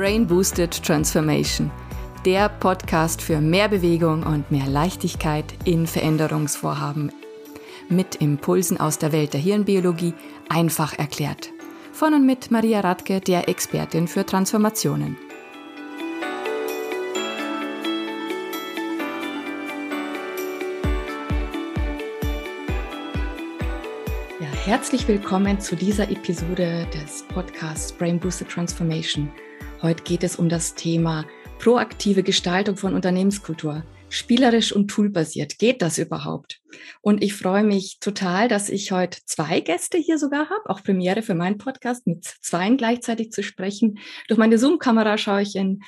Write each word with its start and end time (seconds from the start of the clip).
Brain 0.00 0.26
Boosted 0.26 0.82
Transformation, 0.82 1.70
der 2.24 2.48
Podcast 2.48 3.20
für 3.20 3.38
mehr 3.38 3.68
Bewegung 3.68 4.22
und 4.22 4.50
mehr 4.50 4.66
Leichtigkeit 4.66 5.44
in 5.66 5.86
Veränderungsvorhaben. 5.86 7.12
Mit 7.90 8.14
Impulsen 8.14 8.80
aus 8.80 8.96
der 8.96 9.12
Welt 9.12 9.34
der 9.34 9.42
Hirnbiologie 9.42 10.14
einfach 10.48 10.98
erklärt. 10.98 11.50
Von 11.92 12.14
und 12.14 12.24
mit 12.24 12.50
Maria 12.50 12.80
Radke, 12.80 13.20
der 13.20 13.46
Expertin 13.50 14.08
für 14.08 14.24
Transformationen. 14.24 15.18
Herzlich 24.64 25.06
willkommen 25.08 25.60
zu 25.60 25.76
dieser 25.76 26.10
Episode 26.10 26.86
des 26.94 27.22
Podcasts 27.24 27.92
Brain 27.92 28.18
Boosted 28.18 28.48
Transformation. 28.48 29.30
Heute 29.82 30.02
geht 30.02 30.24
es 30.24 30.36
um 30.36 30.50
das 30.50 30.74
Thema 30.74 31.24
proaktive 31.58 32.22
Gestaltung 32.22 32.76
von 32.76 32.94
Unternehmenskultur. 32.94 33.82
Spielerisch 34.10 34.72
und 34.72 34.88
toolbasiert. 34.88 35.58
Geht 35.58 35.80
das 35.80 35.96
überhaupt? 35.96 36.60
Und 37.00 37.22
ich 37.22 37.32
freue 37.32 37.62
mich 37.62 37.98
total, 37.98 38.48
dass 38.48 38.68
ich 38.68 38.92
heute 38.92 39.20
zwei 39.24 39.60
Gäste 39.60 39.96
hier 39.96 40.18
sogar 40.18 40.50
habe, 40.50 40.68
auch 40.68 40.82
Premiere 40.82 41.22
für 41.22 41.34
meinen 41.34 41.56
Podcast, 41.56 42.06
mit 42.06 42.24
zweien 42.24 42.76
gleichzeitig 42.76 43.30
zu 43.30 43.42
sprechen. 43.42 44.00
Durch 44.28 44.36
meine 44.36 44.58
Zoom-Kamera 44.58 45.16
schaue 45.16 45.42
ich 45.42 45.56
in 45.56 45.80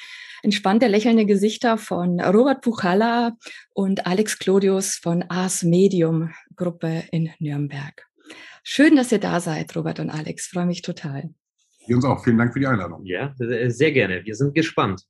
entspannte, 0.42 0.86
lächelnde 0.86 1.26
Gesichter 1.26 1.76
von 1.76 2.18
Robert 2.18 2.62
Puchalla 2.62 3.36
und 3.74 4.06
Alex 4.06 4.38
Clodius 4.38 4.94
von 4.94 5.24
Ars 5.24 5.64
Medium 5.64 6.32
Gruppe 6.56 7.04
in 7.10 7.30
Nürnberg. 7.40 8.06
Schön, 8.62 8.96
dass 8.96 9.12
ihr 9.12 9.20
da 9.20 9.40
seid, 9.40 9.76
Robert 9.76 10.00
und 10.00 10.08
Alex. 10.08 10.46
Freue 10.46 10.66
mich 10.66 10.80
total. 10.80 11.34
Wir 11.86 11.96
uns 11.96 12.04
auch. 12.04 12.22
Vielen 12.22 12.38
Dank 12.38 12.52
für 12.52 12.60
die 12.60 12.66
Einladung. 12.66 13.04
Ja, 13.04 13.34
sehr 13.36 13.92
gerne. 13.92 14.24
Wir 14.24 14.34
sind 14.34 14.54
gespannt. 14.54 15.02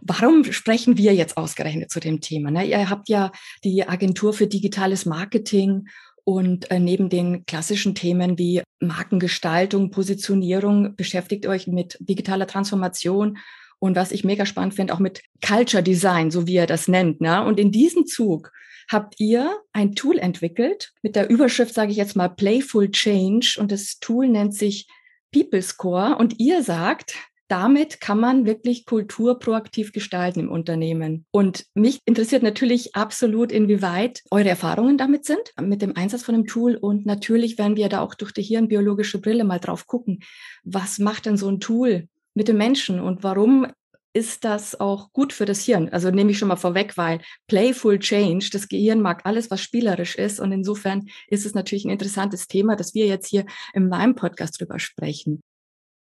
Warum 0.00 0.44
sprechen 0.44 0.98
wir 0.98 1.14
jetzt 1.14 1.36
ausgerechnet 1.36 1.90
zu 1.90 2.00
dem 2.00 2.20
Thema? 2.20 2.50
Ne? 2.50 2.66
Ihr 2.66 2.90
habt 2.90 3.08
ja 3.08 3.32
die 3.62 3.86
Agentur 3.88 4.32
für 4.32 4.46
digitales 4.46 5.06
Marketing 5.06 5.86
und 6.24 6.70
äh, 6.70 6.78
neben 6.78 7.08
den 7.08 7.46
klassischen 7.46 7.94
Themen 7.94 8.38
wie 8.38 8.62
Markengestaltung, 8.80 9.90
Positionierung 9.90 10.96
beschäftigt 10.96 11.46
euch 11.46 11.66
mit 11.66 11.96
digitaler 12.00 12.46
Transformation 12.46 13.38
und 13.78 13.96
was 13.96 14.12
ich 14.12 14.24
mega 14.24 14.46
spannend 14.46 14.74
finde, 14.74 14.94
auch 14.94 14.98
mit 14.98 15.22
Culture 15.46 15.82
Design, 15.82 16.30
so 16.30 16.46
wie 16.46 16.56
er 16.56 16.66
das 16.66 16.88
nennt. 16.88 17.20
Ne? 17.20 17.44
Und 17.44 17.60
in 17.60 17.70
diesem 17.70 18.06
Zug 18.06 18.50
habt 18.90 19.14
ihr 19.18 19.58
ein 19.72 19.94
Tool 19.94 20.18
entwickelt 20.18 20.92
mit 21.02 21.16
der 21.16 21.28
Überschrift, 21.28 21.74
sage 21.74 21.90
ich 21.90 21.96
jetzt 21.96 22.16
mal, 22.16 22.28
Playful 22.28 22.90
Change. 22.90 23.56
Und 23.58 23.72
das 23.72 23.98
Tool 24.00 24.28
nennt 24.28 24.54
sich 24.54 24.86
People 25.34 25.60
Score. 25.60 26.16
Und 26.16 26.38
ihr 26.38 26.62
sagt, 26.62 27.16
damit 27.48 28.00
kann 28.00 28.18
man 28.18 28.46
wirklich 28.46 28.86
Kultur 28.86 29.38
proaktiv 29.38 29.92
gestalten 29.92 30.40
im 30.40 30.50
Unternehmen. 30.50 31.26
Und 31.30 31.66
mich 31.74 32.00
interessiert 32.06 32.42
natürlich 32.42 32.94
absolut, 32.94 33.52
inwieweit 33.52 34.22
eure 34.30 34.48
Erfahrungen 34.48 34.96
damit 34.96 35.26
sind, 35.26 35.52
mit 35.60 35.82
dem 35.82 35.96
Einsatz 35.96 36.22
von 36.22 36.34
dem 36.34 36.46
Tool. 36.46 36.76
Und 36.76 37.04
natürlich 37.04 37.58
werden 37.58 37.76
wir 37.76 37.88
da 37.88 38.00
auch 38.00 38.14
durch 38.14 38.32
die 38.32 38.42
hirnbiologische 38.42 39.20
Brille 39.20 39.44
mal 39.44 39.58
drauf 39.58 39.86
gucken. 39.86 40.20
Was 40.62 40.98
macht 40.98 41.26
denn 41.26 41.36
so 41.36 41.48
ein 41.48 41.60
Tool 41.60 42.08
mit 42.34 42.48
den 42.48 42.56
Menschen 42.56 43.00
und 43.00 43.22
warum 43.22 43.66
ist 44.14 44.44
das 44.44 44.78
auch 44.78 45.12
gut 45.12 45.32
für 45.32 45.44
das 45.44 45.62
Hirn. 45.62 45.88
Also 45.90 46.10
nehme 46.10 46.30
ich 46.30 46.38
schon 46.38 46.48
mal 46.48 46.56
vorweg, 46.56 46.96
weil 46.96 47.20
Playful 47.48 47.98
Change, 47.98 48.48
das 48.52 48.68
Gehirn 48.68 49.00
mag 49.00 49.26
alles, 49.26 49.50
was 49.50 49.60
spielerisch 49.60 50.14
ist. 50.14 50.38
Und 50.38 50.52
insofern 50.52 51.08
ist 51.28 51.44
es 51.44 51.54
natürlich 51.54 51.84
ein 51.84 51.90
interessantes 51.90 52.46
Thema, 52.46 52.76
dass 52.76 52.94
wir 52.94 53.06
jetzt 53.06 53.26
hier 53.26 53.44
in 53.74 53.88
meinem 53.88 54.14
Podcast 54.14 54.60
drüber 54.60 54.78
sprechen. 54.78 55.42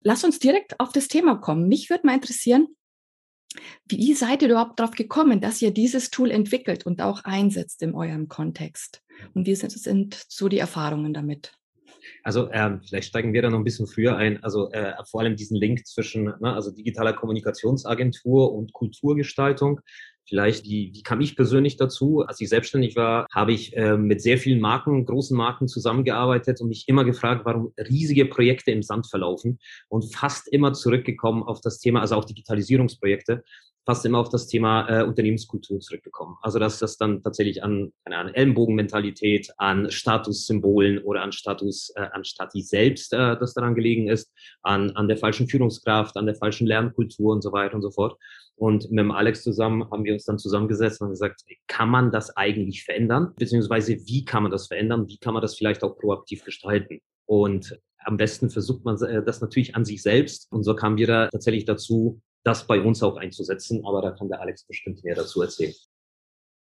Lass 0.02 0.24
uns 0.24 0.40
direkt 0.40 0.80
auf 0.80 0.90
das 0.90 1.06
Thema 1.06 1.36
kommen. 1.36 1.68
Mich 1.68 1.90
würde 1.90 2.06
mal 2.06 2.14
interessieren, 2.14 2.66
wie 3.86 4.14
seid 4.14 4.42
ihr 4.42 4.50
überhaupt 4.50 4.80
darauf 4.80 4.94
gekommen, 4.94 5.40
dass 5.40 5.62
ihr 5.62 5.70
dieses 5.70 6.10
Tool 6.10 6.32
entwickelt 6.32 6.84
und 6.84 7.00
auch 7.02 7.22
einsetzt 7.24 7.82
in 7.82 7.94
eurem 7.94 8.26
Kontext? 8.26 9.02
Und 9.34 9.46
wie 9.46 9.54
sind, 9.54 9.70
sind 9.70 10.26
so 10.28 10.48
die 10.48 10.58
Erfahrungen 10.58 11.14
damit? 11.14 11.52
Also 12.22 12.50
ähm, 12.52 12.80
vielleicht 12.86 13.08
steigen 13.08 13.32
wir 13.32 13.42
da 13.42 13.50
noch 13.50 13.58
ein 13.58 13.64
bisschen 13.64 13.86
früher 13.86 14.16
ein. 14.16 14.42
Also 14.42 14.70
äh, 14.72 14.94
vor 15.10 15.20
allem 15.20 15.36
diesen 15.36 15.56
Link 15.56 15.86
zwischen 15.86 16.24
ne, 16.24 16.54
also 16.54 16.70
digitaler 16.70 17.12
Kommunikationsagentur 17.12 18.52
und 18.52 18.72
Kulturgestaltung. 18.72 19.80
Vielleicht, 20.28 20.64
wie, 20.64 20.92
wie 20.94 21.02
kam 21.02 21.20
ich 21.20 21.34
persönlich 21.36 21.76
dazu? 21.76 22.20
Als 22.20 22.40
ich 22.40 22.48
selbstständig 22.48 22.94
war, 22.94 23.26
habe 23.32 23.52
ich 23.52 23.76
äh, 23.76 23.96
mit 23.96 24.22
sehr 24.22 24.38
vielen 24.38 24.60
Marken, 24.60 25.04
großen 25.04 25.36
Marken 25.36 25.66
zusammengearbeitet 25.66 26.60
und 26.60 26.68
mich 26.68 26.88
immer 26.88 27.04
gefragt, 27.04 27.44
warum 27.44 27.72
riesige 27.76 28.26
Projekte 28.26 28.70
im 28.70 28.82
Sand 28.82 29.08
verlaufen 29.08 29.58
und 29.88 30.14
fast 30.14 30.48
immer 30.48 30.72
zurückgekommen 30.72 31.42
auf 31.42 31.60
das 31.60 31.80
Thema, 31.80 32.00
also 32.00 32.14
auch 32.14 32.24
Digitalisierungsprojekte, 32.24 33.42
fast 33.84 34.04
immer 34.06 34.18
auf 34.18 34.28
das 34.28 34.46
Thema 34.46 34.88
äh, 34.88 35.04
Unternehmenskultur 35.04 35.80
zurückgekommen. 35.80 36.36
Also 36.42 36.58
dass 36.58 36.78
das 36.78 36.96
dann 36.96 37.22
tatsächlich 37.22 37.62
an, 37.62 37.92
keine 38.04 38.18
Ahnung, 38.18 38.34
Ellenbogenmentalität, 38.34 39.52
an 39.56 39.90
Statussymbolen 39.90 40.98
oder 40.98 41.22
an 41.22 41.32
Status, 41.32 41.92
äh, 41.96 42.06
an 42.12 42.24
Stati 42.24 42.62
selbst, 42.62 43.12
äh, 43.12 43.36
das 43.38 43.54
daran 43.54 43.74
gelegen 43.74 44.08
ist, 44.08 44.32
an, 44.62 44.90
an 44.92 45.08
der 45.08 45.16
falschen 45.16 45.48
Führungskraft, 45.48 46.16
an 46.16 46.26
der 46.26 46.36
falschen 46.36 46.66
Lernkultur 46.66 47.32
und 47.32 47.42
so 47.42 47.52
weiter 47.52 47.74
und 47.74 47.82
so 47.82 47.90
fort. 47.90 48.16
Und 48.54 48.90
mit 48.90 49.00
dem 49.00 49.10
Alex 49.10 49.42
zusammen 49.42 49.90
haben 49.90 50.04
wir 50.04 50.12
uns 50.12 50.24
dann 50.24 50.38
zusammengesetzt 50.38 51.00
und 51.00 51.08
gesagt, 51.08 51.42
kann 51.66 51.88
man 51.88 52.12
das 52.12 52.36
eigentlich 52.36 52.84
verändern? 52.84 53.32
Beziehungsweise 53.36 53.96
wie 54.06 54.24
kann 54.24 54.44
man 54.44 54.52
das 54.52 54.68
verändern? 54.68 55.08
Wie 55.08 55.18
kann 55.18 55.34
man 55.34 55.42
das 55.42 55.56
vielleicht 55.56 55.82
auch 55.82 55.96
proaktiv 55.98 56.44
gestalten? 56.44 57.00
Und 57.26 57.80
am 58.04 58.16
besten 58.16 58.50
versucht 58.50 58.84
man 58.84 59.00
äh, 59.02 59.24
das 59.24 59.40
natürlich 59.40 59.74
an 59.74 59.84
sich 59.84 60.02
selbst. 60.02 60.46
Und 60.52 60.62
so 60.64 60.74
kamen 60.74 60.96
wir 60.96 61.06
da 61.06 61.28
tatsächlich 61.28 61.64
dazu, 61.64 62.20
das 62.44 62.66
bei 62.66 62.80
uns 62.80 63.02
auch 63.02 63.16
einzusetzen. 63.16 63.84
Aber 63.84 64.02
da 64.02 64.10
kann 64.12 64.28
der 64.28 64.40
Alex 64.40 64.64
bestimmt 64.64 65.02
mehr 65.04 65.14
dazu 65.14 65.42
erzählen. 65.42 65.74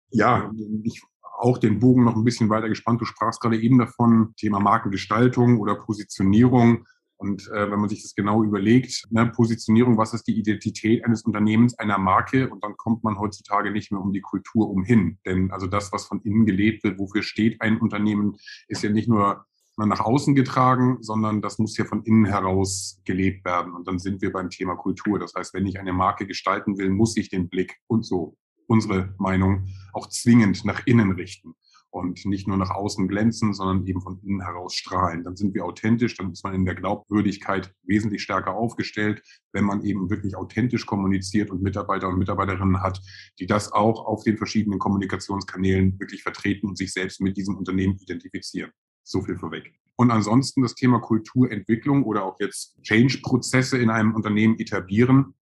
Ja, 0.09 0.51
ich 0.83 1.01
auch 1.39 1.57
den 1.57 1.79
Bogen 1.79 2.03
noch 2.03 2.15
ein 2.15 2.23
bisschen 2.23 2.49
weiter 2.49 2.69
gespannt. 2.69 3.01
Du 3.01 3.05
sprachst 3.05 3.41
gerade 3.41 3.59
eben 3.59 3.79
davon, 3.79 4.33
Thema 4.37 4.59
Markengestaltung 4.59 5.59
oder 5.59 5.75
Positionierung. 5.75 6.85
Und 7.17 7.47
äh, 7.49 7.71
wenn 7.71 7.79
man 7.79 7.89
sich 7.89 8.01
das 8.01 8.15
genau 8.15 8.43
überlegt, 8.43 9.05
ne, 9.09 9.27
Positionierung, 9.27 9.97
was 9.97 10.13
ist 10.13 10.27
die 10.27 10.37
Identität 10.37 11.05
eines 11.05 11.23
Unternehmens, 11.23 11.77
einer 11.79 11.97
Marke? 11.97 12.49
Und 12.49 12.63
dann 12.63 12.75
kommt 12.75 13.03
man 13.03 13.17
heutzutage 13.17 13.71
nicht 13.71 13.91
mehr 13.91 14.01
um 14.01 14.11
die 14.11 14.21
Kultur 14.21 14.69
umhin. 14.69 15.19
Denn 15.25 15.51
also 15.51 15.67
das, 15.67 15.91
was 15.93 16.05
von 16.05 16.21
innen 16.21 16.45
gelebt 16.45 16.83
wird, 16.83 16.99
wofür 16.99 17.23
steht 17.23 17.61
ein 17.61 17.79
Unternehmen, 17.79 18.35
ist 18.67 18.83
ja 18.83 18.89
nicht 18.89 19.07
nur 19.07 19.45
nach 19.77 19.99
außen 19.99 20.35
getragen, 20.35 20.97
sondern 21.01 21.41
das 21.41 21.59
muss 21.59 21.77
ja 21.77 21.85
von 21.85 22.03
innen 22.03 22.25
heraus 22.25 23.01
gelebt 23.05 23.45
werden. 23.45 23.73
Und 23.73 23.87
dann 23.87 23.99
sind 23.99 24.21
wir 24.21 24.31
beim 24.31 24.49
Thema 24.49 24.75
Kultur. 24.75 25.19
Das 25.19 25.33
heißt, 25.33 25.53
wenn 25.53 25.65
ich 25.65 25.79
eine 25.79 25.93
Marke 25.93 26.27
gestalten 26.27 26.77
will, 26.77 26.89
muss 26.89 27.17
ich 27.17 27.29
den 27.29 27.49
Blick 27.49 27.79
und 27.87 28.05
so 28.05 28.37
unsere 28.67 29.13
Meinung 29.17 29.67
auch 29.93 30.07
zwingend 30.09 30.63
nach 30.65 30.85
innen 30.85 31.11
richten 31.11 31.55
und 31.93 32.25
nicht 32.25 32.47
nur 32.47 32.57
nach 32.57 32.71
außen 32.71 33.07
glänzen, 33.07 33.53
sondern 33.53 33.85
eben 33.85 34.01
von 34.01 34.19
innen 34.23 34.41
heraus 34.41 34.73
strahlen. 34.73 35.23
Dann 35.23 35.35
sind 35.35 35.53
wir 35.53 35.63
authentisch, 35.63 36.17
dann 36.17 36.31
ist 36.31 36.43
man 36.43 36.55
in 36.55 36.65
der 36.65 36.73
Glaubwürdigkeit 36.73 37.71
wesentlich 37.83 38.23
stärker 38.23 38.55
aufgestellt, 38.55 39.21
wenn 39.51 39.63
man 39.63 39.83
eben 39.83 40.09
wirklich 40.09 40.35
authentisch 40.35 40.87
kommuniziert 40.87 41.51
und 41.51 41.61
Mitarbeiter 41.61 42.09
und 42.09 42.17
Mitarbeiterinnen 42.17 42.81
hat, 42.81 42.99
die 43.39 43.45
das 43.45 43.71
auch 43.71 44.05
auf 44.05 44.23
den 44.23 44.37
verschiedenen 44.37 44.79
Kommunikationskanälen 44.79 45.99
wirklich 45.99 46.23
vertreten 46.23 46.67
und 46.67 46.77
sich 46.77 46.91
selbst 46.91 47.21
mit 47.21 47.37
diesem 47.37 47.57
Unternehmen 47.57 47.97
identifizieren. 47.99 48.71
So 49.03 49.21
viel 49.21 49.37
vorweg. 49.37 49.73
Und 49.95 50.11
ansonsten 50.11 50.61
das 50.61 50.75
Thema 50.75 50.99
Kulturentwicklung 50.99 52.03
oder 52.03 52.23
auch 52.23 52.39
jetzt 52.39 52.81
Change-Prozesse 52.81 53.77
in 53.77 53.89
einem 53.89 54.15
Unternehmen 54.15 54.59
etablieren, 54.59 55.35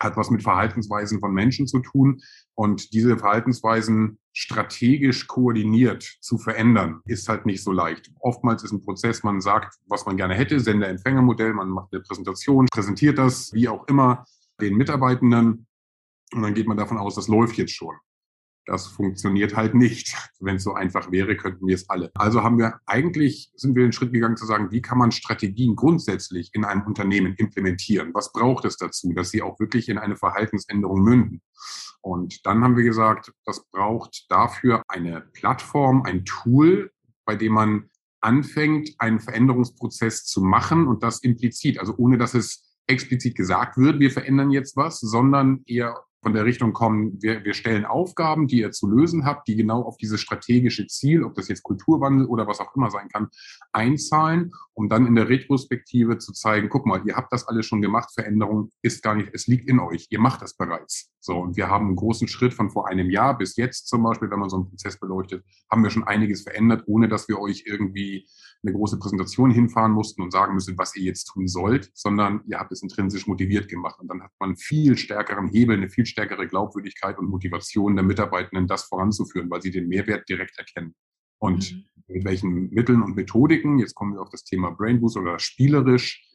hat 0.00 0.16
was 0.16 0.30
mit 0.30 0.42
Verhaltensweisen 0.42 1.20
von 1.20 1.32
Menschen 1.32 1.66
zu 1.66 1.78
tun. 1.80 2.22
Und 2.54 2.92
diese 2.92 3.16
Verhaltensweisen 3.16 4.18
strategisch 4.32 5.26
koordiniert 5.26 6.02
zu 6.20 6.38
verändern, 6.38 7.00
ist 7.04 7.28
halt 7.28 7.46
nicht 7.46 7.62
so 7.62 7.70
leicht. 7.70 8.10
Oftmals 8.20 8.64
ist 8.64 8.72
ein 8.72 8.82
Prozess, 8.82 9.22
man 9.22 9.40
sagt, 9.40 9.76
was 9.86 10.06
man 10.06 10.16
gerne 10.16 10.34
hätte, 10.34 10.58
Sender-Empfänger-Modell, 10.58 11.52
man 11.52 11.68
macht 11.68 11.92
eine 11.92 12.02
Präsentation, 12.02 12.66
präsentiert 12.72 13.18
das, 13.18 13.52
wie 13.52 13.68
auch 13.68 13.86
immer, 13.88 14.24
den 14.60 14.76
Mitarbeitenden. 14.76 15.66
Und 16.32 16.42
dann 16.42 16.54
geht 16.54 16.66
man 16.66 16.78
davon 16.78 16.98
aus, 16.98 17.14
das 17.14 17.28
läuft 17.28 17.56
jetzt 17.58 17.72
schon. 17.72 17.94
Das 18.66 18.86
funktioniert 18.86 19.56
halt 19.56 19.74
nicht. 19.74 20.14
Wenn 20.38 20.56
es 20.56 20.62
so 20.62 20.74
einfach 20.74 21.10
wäre, 21.10 21.36
könnten 21.36 21.66
wir 21.66 21.74
es 21.74 21.90
alle. 21.90 22.12
Also 22.14 22.42
haben 22.42 22.58
wir 22.58 22.78
eigentlich, 22.86 23.50
sind 23.56 23.74
wir 23.74 23.82
den 23.82 23.92
Schritt 23.92 24.12
gegangen 24.12 24.36
zu 24.36 24.46
sagen, 24.46 24.70
wie 24.70 24.82
kann 24.82 24.98
man 24.98 25.10
Strategien 25.10 25.74
grundsätzlich 25.74 26.50
in 26.52 26.64
einem 26.64 26.82
Unternehmen 26.82 27.34
implementieren? 27.34 28.14
Was 28.14 28.32
braucht 28.32 28.64
es 28.64 28.76
dazu, 28.76 29.12
dass 29.14 29.30
sie 29.30 29.42
auch 29.42 29.58
wirklich 29.58 29.88
in 29.88 29.98
eine 29.98 30.16
Verhaltensänderung 30.16 31.02
münden? 31.02 31.42
Und 32.02 32.46
dann 32.46 32.62
haben 32.62 32.76
wir 32.76 32.84
gesagt, 32.84 33.32
das 33.44 33.64
braucht 33.70 34.26
dafür 34.28 34.82
eine 34.88 35.22
Plattform, 35.32 36.02
ein 36.02 36.24
Tool, 36.24 36.92
bei 37.24 37.36
dem 37.36 37.52
man 37.54 37.90
anfängt, 38.20 38.90
einen 38.98 39.20
Veränderungsprozess 39.20 40.24
zu 40.24 40.40
machen 40.40 40.86
und 40.86 41.02
das 41.02 41.20
implizit, 41.20 41.78
also 41.78 41.94
ohne 41.96 42.18
dass 42.18 42.34
es 42.34 42.72
explizit 42.86 43.36
gesagt 43.36 43.76
wird, 43.76 44.00
wir 44.00 44.10
verändern 44.10 44.50
jetzt 44.50 44.76
was, 44.76 45.00
sondern 45.00 45.62
eher 45.66 46.04
von 46.22 46.32
der 46.32 46.44
Richtung 46.44 46.72
kommen, 46.72 47.20
wir, 47.20 47.44
wir 47.44 47.52
stellen 47.52 47.84
Aufgaben, 47.84 48.46
die 48.46 48.60
ihr 48.60 48.70
zu 48.70 48.88
lösen 48.88 49.24
habt, 49.24 49.48
die 49.48 49.56
genau 49.56 49.82
auf 49.82 49.96
dieses 49.96 50.20
strategische 50.20 50.86
Ziel, 50.86 51.24
ob 51.24 51.34
das 51.34 51.48
jetzt 51.48 51.64
Kulturwandel 51.64 52.26
oder 52.26 52.46
was 52.46 52.60
auch 52.60 52.74
immer 52.76 52.90
sein 52.90 53.08
kann, 53.08 53.28
einzahlen, 53.72 54.52
um 54.74 54.88
dann 54.88 55.06
in 55.06 55.16
der 55.16 55.28
Retrospektive 55.28 56.18
zu 56.18 56.32
zeigen, 56.32 56.68
guck 56.68 56.86
mal, 56.86 57.02
ihr 57.04 57.16
habt 57.16 57.32
das 57.32 57.48
alles 57.48 57.66
schon 57.66 57.82
gemacht, 57.82 58.10
Veränderung 58.14 58.70
ist 58.82 59.02
gar 59.02 59.16
nicht, 59.16 59.30
es 59.32 59.48
liegt 59.48 59.68
in 59.68 59.80
euch, 59.80 60.06
ihr 60.10 60.20
macht 60.20 60.42
das 60.42 60.56
bereits. 60.56 61.12
So, 61.20 61.38
und 61.38 61.56
wir 61.56 61.68
haben 61.68 61.86
einen 61.86 61.96
großen 61.96 62.28
Schritt 62.28 62.54
von 62.54 62.70
vor 62.70 62.88
einem 62.88 63.10
Jahr 63.10 63.36
bis 63.36 63.56
jetzt 63.56 63.88
zum 63.88 64.02
Beispiel, 64.02 64.30
wenn 64.30 64.38
man 64.38 64.48
so 64.48 64.56
einen 64.56 64.68
Prozess 64.68 64.98
beleuchtet, 64.98 65.44
haben 65.70 65.82
wir 65.82 65.90
schon 65.90 66.04
einiges 66.04 66.42
verändert, 66.42 66.84
ohne 66.86 67.08
dass 67.08 67.28
wir 67.28 67.38
euch 67.40 67.64
irgendwie 67.66 68.26
eine 68.64 68.72
große 68.72 68.98
Präsentation 68.98 69.50
hinfahren 69.50 69.92
mussten 69.92 70.22
und 70.22 70.30
sagen 70.30 70.54
müssen, 70.54 70.78
was 70.78 70.96
ihr 70.96 71.02
jetzt 71.02 71.26
tun 71.26 71.48
sollt, 71.48 71.90
sondern 71.94 72.42
ihr 72.46 72.58
habt 72.58 72.72
es 72.72 72.82
intrinsisch 72.82 73.26
motiviert 73.26 73.68
gemacht. 73.68 73.98
Und 74.00 74.08
dann 74.08 74.22
hat 74.22 74.30
man 74.38 74.56
viel 74.56 74.96
stärkeren 74.96 75.48
Hebel, 75.48 75.76
eine 75.76 75.88
viel 75.88 76.06
stärkere 76.12 76.46
Glaubwürdigkeit 76.46 77.18
und 77.18 77.28
Motivation 77.28 77.96
der 77.96 78.04
Mitarbeitenden, 78.04 78.66
das 78.66 78.84
voranzuführen, 78.84 79.50
weil 79.50 79.62
sie 79.62 79.70
den 79.70 79.88
Mehrwert 79.88 80.28
direkt 80.28 80.58
erkennen. 80.58 80.94
Und 81.38 81.72
mhm. 81.72 81.84
mit 82.06 82.24
welchen 82.24 82.70
Mitteln 82.70 83.02
und 83.02 83.16
Methodiken, 83.16 83.78
jetzt 83.78 83.94
kommen 83.94 84.14
wir 84.14 84.22
auf 84.22 84.30
das 84.30 84.44
Thema 84.44 84.70
Brain 84.70 85.00
Boost 85.00 85.16
oder 85.16 85.38
spielerisch, 85.38 86.28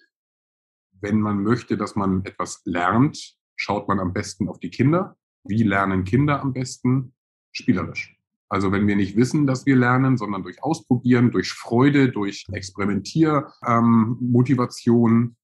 wenn 0.99 1.21
man 1.21 1.43
möchte, 1.43 1.77
dass 1.77 1.95
man 1.95 2.25
etwas 2.25 2.61
lernt, 2.65 3.35
schaut 3.55 3.87
man 3.87 3.99
am 3.99 4.13
besten 4.13 4.49
auf 4.49 4.59
die 4.59 4.69
Kinder. 4.69 5.15
Wie 5.43 5.63
lernen 5.63 6.03
Kinder 6.03 6.41
am 6.41 6.53
besten? 6.53 7.13
Spielerisch. 7.51 8.15
Also 8.49 8.71
wenn 8.71 8.87
wir 8.87 8.95
nicht 8.95 9.17
wissen, 9.17 9.45
dass 9.45 9.65
wir 9.65 9.75
lernen, 9.75 10.17
sondern 10.17 10.43
durch 10.43 10.63
Ausprobieren, 10.63 11.31
durch 11.31 11.51
Freude, 11.51 12.09
durch 12.09 12.45
Experimentiermotivation 12.51 15.11
ähm, 15.11 15.35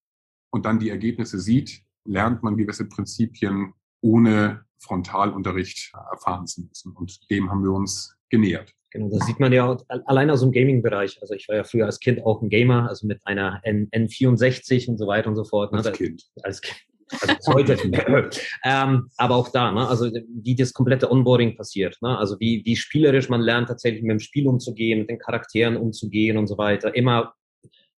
und 0.51 0.65
dann 0.65 0.79
die 0.79 0.89
Ergebnisse 0.89 1.39
sieht, 1.39 1.83
lernt 2.05 2.43
man 2.43 2.57
gewisse 2.57 2.87
Prinzipien 2.87 3.73
ohne 4.03 4.65
Frontalunterricht 4.79 5.91
erfahren 6.11 6.45
zu 6.45 6.61
müssen. 6.61 6.93
Und 6.93 7.29
dem 7.31 7.49
haben 7.49 7.63
wir 7.63 7.71
uns 7.71 8.15
genähert. 8.29 8.73
Genau, 8.91 9.09
das 9.09 9.25
sieht 9.25 9.39
man 9.39 9.51
ja 9.51 9.75
allein 10.05 10.29
aus 10.29 10.41
dem 10.41 10.51
Gaming-Bereich. 10.51 11.19
Also 11.21 11.33
ich 11.33 11.47
war 11.47 11.55
ja 11.55 11.63
früher 11.63 11.87
als 11.87 11.99
Kind 11.99 12.23
auch 12.23 12.43
ein 12.43 12.49
Gamer, 12.49 12.87
also 12.89 13.07
mit 13.07 13.19
einer 13.23 13.59
N 13.63 13.89
N64 13.89 14.87
und 14.87 14.97
so 14.99 15.07
weiter 15.07 15.29
und 15.29 15.35
so 15.35 15.43
fort. 15.43 15.71
Ne? 15.71 15.79
Als 15.79 15.91
Kind. 15.93 16.23
Als 16.43 16.61
Kind. 16.61 16.79
Also 17.21 17.53
heute. 17.53 17.73
ähm, 18.63 19.09
aber 19.17 19.35
auch 19.35 19.49
da, 19.49 19.71
ne? 19.71 19.87
also 19.87 20.11
wie 20.11 20.55
das 20.55 20.73
komplette 20.73 21.11
Onboarding 21.11 21.55
passiert. 21.55 21.97
Ne? 22.01 22.17
Also 22.17 22.39
wie, 22.39 22.61
wie 22.65 22.75
spielerisch 22.75 23.29
man 23.29 23.41
lernt, 23.41 23.67
tatsächlich 23.67 24.03
mit 24.03 24.11
dem 24.11 24.19
Spiel 24.19 24.47
umzugehen, 24.47 24.99
mit 24.99 25.09
den 25.09 25.19
Charakteren 25.19 25.75
umzugehen 25.75 26.37
und 26.37 26.47
so 26.47 26.57
weiter. 26.57 26.93
Immer 26.95 27.33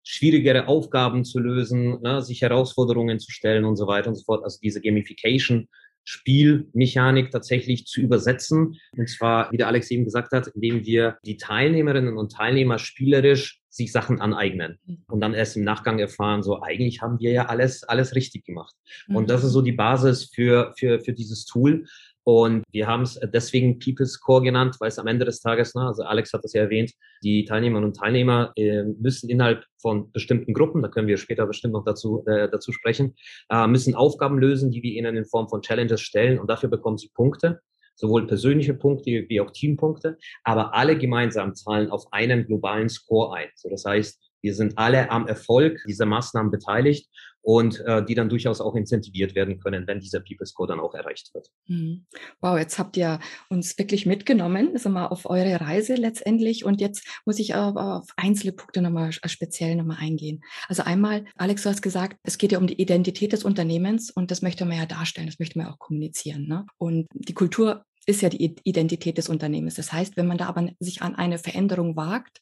schwierigere 0.03 0.67
Aufgaben 0.67 1.25
zu 1.25 1.39
lösen, 1.39 2.01
ne? 2.01 2.21
sich 2.21 2.41
Herausforderungen 2.41 3.19
zu 3.19 3.31
stellen 3.31 3.65
und 3.65 3.75
so 3.75 3.87
weiter 3.87 4.09
und 4.09 4.15
so 4.15 4.23
fort. 4.23 4.43
Also 4.43 4.59
diese 4.61 4.79
Gamification 4.79 5.67
Spielmechanik 6.05 7.31
tatsächlich 7.31 7.85
zu 7.85 7.99
übersetzen. 7.99 8.79
Und 8.95 9.09
zwar, 9.09 9.51
wie 9.51 9.57
der 9.57 9.67
Alex 9.67 9.91
eben 9.91 10.05
gesagt 10.05 10.31
hat, 10.31 10.47
indem 10.47 10.85
wir 10.85 11.17
die 11.25 11.37
Teilnehmerinnen 11.37 12.17
und 12.17 12.31
Teilnehmer 12.31 12.79
spielerisch 12.79 13.61
sich 13.69 13.91
Sachen 13.91 14.21
aneignen 14.21 14.79
mhm. 14.85 15.03
und 15.07 15.19
dann 15.19 15.33
erst 15.33 15.57
im 15.57 15.63
Nachgang 15.63 15.99
erfahren, 15.99 16.43
so 16.43 16.61
eigentlich 16.61 17.01
haben 17.01 17.19
wir 17.19 17.31
ja 17.31 17.47
alles, 17.47 17.83
alles 17.83 18.15
richtig 18.15 18.45
gemacht. 18.45 18.73
Und 19.07 19.29
das 19.29 19.43
ist 19.43 19.51
so 19.51 19.59
mhm. 19.59 19.65
die 19.65 19.71
Basis 19.73 20.29
für, 20.33 20.73
für, 20.77 21.01
für 21.01 21.11
dieses 21.11 21.45
Tool. 21.45 21.85
Und 22.25 22.63
wir 22.71 22.87
haben 22.87 23.03
es 23.03 23.19
deswegen 23.33 23.77
People's 23.77 24.19
Core 24.19 24.43
genannt, 24.43 24.77
weil 24.79 24.87
es 24.87 24.97
am 24.97 25.05
Ende 25.05 25.25
des 25.25 25.41
Tages, 25.41 25.75
ne, 25.75 25.81
also 25.81 26.03
Alex 26.03 26.33
hat 26.33 26.43
das 26.43 26.53
ja 26.53 26.63
erwähnt, 26.63 26.91
die 27.23 27.45
Teilnehmerinnen 27.45 27.89
und 27.89 27.95
Teilnehmer 27.95 28.51
äh, 28.55 28.83
müssen 28.83 29.29
innerhalb 29.29 29.63
von 29.79 30.11
bestimmten 30.11 30.53
Gruppen, 30.53 30.81
da 30.81 30.87
können 30.87 31.07
wir 31.07 31.17
später 31.17 31.45
bestimmt 31.45 31.73
noch 31.73 31.85
dazu, 31.85 32.23
äh, 32.25 32.49
dazu 32.49 32.71
sprechen, 32.71 33.15
äh, 33.49 33.67
müssen 33.67 33.93
Aufgaben 33.93 34.39
lösen, 34.39 34.71
die 34.71 34.81
wir 34.81 34.93
ihnen 34.93 35.15
in 35.15 35.25
Form 35.25 35.47
von 35.47 35.61
Challenges 35.61 36.01
stellen. 36.01 36.39
Und 36.39 36.49
dafür 36.49 36.69
bekommen 36.69 36.97
sie 36.97 37.11
Punkte 37.13 37.61
sowohl 37.95 38.27
persönliche 38.27 38.73
Punkte 38.73 39.25
wie 39.29 39.39
auch 39.39 39.51
Teampunkte, 39.51 40.17
aber 40.43 40.73
alle 40.73 40.97
gemeinsam 40.97 41.55
zahlen 41.55 41.89
auf 41.89 42.11
einen 42.11 42.45
globalen 42.45 42.89
Score 42.89 43.35
ein. 43.35 43.47
So, 43.55 43.69
das 43.69 43.85
heißt, 43.85 44.21
wir 44.41 44.53
sind 44.53 44.77
alle 44.77 45.09
am 45.09 45.27
Erfolg 45.27 45.81
dieser 45.87 46.05
Maßnahmen 46.05 46.51
beteiligt 46.51 47.09
und 47.45 47.79
äh, 47.81 48.03
die 48.03 48.15
dann 48.15 48.27
durchaus 48.27 48.59
auch 48.59 48.73
incentiviert 48.73 49.35
werden 49.35 49.59
können, 49.59 49.85
wenn 49.85 49.99
dieser 49.99 50.19
People 50.19 50.47
Score 50.47 50.67
dann 50.67 50.79
auch 50.79 50.95
erreicht 50.95 51.31
wird. 51.35 51.51
Mhm. 51.67 52.07
Wow, 52.41 52.57
jetzt 52.57 52.79
habt 52.79 52.97
ihr 52.97 53.19
uns 53.49 53.77
wirklich 53.77 54.07
mitgenommen, 54.07 54.71
also 54.73 54.89
mal 54.89 55.05
auf 55.05 55.29
eure 55.29 55.61
Reise 55.61 55.93
letztendlich. 55.93 56.65
Und 56.65 56.81
jetzt 56.81 57.07
muss 57.23 57.37
ich 57.37 57.53
aber 57.53 57.97
auf 57.97 58.07
einzelne 58.17 58.51
Punkte 58.51 58.81
nochmal 58.81 59.11
speziell 59.11 59.75
nochmal 59.75 59.97
eingehen. 59.99 60.41
Also 60.67 60.81
einmal, 60.81 61.25
Alex, 61.35 61.61
du 61.61 61.69
hast 61.69 61.83
gesagt, 61.83 62.17
es 62.23 62.39
geht 62.39 62.51
ja 62.51 62.57
um 62.57 62.65
die 62.65 62.81
Identität 62.81 63.31
des 63.31 63.43
Unternehmens 63.43 64.09
und 64.09 64.31
das 64.31 64.41
möchte 64.41 64.65
man 64.65 64.77
ja 64.77 64.87
darstellen, 64.87 65.27
das 65.27 65.37
möchte 65.37 65.59
man 65.59 65.67
auch 65.67 65.77
kommunizieren. 65.77 66.47
Ne? 66.47 66.65
Und 66.79 67.05
die 67.13 67.35
Kultur 67.35 67.85
ist 68.07 68.23
ja 68.23 68.29
die 68.29 68.55
Identität 68.63 69.19
des 69.19 69.29
Unternehmens. 69.29 69.75
Das 69.75 69.93
heißt, 69.93 70.17
wenn 70.17 70.27
man 70.27 70.39
da 70.39 70.47
aber 70.47 70.69
sich 70.79 71.03
an 71.03 71.13
eine 71.13 71.37
Veränderung 71.37 71.95
wagt, 71.95 72.41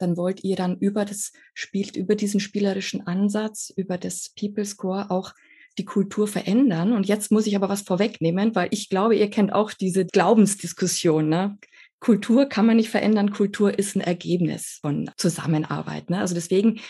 dann 0.00 0.16
wollt 0.16 0.42
ihr 0.42 0.56
dann 0.56 0.78
über 0.78 1.04
das 1.04 1.32
spielt 1.54 1.96
über 1.96 2.14
diesen 2.14 2.40
spielerischen 2.40 3.06
Ansatz, 3.06 3.72
über 3.76 3.98
das 3.98 4.30
People 4.38 4.64
Score 4.64 5.10
auch 5.10 5.34
die 5.78 5.84
Kultur 5.84 6.26
verändern. 6.26 6.92
Und 6.92 7.06
jetzt 7.06 7.30
muss 7.30 7.46
ich 7.46 7.54
aber 7.54 7.68
was 7.68 7.82
vorwegnehmen, 7.82 8.54
weil 8.54 8.68
ich 8.70 8.88
glaube, 8.88 9.16
ihr 9.16 9.30
kennt 9.30 9.52
auch 9.52 9.72
diese 9.72 10.06
Glaubensdiskussion. 10.06 11.28
Ne? 11.28 11.58
Kultur 12.00 12.46
kann 12.46 12.66
man 12.66 12.76
nicht 12.76 12.90
verändern. 12.90 13.30
Kultur 13.30 13.78
ist 13.78 13.94
ein 13.94 14.00
Ergebnis 14.00 14.78
von 14.80 15.10
Zusammenarbeit. 15.16 16.10
Ne? 16.10 16.18
Also 16.18 16.34
deswegen 16.34 16.80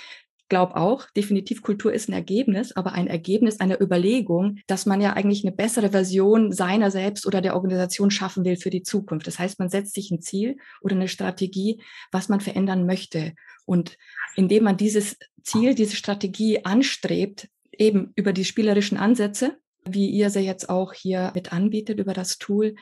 glaube 0.51 0.77
auch, 0.77 1.09
definitiv 1.17 1.63
Kultur 1.63 1.95
ist 1.95 2.11
ein 2.11 2.13
Ergebnis, 2.13 2.73
aber 2.77 2.93
ein 2.93 3.07
Ergebnis 3.07 3.61
einer 3.61 3.81
Überlegung, 3.81 4.59
dass 4.67 4.85
man 4.85 5.01
ja 5.01 5.15
eigentlich 5.15 5.43
eine 5.45 5.57
bessere 5.57 5.91
Version 5.91 6.53
seiner 6.53 6.91
selbst 6.91 7.27
oder 7.27 7.41
der 7.41 7.55
Organisation 7.55 8.11
schaffen 8.11 8.45
will 8.45 8.57
für 8.57 8.69
die 8.69 8.83
Zukunft. 8.83 9.27
Das 9.27 9.39
heißt, 9.39 9.59
man 9.59 9.71
setzt 9.71 9.95
sich 9.95 10.11
ein 10.11 10.21
Ziel 10.21 10.59
oder 10.83 10.97
eine 10.97 11.09
Strategie, 11.09 11.81
was 12.13 12.29
man 12.29 12.41
verändern 12.41 12.85
möchte. 12.85 13.33
Und 13.65 13.97
indem 14.37 14.65
man 14.65 14.77
dieses 14.77 15.17
Ziel, 15.43 15.75
diese 15.75 15.97
Strategie 15.97 16.65
anstrebt, 16.67 17.49
eben 17.73 18.13
über 18.15 18.35
die 18.35 18.45
spielerischen 18.45 18.99
Ansätze, 18.99 19.57
wie 19.89 20.11
ihr 20.11 20.29
sie 20.29 20.41
jetzt 20.41 20.69
auch 20.69 20.93
hier 20.93 21.33
mit 21.35 21.53
anbietet, 21.53 21.99
über 21.99 22.13
das 22.13 22.37
Tool, 22.37 22.75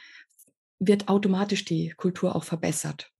wird 0.80 1.08
automatisch 1.08 1.64
die 1.64 1.90
Kultur 1.90 2.34
auch 2.34 2.44
verbessert. 2.44 3.12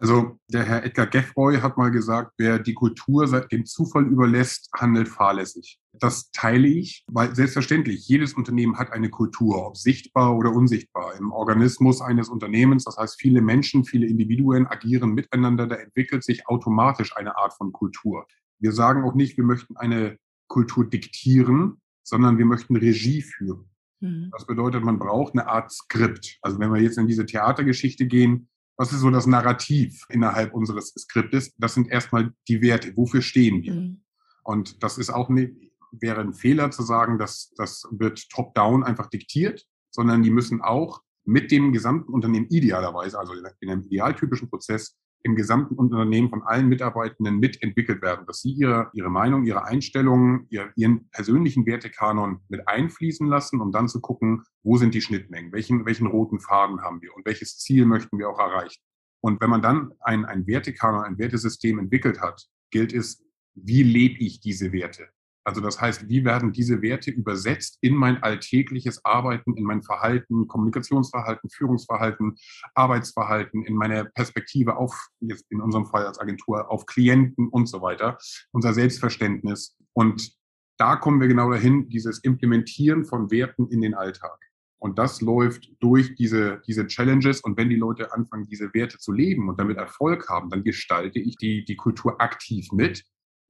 Also 0.00 0.38
der 0.48 0.64
Herr 0.64 0.82
Edgar 0.82 1.06
Geffroy 1.06 1.58
hat 1.58 1.76
mal 1.76 1.90
gesagt, 1.90 2.32
wer 2.38 2.58
die 2.58 2.72
Kultur 2.72 3.28
seit 3.28 3.52
dem 3.52 3.66
Zufall 3.66 4.06
überlässt, 4.06 4.70
handelt 4.74 5.08
fahrlässig. 5.08 5.78
Das 5.92 6.30
teile 6.30 6.68
ich, 6.68 7.04
weil 7.06 7.34
selbstverständlich 7.34 8.08
jedes 8.08 8.32
Unternehmen 8.32 8.78
hat 8.78 8.92
eine 8.92 9.10
Kultur, 9.10 9.66
ob 9.66 9.76
sichtbar 9.76 10.34
oder 10.34 10.52
unsichtbar. 10.52 11.16
Im 11.18 11.32
Organismus 11.32 12.00
eines 12.00 12.30
Unternehmens, 12.30 12.84
das 12.84 12.96
heißt 12.96 13.20
viele 13.20 13.42
Menschen, 13.42 13.84
viele 13.84 14.06
Individuen 14.06 14.66
agieren 14.66 15.12
miteinander, 15.12 15.66
da 15.66 15.76
entwickelt 15.76 16.24
sich 16.24 16.48
automatisch 16.48 17.14
eine 17.14 17.36
Art 17.36 17.52
von 17.52 17.70
Kultur. 17.70 18.26
Wir 18.58 18.72
sagen 18.72 19.04
auch 19.04 19.14
nicht, 19.14 19.36
wir 19.36 19.44
möchten 19.44 19.76
eine 19.76 20.16
Kultur 20.48 20.88
diktieren, 20.88 21.78
sondern 22.02 22.38
wir 22.38 22.46
möchten 22.46 22.76
Regie 22.76 23.20
führen. 23.20 23.68
Mhm. 24.00 24.30
Das 24.32 24.46
bedeutet, 24.46 24.82
man 24.82 24.98
braucht 24.98 25.34
eine 25.34 25.46
Art 25.46 25.70
Skript. 25.70 26.38
Also 26.40 26.58
wenn 26.58 26.72
wir 26.72 26.80
jetzt 26.80 26.96
in 26.96 27.06
diese 27.06 27.26
Theatergeschichte 27.26 28.06
gehen, 28.06 28.48
was 28.80 28.94
ist 28.94 29.00
so 29.00 29.10
das 29.10 29.26
Narrativ 29.26 30.06
innerhalb 30.08 30.54
unseres 30.54 30.94
Skriptes? 30.98 31.54
Das 31.58 31.74
sind 31.74 31.88
erstmal 31.90 32.32
die 32.48 32.62
Werte. 32.62 32.96
Wofür 32.96 33.20
stehen 33.20 33.62
wir? 33.62 33.74
Mhm. 33.74 34.00
Und 34.42 34.82
das 34.82 34.96
ist 34.96 35.10
auch 35.10 35.28
ne, 35.28 35.54
wäre 35.92 36.22
ein 36.22 36.32
Fehler 36.32 36.70
zu 36.70 36.82
sagen, 36.82 37.18
dass 37.18 37.52
das 37.56 37.86
wird 37.90 38.30
top-down 38.30 38.82
einfach 38.82 39.08
diktiert, 39.08 39.66
sondern 39.90 40.22
die 40.22 40.30
müssen 40.30 40.62
auch 40.62 41.02
mit 41.26 41.50
dem 41.50 41.74
gesamten 41.74 42.10
Unternehmen 42.10 42.46
idealerweise, 42.48 43.18
also 43.18 43.34
in 43.34 43.68
einem 43.70 43.82
idealtypischen 43.82 44.48
Prozess, 44.48 44.96
im 45.22 45.36
gesamten 45.36 45.74
Unternehmen 45.74 46.30
von 46.30 46.42
allen 46.42 46.68
Mitarbeitenden 46.68 47.38
mitentwickelt 47.38 48.02
werden, 48.02 48.26
dass 48.26 48.40
sie 48.40 48.52
ihre, 48.52 48.90
ihre 48.94 49.10
Meinung, 49.10 49.44
ihre 49.44 49.64
Einstellungen, 49.64 50.46
ihr, 50.48 50.72
ihren 50.76 51.08
persönlichen 51.10 51.66
Wertekanon 51.66 52.40
mit 52.48 52.66
einfließen 52.66 53.26
lassen, 53.26 53.60
um 53.60 53.72
dann 53.72 53.88
zu 53.88 54.00
gucken, 54.00 54.42
wo 54.62 54.76
sind 54.76 54.94
die 54.94 55.02
Schnittmengen, 55.02 55.52
welchen, 55.52 55.84
welchen 55.84 56.06
roten 56.06 56.40
Faden 56.40 56.80
haben 56.82 57.02
wir 57.02 57.14
und 57.14 57.26
welches 57.26 57.58
Ziel 57.58 57.84
möchten 57.86 58.18
wir 58.18 58.28
auch 58.28 58.38
erreichen. 58.38 58.80
Und 59.22 59.40
wenn 59.40 59.50
man 59.50 59.62
dann 59.62 59.92
ein, 60.00 60.24
ein 60.24 60.46
Wertekanon, 60.46 61.04
ein 61.04 61.18
Wertesystem 61.18 61.78
entwickelt 61.78 62.20
hat, 62.20 62.46
gilt 62.70 62.92
es, 62.94 63.22
wie 63.54 63.82
lebe 63.82 64.18
ich 64.20 64.40
diese 64.40 64.72
Werte? 64.72 65.08
Also 65.50 65.60
das 65.60 65.80
heißt, 65.80 66.08
wie 66.08 66.24
werden 66.24 66.52
diese 66.52 66.80
Werte 66.80 67.10
übersetzt 67.10 67.78
in 67.80 67.96
mein 67.96 68.22
alltägliches 68.22 69.04
Arbeiten, 69.04 69.56
in 69.56 69.64
mein 69.64 69.82
Verhalten, 69.82 70.46
Kommunikationsverhalten, 70.46 71.50
Führungsverhalten, 71.50 72.36
Arbeitsverhalten, 72.76 73.64
in 73.64 73.74
meine 73.74 74.04
Perspektive 74.04 74.76
auf, 74.76 75.08
jetzt 75.18 75.50
in 75.50 75.60
unserem 75.60 75.86
Fall 75.86 76.06
als 76.06 76.20
Agentur, 76.20 76.70
auf 76.70 76.86
Klienten 76.86 77.48
und 77.48 77.68
so 77.68 77.82
weiter, 77.82 78.16
unser 78.52 78.72
Selbstverständnis. 78.74 79.76
Und 79.92 80.36
da 80.78 80.94
kommen 80.94 81.20
wir 81.20 81.26
genau 81.26 81.50
dahin, 81.50 81.88
dieses 81.88 82.20
Implementieren 82.20 83.04
von 83.04 83.32
Werten 83.32 83.66
in 83.70 83.80
den 83.80 83.94
Alltag. 83.94 84.38
Und 84.78 85.00
das 85.00 85.20
läuft 85.20 85.68
durch 85.80 86.14
diese, 86.14 86.62
diese 86.64 86.86
Challenges. 86.86 87.40
Und 87.40 87.58
wenn 87.58 87.68
die 87.68 87.74
Leute 87.74 88.12
anfangen, 88.12 88.46
diese 88.46 88.72
Werte 88.72 88.98
zu 88.98 89.10
leben 89.10 89.48
und 89.48 89.58
damit 89.58 89.78
Erfolg 89.78 90.28
haben, 90.28 90.48
dann 90.48 90.62
gestalte 90.62 91.18
ich 91.18 91.34
die, 91.38 91.64
die 91.64 91.76
Kultur 91.76 92.20
aktiv 92.20 92.70
mit, 92.70 93.04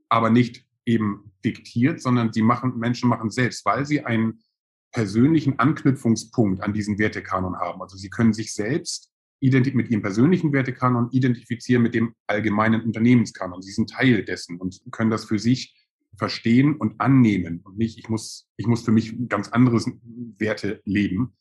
aber 0.09 0.31
nicht 0.31 0.65
eben 0.91 1.33
diktiert, 1.45 2.01
sondern 2.01 2.31
die 2.31 2.43
machen, 2.43 2.79
Menschen 2.79 3.09
machen 3.09 3.31
selbst, 3.31 3.65
weil 3.65 3.87
sie 3.87 4.05
ein, 4.05 4.41
persönlichen 4.93 5.59
Anknüpfungspunkt 5.59 6.63
an 6.63 6.73
diesen 6.73 6.99
Wertekanon 6.99 7.57
haben. 7.59 7.81
Also 7.81 7.97
Sie 7.97 8.11
können 8.11 8.33
sich 8.33 8.53
selbst 8.53 9.13
mit 9.41 9.91
Ihrem 9.91 10.03
persönlichen 10.03 10.53
Wertekanon 10.53 11.09
identifizieren 11.13 11.83
mit 11.83 11.95
dem 11.95 12.15
allgemeinen 12.27 12.83
Unternehmenskanon. 12.83 13.63
Sie 13.63 13.73
sind 13.73 13.91
Teil 13.91 14.23
dessen 14.25 14.61
und 14.61 14.83
können 14.91 15.11
das 15.11 15.25
für 15.25 15.39
sich 15.39 15.75
verstehen 16.19 16.77
und 16.77 17.01
annehmen 17.01 17.61
und 17.65 17.79
nicht, 17.79 17.99
ich 17.99 18.09
muss, 18.11 18.49
ich 18.57 18.67
muss 18.67 18.83
für 18.83 18.93
mich 18.93 19.17
ganz 19.29 19.49
anderes 19.49 19.91
Werte 20.39 20.83
leben. 20.85 21.35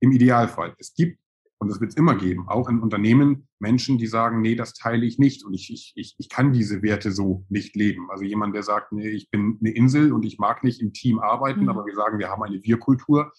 Im 0.00 0.12
Idealfall. 0.12 0.74
Es 0.78 0.94
gibt, 0.94 1.18
und 1.64 1.70
das 1.70 1.80
wird 1.80 1.92
es 1.92 1.96
immer 1.96 2.14
geben, 2.14 2.46
auch 2.46 2.68
in 2.68 2.80
Unternehmen 2.80 3.48
Menschen, 3.58 3.96
die 3.96 4.06
sagen, 4.06 4.42
nee, 4.42 4.54
das 4.54 4.74
teile 4.74 5.06
ich 5.06 5.18
nicht 5.18 5.46
und 5.46 5.54
ich, 5.54 5.72
ich, 5.72 5.92
ich, 5.96 6.14
ich 6.18 6.28
kann 6.28 6.52
diese 6.52 6.82
Werte 6.82 7.10
so 7.10 7.46
nicht 7.48 7.74
leben. 7.74 8.10
Also 8.10 8.22
jemand, 8.22 8.54
der 8.54 8.62
sagt, 8.62 8.92
nee, 8.92 9.08
ich 9.08 9.30
bin 9.30 9.56
eine 9.60 9.70
Insel 9.70 10.12
und 10.12 10.26
ich 10.26 10.38
mag 10.38 10.62
nicht 10.62 10.82
im 10.82 10.92
Team 10.92 11.20
arbeiten, 11.20 11.62
mhm. 11.62 11.70
aber 11.70 11.86
wir 11.86 11.94
sagen, 11.94 12.18
wir 12.18 12.28
haben 12.28 12.42
eine 12.42 12.62
Wir-Kultur, 12.62 13.32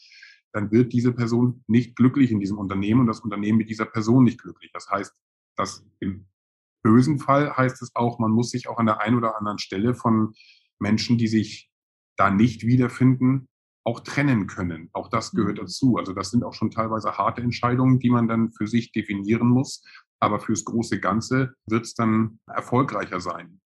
dann 0.54 0.72
wird 0.72 0.92
diese 0.92 1.14
Person 1.14 1.64
nicht 1.68 1.96
glücklich 1.96 2.32
in 2.32 2.40
diesem 2.40 2.58
Unternehmen 2.58 3.02
und 3.02 3.08
das 3.08 3.20
Unternehmen 3.20 3.60
mit 3.60 3.70
dieser 3.70 3.86
Person 3.86 4.24
nicht 4.24 4.42
glücklich. 4.42 4.72
Das 4.74 4.90
heißt, 4.90 5.14
dass 5.56 5.86
im 6.00 6.26
bösen 6.82 7.20
Fall 7.20 7.56
heißt 7.56 7.80
es 7.84 7.96
auch, 7.96 8.18
man 8.18 8.32
muss 8.32 8.50
sich 8.50 8.68
auch 8.68 8.80
an 8.80 8.88
der 8.88 9.02
einen 9.02 9.18
oder 9.18 9.38
anderen 9.38 9.60
Stelle 9.60 9.94
von 9.94 10.34
Menschen, 10.80 11.20
die 11.20 11.28
sich 11.28 11.70
da 12.18 12.32
nicht 12.32 12.66
wiederfinden, 12.66 13.48
auch 13.86 14.00
trennen 14.02 14.48
können. 14.48 14.90
Auch 14.94 15.10
das 15.10 15.32
gehört 15.32 15.58
mhm. 15.58 15.62
dazu. 15.62 15.98
Also 15.98 16.14
das 16.14 16.32
sind 16.32 16.44
auch 16.44 16.54
schon 16.54 16.72
teilweise 16.72 17.18
harte 17.18 17.42
Entscheidungen, 17.42 18.00
die 18.00 18.10
man 18.10 18.28
dann 18.28 18.52
für 18.52 18.68
sich 18.68 18.92
definieren 18.92 19.48
muss. 19.48 19.84
Aber 20.20 20.40
fürs 20.40 20.66
große 20.66 21.00
Ganze 21.00 21.54
wird 21.68 21.86
es 21.86 21.94
dann 21.94 22.40
erfolgreicher 22.48 23.20
sein. 23.20 23.62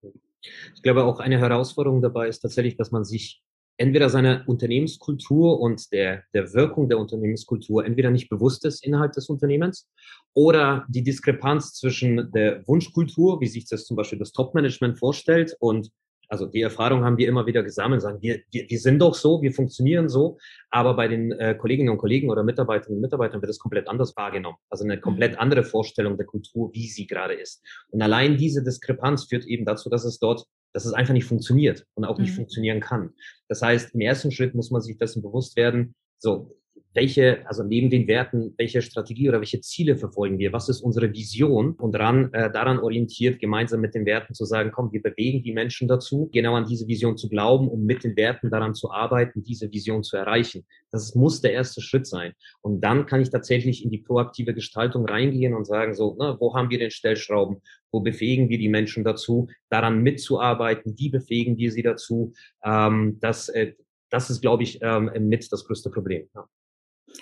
Ich 0.75 0.81
glaube, 0.84 1.03
auch 1.03 1.19
eine 1.19 1.39
Herausforderung 1.39 2.01
dabei 2.01 2.29
ist 2.29 2.39
tatsächlich, 2.39 2.77
dass 2.77 2.91
man 2.91 3.03
sich 3.03 3.41
entweder 3.77 4.10
seiner 4.10 4.43
Unternehmenskultur 4.48 5.60
und 5.60 5.91
der, 5.91 6.24
der 6.34 6.53
Wirkung 6.53 6.88
der 6.88 6.98
Unternehmenskultur 6.98 7.86
entweder 7.86 8.10
nicht 8.10 8.29
bewusst 8.29 8.63
ist 8.63 8.86
innerhalb 8.86 9.12
des 9.13 9.27
Unternehmens 9.27 9.89
oder 10.34 10.86
die 10.88 11.03
Diskrepanz 11.03 11.74
zwischen 11.74 12.31
der 12.31 12.65
Wunschkultur, 12.67 13.41
wie 13.41 13.48
sich 13.48 13.67
das 13.67 13.86
zum 13.86 13.98
Beispiel 13.98 14.19
das 14.19 14.31
Top-Management 14.31 14.98
vorstellt 14.98 15.57
und 15.60 15.89
also 16.29 16.46
die 16.46 16.62
Erfahrung 16.62 17.03
haben 17.03 17.17
wir 17.17 17.27
immer 17.27 17.46
wieder 17.46 17.63
gesammelt, 17.63 18.01
sagen 18.01 18.22
wir, 18.22 18.41
wir, 18.51 18.65
wir 18.67 18.79
sind 18.79 19.00
doch 19.00 19.15
so, 19.15 19.41
wir 19.41 19.51
funktionieren 19.51 20.10
so, 20.10 20.38
aber 20.70 20.96
bei 20.96 21.08
den 21.08 21.32
äh, 21.34 21.55
Kolleginnen 21.55 21.89
und 21.89 21.98
Kollegen 21.98 22.29
oder 22.29 22.44
Mitarbeiterinnen 22.44 22.98
und 22.98 23.01
Mitarbeitern 23.01 23.41
wird 23.41 23.50
es 23.50 23.60
komplett 23.60 23.88
anders 23.88 24.15
wahrgenommen. 24.15 24.58
Also 24.70 24.84
eine 24.84 25.00
komplett 25.00 25.34
mhm. 25.34 25.39
andere 25.39 25.63
Vorstellung 25.63 26.17
der 26.17 26.25
Kultur, 26.25 26.72
wie 26.74 26.88
sie 26.88 27.08
gerade 27.08 27.34
ist. 27.34 27.63
Und 27.89 28.01
allein 28.01 28.38
diese 28.38 28.63
Diskrepanz 28.63 29.25
führt 29.25 29.46
eben 29.46 29.65
dazu, 29.65 29.89
dass 29.89 30.05
es 30.05 30.20
dort 30.20 30.46
dass 30.74 30.84
es 30.84 30.91
einfach 30.91 31.13
nicht 31.13 31.24
funktioniert 31.24 31.86
und 31.94 32.03
auch 32.03 32.20
nicht 32.20 32.32
mhm. 32.32 32.36
funktionieren 32.36 32.82
kann. 32.82 33.13
Das 33.48 33.62
heißt, 33.62 33.96
im 33.96 34.01
ersten 34.01 34.29
Schritt 34.29 34.55
muss 34.55 34.72
man 34.72 34.82
sich 34.82 34.98
dessen 34.98 35.22
bewusst 35.22 35.55
werden, 35.55 35.96
so, 36.20 36.53
welche, 36.96 37.46
also 37.46 37.62
neben 37.64 37.90
den 37.90 38.08
Werten, 38.08 38.54
welche 38.58 38.82
Strategie 38.82 39.28
oder 39.28 39.40
welche 39.40 39.60
Ziele 39.60 39.98
verfolgen 39.98 40.40
wir? 40.40 40.54
Was 40.54 40.70
ist 40.70 40.80
unsere 40.80 41.12
Vision? 41.12 41.74
Und 41.74 41.92
daran, 41.92 42.34
äh, 42.34 42.50
daran 42.50 42.80
orientiert, 42.80 43.40
gemeinsam 43.40 43.82
mit 43.82 43.94
den 43.94 44.06
Werten 44.06 44.34
zu 44.34 44.46
sagen, 44.46 44.72
komm, 44.74 44.94
wir 44.94 45.02
bewegen 45.02 45.44
die 45.44 45.52
Menschen 45.52 45.90
dazu, 45.90 46.30
genau 46.32 46.56
an 46.56 46.66
diese 46.66 46.88
Vision 46.88 47.18
zu 47.18 47.28
glauben, 47.28 47.68
um 47.68 47.84
mit 47.84 48.06
den 48.06 48.16
Werten 48.16 48.50
daran 48.50 48.74
zu 48.74 48.92
arbeiten, 48.92 49.44
diese 49.44 49.72
Vision 49.72 50.04
zu 50.04 50.16
erreichen. 50.16 50.66
Das 50.90 51.16
muss 51.16 51.42
der 51.42 51.52
erste 51.52 51.82
Schritt 51.82 52.08
sein. 52.08 52.32
Und 52.62 52.80
dann 52.80 53.06
kann 53.06 53.22
ich 53.22 53.30
tatsächlich 53.30 53.84
in 53.84 53.92
die 53.92 53.98
proaktive 53.98 54.54
Gestaltung 54.54 55.06
reingehen 55.06 55.54
und 55.54 55.66
sagen, 55.66 55.94
so, 55.94 56.16
ne, 56.16 56.38
wo 56.40 56.56
haben 56.56 56.70
wir 56.70 56.80
den 56.80 56.92
Stellschrauben? 56.92 57.62
Wo 57.92 58.00
befähigen 58.00 58.48
wir 58.48 58.58
die 58.58 58.70
Menschen 58.70 59.04
dazu, 59.04 59.50
daran 59.70 60.02
mitzuarbeiten? 60.02 60.96
Wie 60.98 61.10
befähigen 61.10 61.58
wir 61.58 61.74
sie 61.74 61.84
dazu? 61.84 62.32
Ähm, 62.64 63.18
das, 63.20 63.50
äh, 63.50 63.74
das 64.10 64.30
ist, 64.30 64.40
glaube 64.40 64.64
ich, 64.64 64.80
ähm, 64.82 65.12
mit 65.28 65.52
das 65.52 65.66
größte 65.66 65.90
Problem. 65.90 66.30
Ja. 66.34 66.48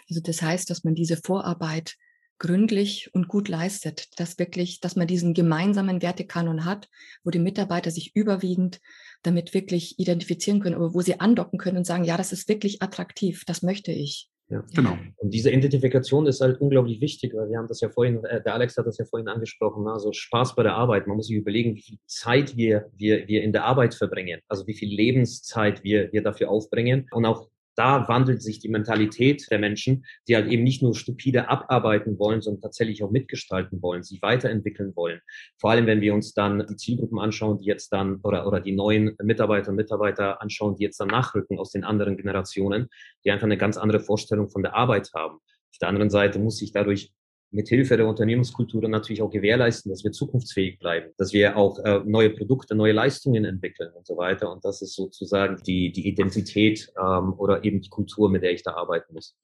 Also 0.10 0.22
das 0.22 0.42
heißt, 0.42 0.70
dass 0.70 0.84
man 0.84 0.96
diese 0.96 1.18
Vorarbeit 1.18 1.96
gründlich 2.40 3.10
und 3.14 3.28
gut 3.28 3.48
leistet, 3.48 4.20
dass 4.20 4.38
wirklich, 4.38 4.80
dass 4.80 4.96
man 4.96 5.08
diesen 5.08 5.34
gemeinsamen 5.34 6.02
Wertekanon 6.02 6.66
hat, 6.66 6.90
wo 7.24 7.30
die 7.30 7.40
Mitarbeiter 7.40 7.92
sich 7.92 8.16
überwiegend 8.16 8.82
damit 9.22 9.54
wirklich 9.54 9.98
identifizieren 10.00 10.60
können, 10.60 10.76
aber 10.76 10.94
wo 10.94 11.02
sie 11.02 11.20
andocken 11.20 11.58
können 11.58 11.78
und 11.78 11.86
sagen, 11.86 12.04
ja, 12.04 12.18
das 12.18 12.34
ist 12.34 12.50
wirklich 12.50 12.82
attraktiv, 12.82 13.44
das 13.46 13.62
möchte 13.62 13.92
ich. 13.92 14.30
Ja, 14.50 14.64
genau. 14.76 14.98
Und 15.18 15.34
diese 15.34 15.50
Identifikation 15.50 16.28
ist 16.28 16.42
halt 16.42 16.60
unglaublich 16.60 17.00
wichtig, 17.00 17.34
weil 17.34 17.50
wir 17.50 17.58
haben 17.58 17.68
das 17.68 17.80
ja 17.80 17.90
vorhin, 17.90 18.24
äh, 18.26 18.44
der 18.44 18.54
Alex 18.54 18.76
hat 18.78 18.86
das 18.86 18.98
ja 18.98 19.06
vorhin 19.06 19.30
angesprochen, 19.30 19.88
also 19.88 20.12
Spaß 20.12 20.56
bei 20.56 20.64
der 20.64 20.76
Arbeit. 20.76 21.08
Man 21.08 21.16
muss 21.16 21.28
sich 21.28 21.38
überlegen, 21.38 21.76
wie 21.76 21.82
viel 21.82 21.98
Zeit 22.06 22.58
wir, 22.58 22.90
wir, 22.94 23.28
wir 23.28 23.42
in 23.42 23.54
der 23.54 23.64
Arbeit 23.64 23.96
verbringen, 23.96 24.42
also 24.50 24.68
wie 24.68 24.74
viel 24.74 24.94
Lebenszeit 24.94 25.84
wir, 25.84 26.12
wir 26.12 26.22
dafür 26.22 26.50
aufbringen 26.50 27.08
und 27.12 27.26
auch 27.26 27.50
da 27.76 28.08
wandelt 28.08 28.42
sich 28.42 28.60
die 28.60 28.70
Mentalität 28.70 29.48
der 29.52 29.60
Menschen, 29.60 30.06
die 30.28 30.36
halt 30.36 30.48
eben 30.48 30.64
nicht 30.64 30.82
nur 30.82 30.96
stupide 30.96 31.50
abarbeiten 31.50 32.20
wollen, 32.20 32.42
sondern 32.42 32.62
tatsächlich 32.62 33.04
auch 33.04 33.12
mitgestalten 33.12 33.82
wollen, 33.82 34.04
sich 34.04 34.22
weiterentwickeln 34.22 34.96
wollen. 34.96 35.20
Vor 35.60 35.72
allem, 35.72 35.86
wenn 35.86 36.02
wir 36.02 36.14
uns 36.14 36.34
dann 36.34 36.66
die 36.68 36.76
Zielgruppen 36.76 37.20
anschauen, 37.20 37.60
die 37.60 37.66
jetzt 37.66 37.90
dann 37.90 38.20
oder, 38.24 38.48
oder 38.48 38.60
die 38.60 38.74
neuen 38.74 39.16
Mitarbeiter 39.22 39.70
und 39.70 39.76
Mitarbeiter 39.76 40.42
anschauen, 40.42 40.76
die 40.76 40.84
jetzt 40.84 41.00
dann 41.00 41.08
nachrücken 41.08 41.60
aus 41.60 41.72
den 41.72 41.84
anderen 41.84 42.18
Generationen, 42.18 42.90
die 43.26 43.32
einfach 43.32 43.46
eine 43.46 43.58
ganz 43.58 43.78
andere 43.78 44.00
Vorstellung 44.00 44.50
von 44.50 44.64
der 44.64 44.76
Arbeit 44.76 45.10
haben. 45.16 45.36
Auf 45.36 45.78
der 45.82 45.90
anderen 45.90 46.10
Seite 46.10 46.40
muss 46.40 46.58
sich 46.58 46.72
dadurch 46.72 47.12
mit 47.54 47.70
Hilfe 47.70 47.98
der 47.98 48.08
Unternehmenskultur 48.08 48.88
natürlich 48.90 49.22
auch 49.22 49.30
gewährleisten, 49.30 49.92
dass 49.92 50.04
wir 50.04 50.12
zukunftsfähig 50.12 50.80
bleiben, 50.80 51.12
dass 51.18 51.34
wir 51.34 51.56
auch 51.56 51.80
äh, 51.80 52.02
neue 52.06 52.32
Produkte, 52.32 52.76
neue 52.76 52.94
Leistungen 52.94 53.46
entwickeln 53.46 53.92
und 53.94 54.06
so 54.08 54.18
weiter. 54.18 54.52
Und 54.52 54.66
das 54.66 54.82
ist 54.82 54.96
sozusagen 54.96 55.62
die, 55.66 55.92
die 55.92 56.08
Identität 56.08 56.92
ähm, 57.00 57.34
oder 57.38 57.64
eben 57.64 57.82
die 57.82 57.90
Kultur, 57.90 58.30
mit 58.30 58.44
der 58.44 58.54
ich 58.54 58.64
da 58.64 58.74
arbeiten 58.74 59.14
muss. 59.14 59.36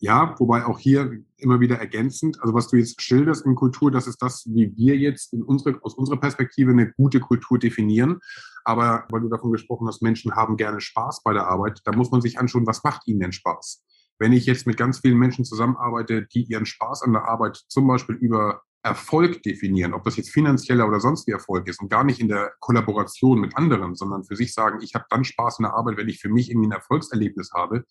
Ja, 0.00 0.34
wobei 0.38 0.66
auch 0.66 0.78
hier 0.78 1.22
immer 1.38 1.60
wieder 1.60 1.76
ergänzend, 1.76 2.38
also 2.42 2.52
was 2.52 2.68
du 2.68 2.76
jetzt 2.76 3.00
schilderst 3.00 3.46
in 3.46 3.54
Kultur, 3.54 3.90
das 3.90 4.06
ist 4.06 4.20
das, 4.20 4.44
wie 4.46 4.76
wir 4.76 4.98
jetzt 4.98 5.32
in 5.32 5.42
unsere, 5.42 5.82
aus 5.82 5.94
unserer 5.94 6.20
Perspektive 6.20 6.72
eine 6.72 6.92
gute 6.92 7.20
Kultur 7.20 7.58
definieren. 7.58 8.18
Aber 8.64 9.06
weil 9.10 9.22
du 9.22 9.28
davon 9.28 9.52
gesprochen 9.52 9.86
hast, 9.86 10.02
Menschen 10.02 10.34
haben 10.34 10.56
gerne 10.56 10.80
Spaß 10.80 11.22
bei 11.22 11.32
der 11.32 11.46
Arbeit, 11.46 11.80
da 11.84 11.92
muss 11.92 12.10
man 12.10 12.20
sich 12.20 12.38
anschauen, 12.38 12.66
was 12.66 12.84
macht 12.84 13.06
ihnen 13.06 13.20
denn 13.20 13.32
Spaß? 13.32 13.82
Wenn 14.18 14.32
ich 14.32 14.46
jetzt 14.46 14.66
mit 14.66 14.76
ganz 14.76 15.00
vielen 15.00 15.18
Menschen 15.18 15.44
zusammenarbeite, 15.44 16.26
die 16.26 16.44
ihren 16.44 16.66
Spaß 16.66 17.02
an 17.02 17.12
der 17.12 17.24
Arbeit 17.24 17.56
zum 17.68 17.86
Beispiel 17.86 18.16
über 18.16 18.62
Erfolg 18.82 19.42
definieren, 19.42 19.94
ob 19.94 20.04
das 20.04 20.16
jetzt 20.16 20.30
finanzieller 20.30 20.86
oder 20.86 21.00
sonst 21.00 21.26
wie 21.26 21.32
Erfolg 21.32 21.66
ist 21.68 21.80
und 21.80 21.88
gar 21.88 22.04
nicht 22.04 22.20
in 22.20 22.28
der 22.28 22.52
Kollaboration 22.60 23.40
mit 23.40 23.56
anderen, 23.56 23.94
sondern 23.94 24.24
für 24.24 24.36
sich 24.36 24.52
sagen, 24.52 24.80
ich 24.82 24.94
habe 24.94 25.06
dann 25.08 25.24
Spaß 25.24 25.58
in 25.58 25.64
der 25.64 25.74
Arbeit, 25.74 25.96
wenn 25.96 26.08
ich 26.08 26.20
für 26.20 26.28
mich 26.28 26.50
irgendwie 26.50 26.68
ein 26.68 26.72
Erfolgserlebnis 26.72 27.52
habe, 27.54 27.84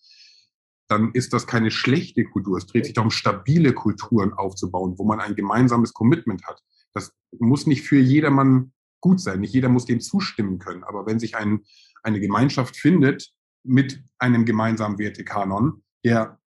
dann 0.88 1.10
ist 1.12 1.32
das 1.32 1.46
keine 1.46 1.70
schlechte 1.70 2.24
Kultur. 2.24 2.58
Es 2.58 2.66
dreht 2.66 2.84
sich 2.84 2.94
darum, 2.94 3.10
stabile 3.10 3.72
Kulturen 3.72 4.32
aufzubauen, 4.32 4.94
wo 4.96 5.04
man 5.04 5.20
ein 5.20 5.34
gemeinsames 5.34 5.92
Commitment 5.92 6.46
hat. 6.46 6.60
Das 6.92 7.12
muss 7.38 7.66
nicht 7.66 7.82
für 7.82 7.98
jedermann 7.98 8.72
gut 9.00 9.20
sein. 9.20 9.40
Nicht 9.40 9.54
jeder 9.54 9.68
muss 9.68 9.86
dem 9.86 10.00
zustimmen 10.00 10.58
können. 10.58 10.84
Aber 10.84 11.06
wenn 11.06 11.18
sich 11.18 11.36
ein, 11.36 11.60
eine 12.02 12.20
Gemeinschaft 12.20 12.76
findet 12.76 13.32
mit 13.62 14.02
einem 14.18 14.44
gemeinsamen 14.44 14.98
Wertekanon, 14.98 15.83
der 16.04 16.38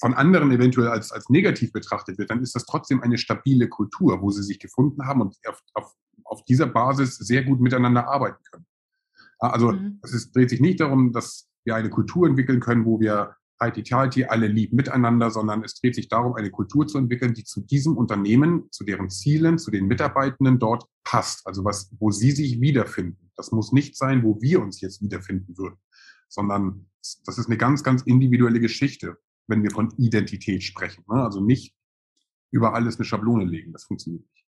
von 0.00 0.14
anderen 0.14 0.50
eventuell 0.50 0.88
als, 0.88 1.12
als 1.12 1.30
negativ 1.30 1.72
betrachtet 1.72 2.18
wird, 2.18 2.30
dann 2.30 2.42
ist 2.42 2.54
das 2.54 2.66
trotzdem 2.66 3.02
eine 3.02 3.18
stabile 3.18 3.68
Kultur, 3.68 4.20
wo 4.20 4.30
sie 4.30 4.42
sich 4.42 4.58
gefunden 4.58 5.06
haben 5.06 5.20
und 5.22 5.36
auf, 5.46 5.62
auf, 5.74 5.94
auf 6.24 6.44
dieser 6.44 6.66
Basis 6.66 7.16
sehr 7.16 7.44
gut 7.44 7.60
miteinander 7.60 8.08
arbeiten 8.08 8.42
können. 8.50 8.66
Also 9.38 9.72
mhm. 9.72 10.00
es 10.02 10.30
dreht 10.32 10.50
sich 10.50 10.60
nicht 10.60 10.80
darum, 10.80 11.12
dass 11.12 11.48
wir 11.64 11.74
eine 11.74 11.90
Kultur 11.90 12.26
entwickeln 12.26 12.60
können, 12.60 12.84
wo 12.84 13.00
wir 13.00 13.36
Heiti 13.60 14.24
alle 14.24 14.46
lieb 14.46 14.72
miteinander, 14.72 15.30
sondern 15.30 15.64
es 15.64 15.80
dreht 15.80 15.94
sich 15.94 16.08
darum, 16.08 16.34
eine 16.34 16.50
Kultur 16.50 16.86
zu 16.86 16.98
entwickeln, 16.98 17.32
die 17.32 17.44
zu 17.44 17.62
diesem 17.62 17.96
Unternehmen, 17.96 18.68
zu 18.70 18.84
deren 18.84 19.08
Zielen, 19.08 19.58
zu 19.58 19.70
den 19.70 19.86
Mitarbeitenden 19.86 20.58
dort 20.58 20.84
passt. 21.02 21.46
Also 21.46 21.64
was, 21.64 21.90
wo 21.98 22.10
sie 22.10 22.32
sich 22.32 22.60
wiederfinden. 22.60 23.30
Das 23.36 23.52
muss 23.52 23.72
nicht 23.72 23.96
sein, 23.96 24.22
wo 24.22 24.40
wir 24.42 24.60
uns 24.60 24.80
jetzt 24.80 25.00
wiederfinden 25.00 25.56
würden 25.56 25.78
sondern 26.28 26.90
das 27.24 27.38
ist 27.38 27.46
eine 27.46 27.58
ganz, 27.58 27.82
ganz 27.82 28.02
individuelle 28.02 28.60
Geschichte, 28.60 29.18
wenn 29.46 29.62
wir 29.62 29.70
von 29.70 29.92
Identität 29.98 30.62
sprechen. 30.62 31.04
Ne? 31.08 31.22
Also 31.22 31.40
nicht 31.40 31.74
über 32.50 32.74
alles 32.74 32.96
eine 32.96 33.04
Schablone 33.04 33.44
legen, 33.44 33.72
das 33.72 33.84
funktioniert 33.84 34.22
nicht. 34.22 34.44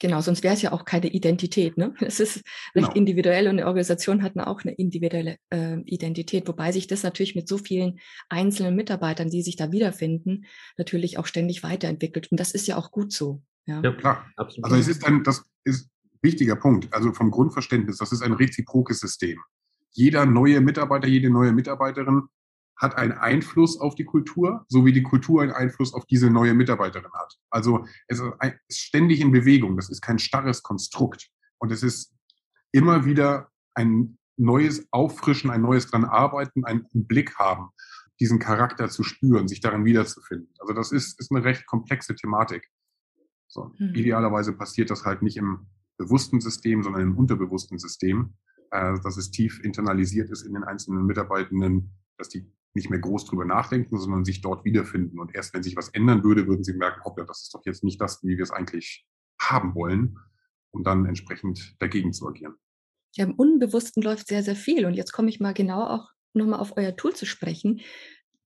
Genau, 0.00 0.20
sonst 0.20 0.44
wäre 0.44 0.54
es 0.54 0.62
ja 0.62 0.70
auch 0.70 0.84
keine 0.84 1.08
Identität. 1.08 1.76
Ne? 1.76 1.94
Es 2.00 2.20
ist 2.20 2.36
recht 2.74 2.88
genau. 2.88 2.92
individuell 2.92 3.46
und 3.46 3.58
eine 3.58 3.66
Organisation 3.66 4.22
hat 4.22 4.36
auch 4.38 4.62
eine 4.62 4.72
individuelle 4.74 5.38
äh, 5.50 5.78
Identität, 5.84 6.46
wobei 6.46 6.72
sich 6.72 6.86
das 6.86 7.02
natürlich 7.02 7.34
mit 7.34 7.48
so 7.48 7.58
vielen 7.58 7.98
einzelnen 8.28 8.76
Mitarbeitern, 8.76 9.28
die 9.28 9.42
sich 9.42 9.56
da 9.56 9.72
wiederfinden, 9.72 10.46
natürlich 10.76 11.18
auch 11.18 11.26
ständig 11.26 11.62
weiterentwickelt. 11.62 12.30
Und 12.30 12.38
das 12.38 12.52
ist 12.52 12.66
ja 12.68 12.76
auch 12.76 12.92
gut 12.92 13.12
so. 13.12 13.42
Ja, 13.66 13.82
ja 13.82 13.92
klar. 13.92 14.30
Absolut. 14.36 14.64
Also 14.64 14.76
es 14.76 14.88
ist 14.88 15.04
ein, 15.04 15.24
das 15.24 15.44
ist 15.64 15.86
ein 15.86 16.18
wichtiger 16.22 16.56
Punkt. 16.56 16.92
Also 16.94 17.12
vom 17.12 17.30
Grundverständnis, 17.30 17.98
das 17.98 18.12
ist 18.12 18.22
ein 18.22 18.32
reziprokes 18.32 19.00
System 19.00 19.38
jeder 19.90 20.26
neue 20.26 20.60
Mitarbeiter, 20.60 21.08
jede 21.08 21.30
neue 21.30 21.52
Mitarbeiterin 21.52 22.28
hat 22.76 22.96
einen 22.96 23.12
Einfluss 23.12 23.80
auf 23.80 23.96
die 23.96 24.04
Kultur, 24.04 24.64
so 24.68 24.86
wie 24.86 24.92
die 24.92 25.02
Kultur 25.02 25.42
einen 25.42 25.50
Einfluss 25.50 25.92
auf 25.94 26.06
diese 26.06 26.30
neue 26.30 26.54
Mitarbeiterin 26.54 27.10
hat. 27.12 27.34
Also 27.50 27.84
es 28.06 28.22
ist 28.68 28.78
ständig 28.78 29.20
in 29.20 29.32
Bewegung. 29.32 29.76
Das 29.76 29.90
ist 29.90 30.00
kein 30.00 30.20
starres 30.20 30.62
Konstrukt. 30.62 31.28
Und 31.58 31.72
es 31.72 31.82
ist 31.82 32.14
immer 32.70 33.04
wieder 33.04 33.50
ein 33.74 34.18
neues 34.36 34.86
Auffrischen, 34.92 35.50
ein 35.50 35.62
neues 35.62 35.88
dran 35.88 36.04
arbeiten, 36.04 36.64
einen 36.64 36.86
Blick 36.92 37.36
haben. 37.36 37.70
diesen 38.20 38.38
Charakter 38.38 38.88
zu 38.88 39.02
spüren, 39.04 39.48
sich 39.48 39.60
darin 39.60 39.84
wiederzufinden. 39.84 40.52
Also 40.58 40.74
das 40.74 40.92
ist, 40.92 41.20
ist 41.20 41.30
eine 41.30 41.44
recht 41.44 41.66
komplexe 41.66 42.14
Thematik. 42.14 42.68
So, 43.46 43.72
mhm. 43.78 43.94
Idealerweise 43.94 44.52
passiert 44.52 44.90
das 44.90 45.04
halt 45.04 45.22
nicht 45.22 45.36
im 45.36 45.68
bewussten 45.98 46.40
System, 46.40 46.82
sondern 46.82 47.02
im 47.02 47.16
unterbewussten 47.16 47.78
System, 47.78 48.34
äh, 48.70 48.94
dass 49.02 49.16
es 49.16 49.30
tief 49.30 49.60
internalisiert 49.64 50.30
ist 50.30 50.42
in 50.42 50.54
den 50.54 50.64
einzelnen 50.64 51.06
Mitarbeitenden, 51.06 51.92
dass 52.16 52.28
die 52.28 52.50
nicht 52.74 52.90
mehr 52.90 52.98
groß 52.98 53.26
drüber 53.26 53.44
nachdenken, 53.44 53.98
sondern 53.98 54.24
sich 54.24 54.40
dort 54.40 54.64
wiederfinden. 54.64 55.18
Und 55.18 55.34
erst 55.34 55.54
wenn 55.54 55.62
sich 55.62 55.76
was 55.76 55.88
ändern 55.88 56.22
würde, 56.22 56.46
würden 56.46 56.64
sie 56.64 56.74
merken, 56.74 57.02
hoppla, 57.04 57.24
das 57.24 57.42
ist 57.42 57.54
doch 57.54 57.64
jetzt 57.64 57.82
nicht 57.82 58.00
das, 58.00 58.22
wie 58.22 58.36
wir 58.36 58.42
es 58.42 58.50
eigentlich 58.50 59.06
haben 59.40 59.74
wollen, 59.74 60.18
um 60.70 60.84
dann 60.84 61.06
entsprechend 61.06 61.76
dagegen 61.80 62.12
zu 62.12 62.28
agieren. 62.28 62.54
Ja, 63.14 63.24
im 63.24 63.34
Unbewussten 63.34 64.02
läuft 64.02 64.28
sehr, 64.28 64.42
sehr 64.42 64.56
viel. 64.56 64.86
Und 64.86 64.94
jetzt 64.94 65.12
komme 65.12 65.28
ich 65.28 65.40
mal 65.40 65.54
genau 65.54 65.82
auch 65.82 66.10
nochmal 66.34 66.60
auf 66.60 66.76
euer 66.76 66.94
Tool 66.94 67.14
zu 67.14 67.26
sprechen 67.26 67.80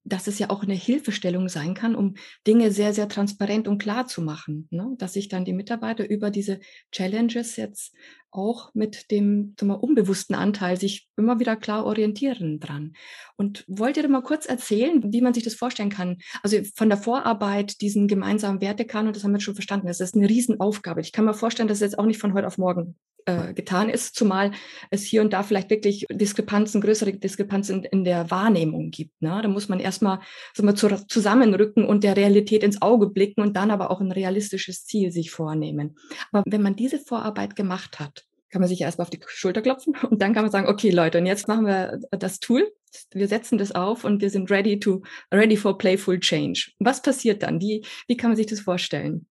dass 0.05 0.27
es 0.27 0.39
ja 0.39 0.51
auch 0.51 0.63
eine 0.63 0.75
Hilfestellung 0.75 1.49
sein 1.49 1.75
kann, 1.75 1.95
um 1.95 2.15
Dinge 2.47 2.73
sehr, 2.73 2.93
sehr 2.93 3.09
transparent 3.09 3.69
und 3.69 3.79
klar 3.79 4.07
zu 4.07 4.23
machen. 4.23 4.69
Ne? 4.71 4.95
Dass 4.99 5.13
sich 5.13 5.29
dann 5.29 5.45
die 5.45 5.53
Mitarbeiter 5.53 6.09
über 6.09 6.31
diese 6.31 6.61
Challenges 6.91 7.57
jetzt 7.57 7.95
auch 8.33 8.75
mit 8.75 9.11
dem 9.11 9.55
mal, 9.61 9.75
unbewussten 9.75 10.35
Anteil 10.35 10.81
sich 10.81 11.09
immer 11.17 11.39
wieder 11.39 11.55
klar 11.55 11.85
orientieren 11.85 12.61
dran. 12.61 12.95
Und 13.37 13.65
wollt 13.69 13.97
ihr 13.97 14.09
mal 14.09 14.23
kurz 14.23 14.47
erzählen, 14.47 15.13
wie 15.13 15.21
man 15.21 15.35
sich 15.35 15.45
das 15.45 15.55
vorstellen 15.55 15.91
kann? 15.91 16.19
Also 16.43 16.59
von 16.75 16.89
der 16.89 16.99
Vorarbeit, 16.99 17.81
diesen 17.81 18.09
gemeinsamen 18.09 18.61
Wertekanon, 18.61 19.13
das 19.13 19.23
haben 19.23 19.33
wir 19.33 19.41
schon 19.41 19.55
verstanden, 19.55 19.87
das 19.87 20.01
ist 20.01 20.17
eine 20.17 20.29
Riesenaufgabe. 20.29 21.03
Ich 21.03 21.13
kann 21.13 21.27
mir 21.27 21.35
vorstellen, 21.35 21.69
dass 21.69 21.79
es 21.79 21.83
jetzt 21.93 21.99
auch 21.99 22.07
nicht 22.07 22.19
von 22.19 22.33
heute 22.33 22.47
auf 22.47 22.59
morgen 22.59 22.97
äh, 23.27 23.55
getan 23.55 23.89
ist, 23.89 24.15
zumal 24.15 24.53
es 24.91 25.05
hier 25.05 25.23
und 25.23 25.33
da 25.33 25.43
vielleicht 25.43 25.71
wirklich 25.71 26.07
Diskrepanzen, 26.11 26.81
größere 26.81 27.13
Diskrepanzen 27.13 27.85
in, 27.85 27.85
in 27.85 28.05
der 28.05 28.31
Wahrnehmung 28.31 28.91
gibt. 28.91 29.21
Ne? 29.21 29.41
Da 29.43 29.49
muss 29.49 29.69
man 29.69 29.81
erstmal 29.81 30.21
mal 30.61 30.75
zu, 30.75 30.89
zusammenrücken 31.07 31.85
und 31.85 32.05
der 32.05 32.17
Realität 32.17 32.63
ins 32.63 32.83
Auge 32.83 33.09
blicken 33.09 33.43
und 33.43 33.57
dann 33.57 33.71
aber 33.71 33.91
auch 33.91 34.01
ein 34.01 34.13
realistisches 34.13 34.85
Ziel 34.85 35.13
sich 35.13 35.31
vornehmen. 35.31 35.97
Aber 36.31 36.43
wenn 36.47 36.63
man 36.63 36.77
diese 36.77 36.99
Vorarbeit 36.99 37.57
gemacht 37.57 38.01
hat, 38.01 38.25
kann 38.51 38.61
man 38.61 38.69
sich 38.69 38.81
erstmal 38.83 39.07
auf 39.07 39.11
die 39.11 39.21
Schulter 39.27 39.63
klopfen 39.63 39.97
und 40.11 40.21
dann 40.21 40.35
kann 40.35 40.43
man 40.43 40.53
sagen, 40.53 40.69
okay 40.69 40.91
Leute, 40.91 41.19
und 41.19 41.27
jetzt 41.27 41.49
machen 41.49 41.67
wir 41.67 42.01
das 42.11 42.39
Tool, 42.39 42.71
wir 43.13 43.27
setzen 43.27 43.59
das 43.59 43.73
auf 43.73 44.05
und 44.05 44.21
wir 44.21 44.31
sind 44.31 44.51
ready 44.51 44.79
to 44.79 45.03
ready 45.33 45.57
for 45.57 45.79
playful 45.79 46.21
change. 46.21 46.71
Was 46.79 47.01
passiert 47.01 47.43
dann? 47.43 47.61
Wie, 47.61 47.85
wie 48.07 48.17
kann 48.17 48.31
man 48.31 48.37
sich 48.37 48.47
das 48.47 48.61
vorstellen? 48.61 49.27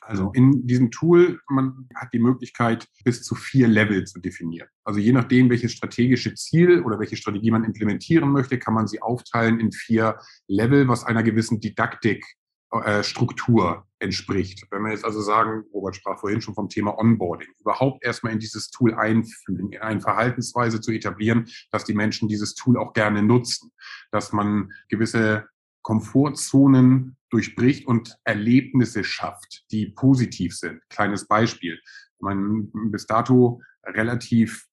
Also 0.00 0.32
in 0.34 0.66
diesem 0.66 0.90
Tool, 0.90 1.40
man 1.48 1.88
hat 1.94 2.12
die 2.12 2.18
Möglichkeit, 2.18 2.86
bis 3.04 3.22
zu 3.22 3.34
vier 3.34 3.68
Level 3.68 4.04
zu 4.04 4.20
definieren. 4.20 4.68
Also 4.84 5.00
je 5.00 5.12
nachdem, 5.12 5.50
welches 5.50 5.72
strategische 5.72 6.34
Ziel 6.34 6.82
oder 6.82 6.98
welche 6.98 7.16
Strategie 7.16 7.50
man 7.50 7.64
implementieren 7.64 8.30
möchte, 8.30 8.58
kann 8.58 8.74
man 8.74 8.86
sie 8.86 9.02
aufteilen 9.02 9.60
in 9.60 9.72
vier 9.72 10.18
Level, 10.46 10.88
was 10.88 11.04
einer 11.04 11.22
gewissen 11.22 11.60
Didaktikstruktur 11.60 13.86
äh, 14.00 14.04
entspricht. 14.04 14.66
Wenn 14.70 14.82
wir 14.82 14.90
jetzt 14.90 15.04
also 15.04 15.20
sagen, 15.20 15.64
Robert 15.72 15.96
sprach 15.96 16.18
vorhin 16.18 16.40
schon 16.40 16.54
vom 16.54 16.68
Thema 16.68 16.98
Onboarding, 16.98 17.48
überhaupt 17.60 18.04
erstmal 18.04 18.32
in 18.32 18.38
dieses 18.38 18.70
Tool 18.70 18.94
einfühlen, 18.94 19.72
in 19.72 19.80
eine 19.80 20.00
Verhaltensweise 20.00 20.80
zu 20.80 20.92
etablieren, 20.92 21.48
dass 21.70 21.84
die 21.84 21.94
Menschen 21.94 22.28
dieses 22.28 22.54
Tool 22.54 22.78
auch 22.78 22.92
gerne 22.92 23.22
nutzen, 23.22 23.72
dass 24.10 24.32
man 24.32 24.70
gewisse 24.88 25.46
Komfortzonen 25.82 27.15
durchbricht 27.30 27.86
und 27.86 28.16
Erlebnisse 28.24 29.04
schafft, 29.04 29.64
die 29.70 29.86
positiv 29.86 30.56
sind. 30.56 30.80
Kleines 30.88 31.26
Beispiel. 31.26 31.78
Man 32.18 32.70
bis 32.90 33.06
dato 33.06 33.60
relativ 33.84 34.66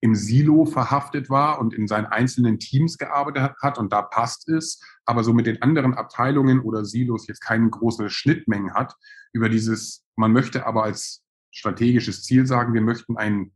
im 0.00 0.16
Silo 0.16 0.64
verhaftet 0.64 1.30
war 1.30 1.60
und 1.60 1.72
in 1.72 1.86
seinen 1.86 2.06
einzelnen 2.06 2.58
Teams 2.58 2.98
gearbeitet 2.98 3.54
hat 3.62 3.78
und 3.78 3.92
da 3.92 4.02
passt 4.02 4.48
es, 4.48 4.80
aber 5.04 5.22
so 5.22 5.32
mit 5.32 5.46
den 5.46 5.62
anderen 5.62 5.94
Abteilungen 5.94 6.60
oder 6.60 6.84
Silos 6.84 7.28
jetzt 7.28 7.40
keine 7.40 7.70
große 7.70 8.10
Schnittmengen 8.10 8.74
hat, 8.74 8.96
über 9.32 9.48
dieses, 9.48 10.04
man 10.16 10.32
möchte 10.32 10.66
aber 10.66 10.82
als 10.82 11.22
strategisches 11.52 12.24
Ziel 12.24 12.46
sagen, 12.46 12.74
wir 12.74 12.80
möchten 12.80 13.16
ein 13.16 13.52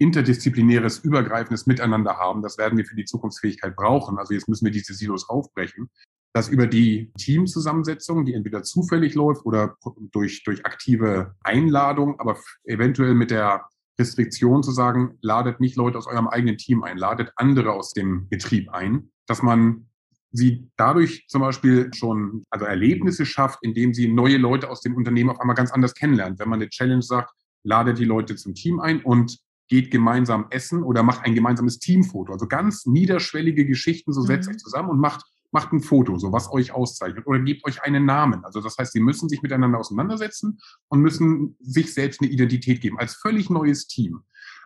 interdisziplinäres, 0.00 0.98
übergreifendes 0.98 1.66
Miteinander 1.66 2.16
haben. 2.16 2.42
Das 2.42 2.56
werden 2.58 2.78
wir 2.78 2.86
für 2.86 2.96
die 2.96 3.04
Zukunftsfähigkeit 3.04 3.76
brauchen. 3.76 4.18
Also 4.18 4.32
jetzt 4.34 4.48
müssen 4.48 4.64
wir 4.64 4.72
diese 4.72 4.94
Silos 4.94 5.28
aufbrechen. 5.28 5.90
Das 6.32 6.48
über 6.48 6.66
die 6.66 7.12
Teamzusammensetzung, 7.18 8.24
die 8.24 8.34
entweder 8.34 8.62
zufällig 8.62 9.14
läuft 9.14 9.44
oder 9.44 9.76
durch, 10.12 10.42
durch 10.44 10.64
aktive 10.64 11.34
Einladung, 11.42 12.18
aber 12.18 12.38
eventuell 12.64 13.14
mit 13.14 13.30
der 13.30 13.66
Restriktion 13.98 14.62
zu 14.62 14.70
sagen, 14.70 15.18
ladet 15.20 15.60
nicht 15.60 15.76
Leute 15.76 15.98
aus 15.98 16.06
eurem 16.06 16.28
eigenen 16.28 16.56
Team 16.56 16.82
ein, 16.82 16.96
ladet 16.96 17.32
andere 17.36 17.72
aus 17.72 17.92
dem 17.92 18.28
Betrieb 18.28 18.70
ein, 18.70 19.10
dass 19.26 19.42
man 19.42 19.88
sie 20.32 20.70
dadurch 20.76 21.26
zum 21.28 21.42
Beispiel 21.42 21.90
schon 21.92 22.44
also 22.48 22.64
Erlebnisse 22.64 23.26
schafft, 23.26 23.58
indem 23.62 23.92
sie 23.92 24.08
neue 24.08 24.38
Leute 24.38 24.70
aus 24.70 24.80
dem 24.80 24.96
Unternehmen 24.96 25.30
auf 25.30 25.40
einmal 25.40 25.56
ganz 25.56 25.72
anders 25.72 25.94
kennenlernt. 25.94 26.38
Wenn 26.38 26.48
man 26.48 26.60
eine 26.60 26.70
Challenge 26.70 27.02
sagt, 27.02 27.34
ladet 27.64 27.98
die 27.98 28.04
Leute 28.04 28.36
zum 28.36 28.54
Team 28.54 28.80
ein 28.80 29.02
und 29.02 29.38
geht 29.70 29.90
gemeinsam 29.90 30.46
essen 30.50 30.82
oder 30.82 31.02
macht 31.02 31.24
ein 31.24 31.34
gemeinsames 31.34 31.78
Teamfoto. 31.78 32.32
Also 32.32 32.46
ganz 32.46 32.86
niederschwellige 32.86 33.64
Geschichten, 33.64 34.12
so 34.12 34.20
setzt 34.20 34.48
mhm. 34.48 34.54
euch 34.54 34.60
zusammen 34.60 34.90
und 34.90 34.98
macht, 34.98 35.24
macht 35.52 35.72
ein 35.72 35.80
Foto, 35.80 36.18
so 36.18 36.32
was 36.32 36.52
euch 36.52 36.72
auszeichnet 36.72 37.26
oder 37.26 37.38
gebt 37.38 37.64
euch 37.64 37.82
einen 37.82 38.04
Namen. 38.04 38.44
Also 38.44 38.60
das 38.60 38.76
heißt, 38.76 38.92
sie 38.92 39.00
müssen 39.00 39.28
sich 39.28 39.42
miteinander 39.42 39.78
auseinandersetzen 39.78 40.58
und 40.88 41.00
müssen 41.00 41.56
sich 41.60 41.94
selbst 41.94 42.20
eine 42.20 42.30
Identität 42.30 42.80
geben 42.80 42.98
als 42.98 43.14
völlig 43.14 43.48
neues 43.48 43.86
Team. 43.86 44.24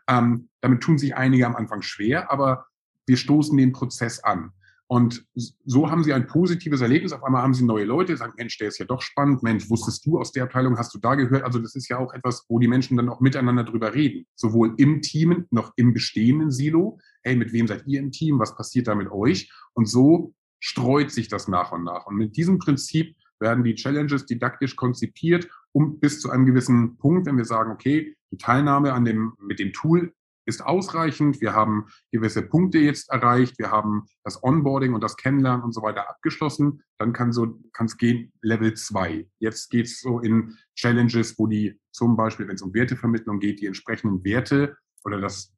Ähm, 0.09 0.49
damit 0.63 0.83
tun 0.83 0.99
sich 0.99 1.15
einige 1.15 1.47
am 1.47 1.55
Anfang 1.55 1.83
schwer, 1.83 2.33
aber 2.33 2.67
wir 3.07 3.19
stoßen 3.19 3.57
den 3.59 3.73
Prozess 3.73 4.25
an. 4.25 4.53
Und 4.87 5.25
so 5.65 5.91
haben 5.91 6.05
sie 6.05 6.13
ein 6.13 6.27
positives 6.27 6.83
Erlebnis. 6.83 7.13
Auf 7.13 7.25
einmal 7.25 7.43
haben 7.43 7.55
sie 7.55 7.65
neue 7.65 7.85
Leute, 7.85 8.17
sagen, 8.17 8.35
Mensch, 8.37 8.59
der 8.59 8.69
ist 8.69 8.79
ja 8.79 8.85
doch 8.85 9.01
spannend. 9.01 9.43
Mensch, 9.43 9.71
wusstest 9.71 10.05
du 10.05 10.19
aus 10.19 10.33
der 10.33 10.45
Abteilung, 10.45 10.77
hast 10.77 10.95
du 10.95 10.99
da 10.99 11.15
gehört? 11.15 11.43
Also 11.43 11.59
das 11.59 11.75
ist 11.75 11.89
ja 11.89 11.99
auch 11.99 12.13
etwas, 12.13 12.45
wo 12.49 12.59
die 12.59 12.69
Menschen 12.69 12.97
dann 12.97 13.09
auch 13.09 13.21
miteinander 13.21 13.65
drüber 13.65 13.95
reden. 13.95 14.27
Sowohl 14.35 14.75
im 14.77 15.01
Team 15.01 15.47
noch 15.51 15.73
im 15.77 15.95
bestehenden 15.95 16.51
Silo. 16.51 16.99
Hey, 17.23 17.35
mit 17.35 17.53
wem 17.53 17.67
seid 17.67 17.87
ihr 17.87 17.99
im 17.99 18.11
Team? 18.11 18.39
Was 18.39 18.57
passiert 18.57 18.87
da 18.87 18.95
mit 18.95 19.11
euch? 19.11 19.51
Und 19.73 19.89
so 19.89 20.35
streut 20.61 21.11
sich 21.11 21.29
das 21.29 21.49
nach 21.49 21.73
und 21.73 21.85
nach. 21.85 22.07
Und 22.07 22.17
mit 22.17 22.37
diesem 22.37 22.59
Prinzip 22.59 23.17
werden 23.41 23.65
die 23.65 23.75
Challenges 23.75 24.27
didaktisch 24.27 24.77
konzipiert, 24.77 25.49
um 25.73 25.99
bis 25.99 26.21
zu 26.21 26.31
einem 26.31 26.47
gewissen 26.47 26.97
Punkt, 26.99 27.27
wenn 27.27 27.37
wir 27.37 27.45
sagen, 27.45 27.73
okay, 27.73 28.17
die 28.31 28.39
Teilnahme 28.39 28.93
an 28.93 29.05
dem, 29.05 29.33
mit 29.41 29.59
dem 29.59 29.73
Tool 29.73 30.13
ist 30.47 30.65
ausreichend. 30.65 31.41
Wir 31.41 31.55
haben 31.55 31.87
gewisse 32.13 32.43
Punkte 32.43 32.79
jetzt 32.79 33.11
erreicht. 33.11 33.59
Wir 33.59 33.71
haben 33.71 34.07
das 34.23 34.43
Onboarding 34.43 34.95
und 34.95 35.03
das 35.03 35.17
Kennenlernen 35.17 35.65
und 35.65 35.73
so 35.73 35.83
weiter 35.83 36.09
abgeschlossen. 36.09 36.83
Dann 36.99 37.13
kann 37.13 37.33
so, 37.33 37.59
kann 37.73 37.87
es 37.87 37.97
gehen 37.97 38.33
Level 38.43 38.75
zwei. 38.75 39.29
Jetzt 39.39 39.71
geht 39.71 39.87
es 39.87 40.01
so 40.01 40.21
in 40.21 40.57
Challenges, 40.75 41.39
wo 41.39 41.47
die 41.47 41.81
zum 41.93 42.17
Beispiel, 42.17 42.49
wenn 42.49 42.57
es 42.57 42.63
um 42.63 42.75
Wertevermittlung 42.75 43.41
geht, 43.41 43.61
die 43.61 43.67
entsprechenden 43.67 44.25
Werte 44.25 44.77
oder 45.05 45.21
das 45.21 45.53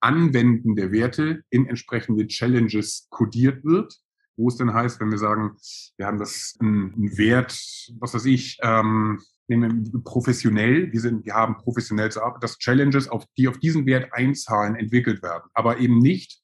Anwenden 0.00 0.76
der 0.76 0.92
Werte 0.92 1.42
in 1.50 1.66
entsprechende 1.66 2.26
Challenges 2.26 3.06
kodiert 3.10 3.64
wird. 3.64 3.94
Wo 4.36 4.48
es 4.48 4.56
denn 4.56 4.74
heißt, 4.74 5.00
wenn 5.00 5.10
wir 5.10 5.18
sagen, 5.18 5.56
wir 5.96 6.06
haben 6.06 6.18
das 6.18 6.56
ein 6.60 7.16
Wert, 7.16 7.52
was 8.00 8.14
weiß 8.14 8.24
ich, 8.24 8.58
ähm, 8.62 9.20
professionell, 10.04 10.92
wir, 10.92 11.00
sind, 11.00 11.24
wir 11.24 11.34
haben 11.34 11.56
professionell 11.58 12.10
zu 12.10 12.22
arbeiten, 12.22 12.40
dass 12.40 12.58
Challenges, 12.58 13.08
auf, 13.08 13.26
die 13.36 13.48
auf 13.48 13.58
diesen 13.58 13.86
Wert 13.86 14.12
einzahlen, 14.12 14.74
entwickelt 14.74 15.22
werden. 15.22 15.44
Aber 15.52 15.78
eben 15.78 15.98
nicht, 15.98 16.40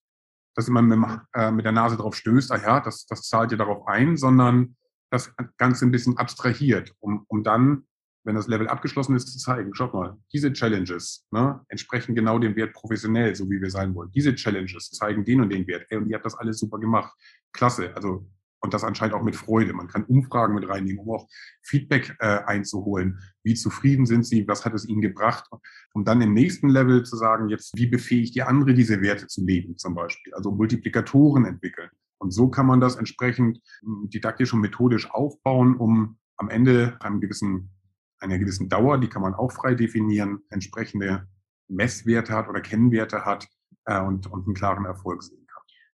dass 0.54 0.68
man 0.68 0.86
mit, 0.86 0.98
äh, 1.34 1.50
mit 1.50 1.64
der 1.64 1.72
Nase 1.72 1.96
drauf 1.96 2.14
stößt, 2.14 2.52
ah 2.52 2.60
ja, 2.60 2.80
das, 2.80 3.06
das 3.06 3.22
zahlt 3.22 3.52
ja 3.52 3.56
darauf 3.56 3.86
ein, 3.86 4.16
sondern 4.16 4.76
das 5.10 5.32
Ganze 5.56 5.86
ein 5.86 5.90
bisschen 5.90 6.18
abstrahiert, 6.18 6.94
um, 7.00 7.24
um 7.28 7.42
dann, 7.42 7.84
wenn 8.24 8.34
das 8.34 8.48
Level 8.48 8.68
abgeschlossen 8.68 9.16
ist, 9.16 9.32
zu 9.32 9.38
zeigen, 9.38 9.74
schaut 9.74 9.94
mal, 9.94 10.18
diese 10.32 10.52
Challenges 10.52 11.26
ne, 11.30 11.60
entsprechen 11.68 12.14
genau 12.14 12.38
dem 12.38 12.54
Wert 12.54 12.74
professionell, 12.74 13.34
so 13.34 13.48
wie 13.50 13.60
wir 13.60 13.70
sein 13.70 13.94
wollen. 13.94 14.10
Diese 14.12 14.34
Challenges 14.34 14.90
zeigen 14.90 15.24
den 15.24 15.40
und 15.40 15.50
den 15.50 15.66
Wert. 15.66 15.86
Ey, 15.88 15.98
und 15.98 16.08
ihr 16.08 16.16
habt 16.16 16.26
das 16.26 16.36
alles 16.36 16.58
super 16.58 16.78
gemacht. 16.78 17.12
Klasse. 17.52 17.94
Also 17.96 18.28
und 18.60 18.74
das 18.74 18.84
anscheinend 18.84 19.14
auch 19.14 19.22
mit 19.22 19.36
Freude. 19.36 19.72
Man 19.72 19.88
kann 19.88 20.04
Umfragen 20.04 20.54
mit 20.54 20.68
reinnehmen, 20.68 21.00
um 21.00 21.10
auch 21.14 21.28
Feedback 21.62 22.16
äh, 22.20 22.40
einzuholen. 22.44 23.18
Wie 23.42 23.54
zufrieden 23.54 24.06
sind 24.06 24.26
Sie? 24.26 24.46
Was 24.46 24.64
hat 24.64 24.74
es 24.74 24.86
Ihnen 24.86 25.00
gebracht? 25.00 25.48
Um 25.94 26.04
dann 26.04 26.20
im 26.20 26.34
nächsten 26.34 26.68
Level 26.68 27.02
zu 27.04 27.16
sagen, 27.16 27.48
jetzt, 27.48 27.76
wie 27.76 27.86
befähigt 27.86 28.34
die 28.34 28.42
andere 28.42 28.74
diese 28.74 29.00
Werte 29.00 29.26
zu 29.26 29.44
leben, 29.44 29.78
zum 29.78 29.94
Beispiel? 29.94 30.34
Also 30.34 30.50
Multiplikatoren 30.50 31.46
entwickeln. 31.46 31.90
Und 32.18 32.32
so 32.32 32.48
kann 32.48 32.66
man 32.66 32.80
das 32.80 32.96
entsprechend 32.96 33.60
hm, 33.80 34.10
didaktisch 34.10 34.52
und 34.52 34.60
methodisch 34.60 35.10
aufbauen, 35.10 35.76
um 35.76 36.18
am 36.36 36.50
Ende 36.50 36.96
einem 37.00 37.20
gewissen, 37.20 37.70
einer 38.18 38.38
gewissen 38.38 38.68
Dauer, 38.68 38.98
die 38.98 39.08
kann 39.08 39.22
man 39.22 39.34
auch 39.34 39.52
frei 39.52 39.74
definieren, 39.74 40.40
entsprechende 40.50 41.26
Messwerte 41.68 42.34
hat 42.34 42.48
oder 42.48 42.60
Kennwerte 42.60 43.24
hat 43.24 43.48
äh, 43.86 44.00
und, 44.00 44.26
und 44.26 44.46
einen 44.46 44.54
klaren 44.54 44.84
Erfolg 44.84 45.22
sehen. 45.22 45.39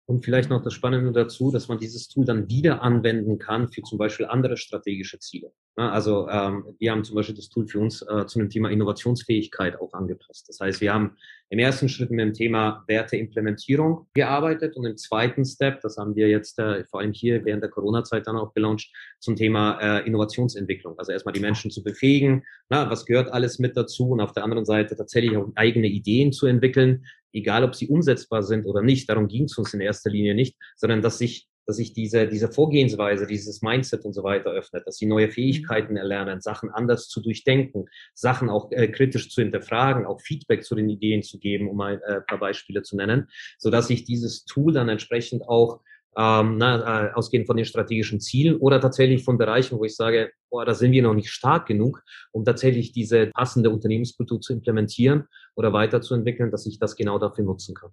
Und 0.07 0.25
vielleicht 0.25 0.51
noch 0.51 0.63
das 0.63 0.75
Spannende 0.75 1.13
dazu, 1.13 1.51
dass 1.51 1.69
man 1.69 1.79
dieses 1.79 2.09
Tool 2.09 2.25
dann 2.25 2.49
wieder 2.49 2.83
anwenden 2.83 3.39
kann 3.39 3.69
für 3.69 3.83
zum 3.83 3.99
Beispiel 3.99 4.27
andere 4.27 4.57
strategische 4.57 5.19
Ziele. 5.19 5.53
Also 5.77 6.29
ähm, 6.29 6.77
wir 6.79 6.93
haben 6.93 7.03
zum 7.03 7.17
Beispiel 7.17 7.35
das 7.35 7.49
Tool 7.49 7.67
für 7.67 7.81
uns 7.81 8.01
äh, 8.03 8.27
zu 8.27 8.39
dem 8.39 8.49
Thema 8.49 8.71
Innovationsfähigkeit 8.71 9.81
auch 9.81 9.93
angepasst. 9.93 10.49
Das 10.49 10.61
heißt, 10.61 10.81
wir 10.81 10.95
haben 10.95 11.17
im 11.51 11.59
ersten 11.59 11.89
Schritt 11.89 12.11
mit 12.11 12.21
dem 12.21 12.33
Thema 12.33 12.85
Werteimplementierung 12.87 14.07
gearbeitet 14.15 14.77
und 14.77 14.87
im 14.87 14.97
zweiten 14.97 15.45
Step, 15.45 15.81
das 15.81 15.97
haben 15.97 16.15
wir 16.15 16.29
jetzt 16.29 16.61
äh, 16.61 16.85
vor 16.85 17.01
allem 17.01 17.13
hier 17.13 17.45
während 17.45 17.63
der 17.63 17.71
Corona-Zeit 17.71 18.29
dann 18.29 18.37
auch 18.37 18.55
gelauncht, 18.55 18.93
zum 19.19 19.35
Thema 19.35 19.79
äh, 19.81 20.07
Innovationsentwicklung. 20.07 20.97
Also 20.97 21.11
erstmal 21.11 21.33
die 21.35 21.41
Menschen 21.41 21.73
zu 21.73 21.83
befähigen, 21.83 22.45
na, 22.69 22.89
was 22.89 23.05
gehört 23.05 23.33
alles 23.33 23.59
mit 23.59 23.77
dazu 23.77 24.11
und 24.11 24.21
auf 24.21 24.33
der 24.33 24.45
anderen 24.45 24.65
Seite 24.65 24.95
tatsächlich 24.95 25.37
auch 25.37 25.51
eigene 25.57 25.89
Ideen 25.89 26.33
zu 26.33 26.47
entwickeln, 26.47 27.05
egal 27.33 27.65
ob 27.65 27.75
sie 27.75 27.89
umsetzbar 27.89 28.45
sind 28.45 28.65
oder 28.65 28.81
nicht. 28.81 29.09
Darum 29.09 29.27
ging 29.27 29.45
es 29.45 29.59
uns 29.59 29.75
in 29.75 29.81
erster 29.81 30.09
Linie 30.09 30.37
nicht, 30.37 30.57
sondern 30.77 31.03
dass 31.03 31.19
sich 31.19 31.49
dass 31.67 31.77
sich 31.77 31.93
diese, 31.93 32.27
diese 32.29 32.49
Vorgehensweise, 32.49 33.27
dieses 33.27 33.63
Mindset 33.63 34.05
und 34.05 34.13
so 34.13 34.23
weiter 34.23 34.51
öffnet, 34.51 34.87
dass 34.87 34.97
sie 34.97 35.07
neue 35.07 35.29
Fähigkeiten 35.29 35.97
erlernen, 35.97 36.41
Sachen 36.41 36.71
anders 36.71 37.09
zu 37.09 37.21
durchdenken, 37.21 37.87
Sachen 38.15 38.51
auch 38.51 38.71
äh, 38.73 38.89
kritisch 38.89 39.31
zu 39.31 39.43
hinterfragen, 39.43 40.07
auch 40.07 40.21
Feedback 40.21 40.65
zu 40.65 40.75
den 40.75 40.89
Ideen 40.89 41.23
zu 41.23 41.39
geben, 41.39 41.69
um 41.69 41.81
ein 41.81 42.01
äh, 42.03 42.21
paar 42.21 42.39
Beispiele 42.39 42.83
zu 42.83 42.97
nennen, 42.97 43.29
so 43.59 43.71
dass 43.71 43.89
sich 43.89 44.05
dieses 44.05 44.45
Tool 44.45 44.73
dann 44.73 44.89
entsprechend 44.89 45.49
auch 45.49 45.81
ähm, 46.17 46.59
na, 46.59 47.09
äh, 47.09 47.13
ausgehend 47.13 47.47
von 47.47 47.57
den 47.57 47.67
strategischen 47.67 48.21
Zielen 48.21 48.57
oder 48.57 48.81
tatsächlich 48.81 49.25
von 49.25 49.39
Bereichen, 49.39 49.79
wo 49.79 49.85
ich 49.85 49.97
sage, 49.97 50.31
boah, 50.51 50.65
da 50.65 50.75
sind 50.75 50.93
wir 50.93 51.03
noch 51.03 51.15
nicht 51.15 51.31
stark 51.31 51.67
genug, 51.67 52.03
um 52.33 52.45
tatsächlich 52.45 52.93
diese 52.93 53.27
passende 53.29 53.71
Unternehmenskultur 53.71 54.41
zu 54.41 54.53
implementieren 54.53 55.25
oder 55.57 55.73
weiterzuentwickeln, 55.73 56.51
dass 56.51 56.67
ich 56.67 56.79
das 56.79 56.97
genau 56.97 57.19
dafür 57.19 57.45
nutzen 57.45 57.75
kann. 57.75 57.91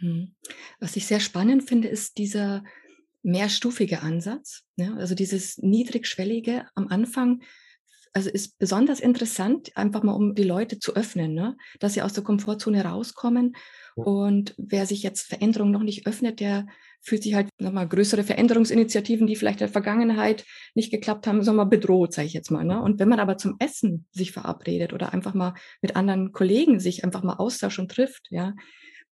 Mhm. 0.00 0.34
Was 0.78 0.96
ich 0.96 1.06
sehr 1.06 1.20
spannend 1.20 1.64
finde, 1.68 1.88
ist 1.88 2.18
dieser 2.18 2.62
mehrstufige 3.26 4.02
Ansatz. 4.02 4.62
Ja, 4.76 4.94
also 4.94 5.14
dieses 5.14 5.58
niedrigschwellige 5.58 6.64
am 6.74 6.88
Anfang, 6.88 7.42
also 8.12 8.30
ist 8.30 8.58
besonders 8.58 9.00
interessant, 9.00 9.76
einfach 9.76 10.02
mal 10.04 10.12
um 10.12 10.34
die 10.34 10.44
Leute 10.44 10.78
zu 10.78 10.94
öffnen, 10.94 11.34
ne? 11.34 11.56
dass 11.80 11.94
sie 11.94 12.02
aus 12.02 12.12
der 12.12 12.22
Komfortzone 12.22 12.84
rauskommen. 12.84 13.56
Und 13.96 14.54
wer 14.56 14.86
sich 14.86 15.02
jetzt 15.02 15.26
Veränderungen 15.26 15.72
noch 15.72 15.82
nicht 15.82 16.06
öffnet, 16.06 16.38
der 16.40 16.66
fühlt 17.02 17.24
sich 17.24 17.34
halt 17.34 17.48
nochmal 17.58 17.88
größere 17.88 18.22
Veränderungsinitiativen, 18.22 19.26
die 19.26 19.36
vielleicht 19.36 19.60
in 19.60 19.66
der 19.66 19.72
Vergangenheit 19.72 20.44
nicht 20.74 20.90
geklappt 20.90 21.26
haben, 21.26 21.42
so 21.42 21.52
mal 21.52 21.64
bedroht, 21.64 22.12
sage 22.12 22.26
ich 22.26 22.32
jetzt 22.32 22.50
mal. 22.50 22.64
Ne? 22.64 22.80
Und 22.80 23.00
wenn 23.00 23.08
man 23.08 23.20
aber 23.20 23.38
zum 23.38 23.56
Essen 23.58 24.06
sich 24.12 24.32
verabredet 24.32 24.92
oder 24.92 25.12
einfach 25.12 25.34
mal 25.34 25.54
mit 25.82 25.96
anderen 25.96 26.32
Kollegen 26.32 26.78
sich 26.78 27.04
einfach 27.04 27.22
mal 27.22 27.34
austauscht 27.34 27.80
und 27.80 27.90
trifft, 27.90 28.28
ja, 28.30 28.54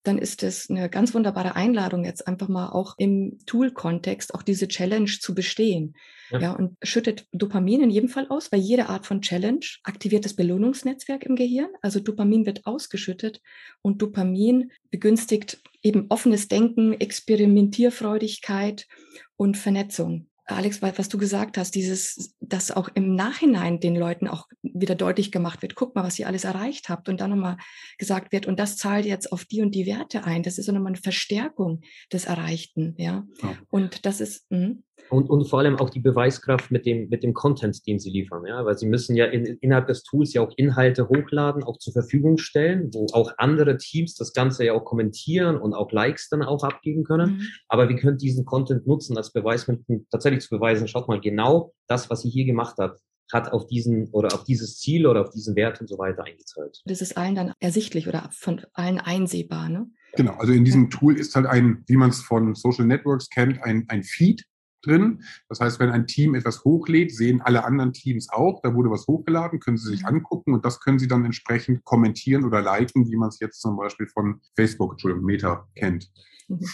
dann 0.03 0.17
ist 0.17 0.41
es 0.43 0.69
eine 0.69 0.89
ganz 0.89 1.13
wunderbare 1.13 1.55
Einladung, 1.55 2.05
jetzt 2.05 2.27
einfach 2.27 2.47
mal 2.47 2.69
auch 2.69 2.95
im 2.97 3.37
Tool-Kontext 3.45 4.33
auch 4.33 4.41
diese 4.41 4.67
Challenge 4.67 5.11
zu 5.19 5.35
bestehen. 5.35 5.95
Ja. 6.31 6.39
ja. 6.39 6.51
und 6.53 6.77
schüttet 6.81 7.27
Dopamin 7.33 7.81
in 7.81 7.89
jedem 7.89 8.09
Fall 8.09 8.27
aus, 8.29 8.51
weil 8.51 8.61
jede 8.61 8.87
Art 8.87 9.05
von 9.05 9.21
Challenge 9.21 9.65
aktiviert 9.83 10.25
das 10.25 10.33
Belohnungsnetzwerk 10.33 11.23
im 11.23 11.35
Gehirn. 11.35 11.69
Also 11.81 11.99
Dopamin 11.99 12.45
wird 12.45 12.65
ausgeschüttet 12.65 13.41
und 13.81 14.01
Dopamin 14.01 14.71
begünstigt 14.89 15.61
eben 15.83 16.05
offenes 16.09 16.47
Denken, 16.47 16.93
Experimentierfreudigkeit 16.93 18.87
und 19.35 19.57
Vernetzung. 19.57 20.30
Alex, 20.55 20.81
was 20.81 21.09
du 21.09 21.17
gesagt 21.17 21.57
hast, 21.57 21.75
dieses, 21.75 22.35
dass 22.39 22.71
auch 22.71 22.89
im 22.93 23.15
Nachhinein 23.15 23.79
den 23.79 23.95
Leuten 23.95 24.27
auch 24.27 24.47
wieder 24.61 24.95
deutlich 24.95 25.31
gemacht 25.31 25.61
wird, 25.61 25.75
guck 25.75 25.95
mal, 25.95 26.03
was 26.03 26.17
ihr 26.19 26.27
alles 26.27 26.43
erreicht 26.43 26.89
habt 26.89 27.09
und 27.09 27.21
dann 27.21 27.31
nochmal 27.31 27.57
gesagt 27.97 28.31
wird, 28.31 28.45
und 28.45 28.59
das 28.59 28.77
zahlt 28.77 29.05
jetzt 29.05 29.31
auf 29.31 29.45
die 29.45 29.61
und 29.61 29.75
die 29.75 29.85
Werte 29.85 30.23
ein. 30.23 30.43
Das 30.43 30.57
ist 30.57 30.65
so 30.65 30.71
nochmal 30.71 30.93
eine 30.93 31.01
Verstärkung 31.01 31.81
des 32.11 32.25
Erreichten, 32.25 32.95
ja. 32.97 33.25
ja. 33.41 33.57
Und 33.69 34.05
das 34.05 34.21
ist, 34.21 34.45
mh. 34.49 34.75
Und, 35.09 35.29
und 35.29 35.45
vor 35.45 35.59
allem 35.59 35.77
auch 35.77 35.89
die 35.89 35.99
Beweiskraft 35.99 36.71
mit 36.71 36.85
dem, 36.85 37.09
mit 37.09 37.21
dem 37.23 37.33
Content, 37.33 37.85
den 37.85 37.99
sie 37.99 38.09
liefern, 38.09 38.45
ja, 38.45 38.63
weil 38.63 38.77
sie 38.77 38.87
müssen 38.87 39.15
ja 39.15 39.25
in, 39.25 39.45
innerhalb 39.59 39.87
des 39.87 40.03
Tools 40.03 40.33
ja 40.33 40.41
auch 40.41 40.53
Inhalte 40.55 41.09
hochladen, 41.09 41.63
auch 41.63 41.77
zur 41.79 41.91
Verfügung 41.91 42.37
stellen, 42.37 42.89
wo 42.93 43.07
auch 43.11 43.33
andere 43.37 43.77
Teams 43.77 44.15
das 44.15 44.31
Ganze 44.31 44.65
ja 44.65 44.73
auch 44.73 44.85
kommentieren 44.85 45.57
und 45.57 45.73
auch 45.73 45.91
Likes 45.91 46.29
dann 46.29 46.43
auch 46.43 46.63
abgeben 46.63 47.03
können. 47.03 47.31
Mhm. 47.31 47.41
Aber 47.67 47.89
wir 47.89 47.97
können 47.97 48.17
diesen 48.17 48.45
Content 48.45 48.87
nutzen 48.87 49.17
als 49.17 49.33
Beweis, 49.33 49.69
tatsächlich 50.11 50.40
zu 50.41 50.49
beweisen, 50.49 50.87
schaut 50.87 51.07
mal, 51.07 51.21
genau 51.21 51.73
das, 51.87 52.09
was 52.09 52.21
sie 52.21 52.29
hier 52.29 52.45
gemacht 52.45 52.77
hat, 52.77 52.99
hat 53.31 53.53
auf 53.53 53.67
diesen 53.67 54.09
oder 54.11 54.33
auf 54.33 54.43
dieses 54.43 54.77
Ziel 54.79 55.07
oder 55.07 55.21
auf 55.21 55.29
diesen 55.29 55.55
Wert 55.55 55.79
und 55.79 55.87
so 55.87 55.97
weiter 55.97 56.23
eingezahlt. 56.25 56.81
Das 56.85 57.01
ist 57.01 57.17
allen 57.17 57.35
dann 57.35 57.53
ersichtlich 57.59 58.07
oder 58.07 58.29
von 58.31 58.61
allen 58.73 58.99
einsehbar, 58.99 59.69
ne? 59.69 59.87
Genau, 60.13 60.33
also 60.33 60.51
in 60.51 60.65
diesem 60.65 60.89
Tool 60.89 61.17
ist 61.17 61.35
halt 61.35 61.45
ein, 61.45 61.85
wie 61.87 61.95
man 61.95 62.09
es 62.09 62.21
von 62.21 62.53
Social 62.53 62.85
Networks 62.85 63.29
kennt, 63.29 63.63
ein, 63.63 63.85
ein 63.87 64.03
Feed, 64.03 64.43
drin. 64.81 65.23
Das 65.49 65.59
heißt, 65.59 65.79
wenn 65.79 65.89
ein 65.89 66.07
Team 66.07 66.35
etwas 66.35 66.63
hochlädt, 66.63 67.15
sehen 67.15 67.41
alle 67.41 67.63
anderen 67.63 67.93
Teams 67.93 68.29
auch, 68.29 68.61
da 68.61 68.73
wurde 68.73 68.89
was 68.89 69.07
hochgeladen, 69.07 69.59
können 69.59 69.77
sie 69.77 69.89
sich 69.89 70.01
mhm. 70.01 70.07
angucken 70.07 70.53
und 70.53 70.65
das 70.65 70.79
können 70.79 70.99
sie 70.99 71.07
dann 71.07 71.25
entsprechend 71.25 71.83
kommentieren 71.83 72.45
oder 72.45 72.61
liken, 72.61 73.09
wie 73.09 73.15
man 73.15 73.29
es 73.29 73.39
jetzt 73.39 73.61
zum 73.61 73.77
Beispiel 73.77 74.07
von 74.07 74.41
Facebook, 74.55 74.93
Entschuldigung, 74.93 75.25
Meta 75.25 75.67
kennt. 75.75 76.11
Mhm. 76.51 76.67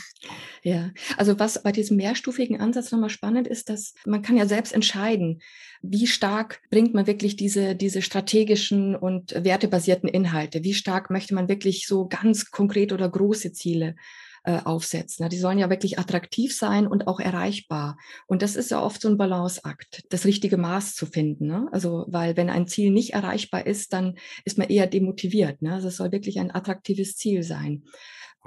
Ja, 0.63 0.91
also 1.17 1.39
was 1.39 1.61
bei 1.61 1.71
diesem 1.71 1.97
mehrstufigen 1.97 2.59
Ansatz 2.59 2.91
nochmal 2.91 3.09
spannend 3.09 3.47
ist, 3.47 3.69
dass 3.69 3.93
man 4.05 4.21
kann 4.21 4.37
ja 4.37 4.45
selbst 4.45 4.73
entscheiden, 4.73 5.41
wie 5.81 6.07
stark 6.07 6.61
bringt 6.69 6.93
man 6.93 7.07
wirklich 7.07 7.35
diese, 7.35 7.75
diese 7.75 8.01
strategischen 8.01 8.95
und 8.95 9.33
wertebasierten 9.43 10.09
Inhalte, 10.09 10.63
wie 10.63 10.73
stark 10.73 11.09
möchte 11.09 11.35
man 11.35 11.47
wirklich 11.47 11.87
so 11.87 12.07
ganz 12.07 12.51
konkret 12.51 12.91
oder 12.91 13.07
große 13.07 13.53
Ziele 13.53 13.95
äh, 14.43 14.59
aufsetzen. 14.63 15.29
Die 15.29 15.37
sollen 15.37 15.59
ja 15.59 15.69
wirklich 15.69 15.99
attraktiv 15.99 16.55
sein 16.55 16.87
und 16.87 17.07
auch 17.07 17.19
erreichbar. 17.19 17.97
Und 18.25 18.41
das 18.41 18.55
ist 18.55 18.71
ja 18.71 18.81
oft 18.81 19.01
so 19.01 19.09
ein 19.09 19.17
Balanceakt, 19.17 20.03
das 20.09 20.25
richtige 20.25 20.57
Maß 20.57 20.95
zu 20.95 21.05
finden. 21.05 21.47
Ne? 21.47 21.67
Also, 21.71 22.05
weil 22.07 22.35
wenn 22.37 22.49
ein 22.49 22.67
Ziel 22.67 22.91
nicht 22.91 23.13
erreichbar 23.13 23.67
ist, 23.67 23.93
dann 23.93 24.17
ist 24.45 24.57
man 24.57 24.69
eher 24.69 24.87
demotiviert. 24.87 25.61
Ne? 25.61 25.73
Also 25.73 25.89
es 25.89 25.97
soll 25.97 26.11
wirklich 26.11 26.39
ein 26.39 26.51
attraktives 26.51 27.15
Ziel 27.15 27.43
sein. 27.43 27.83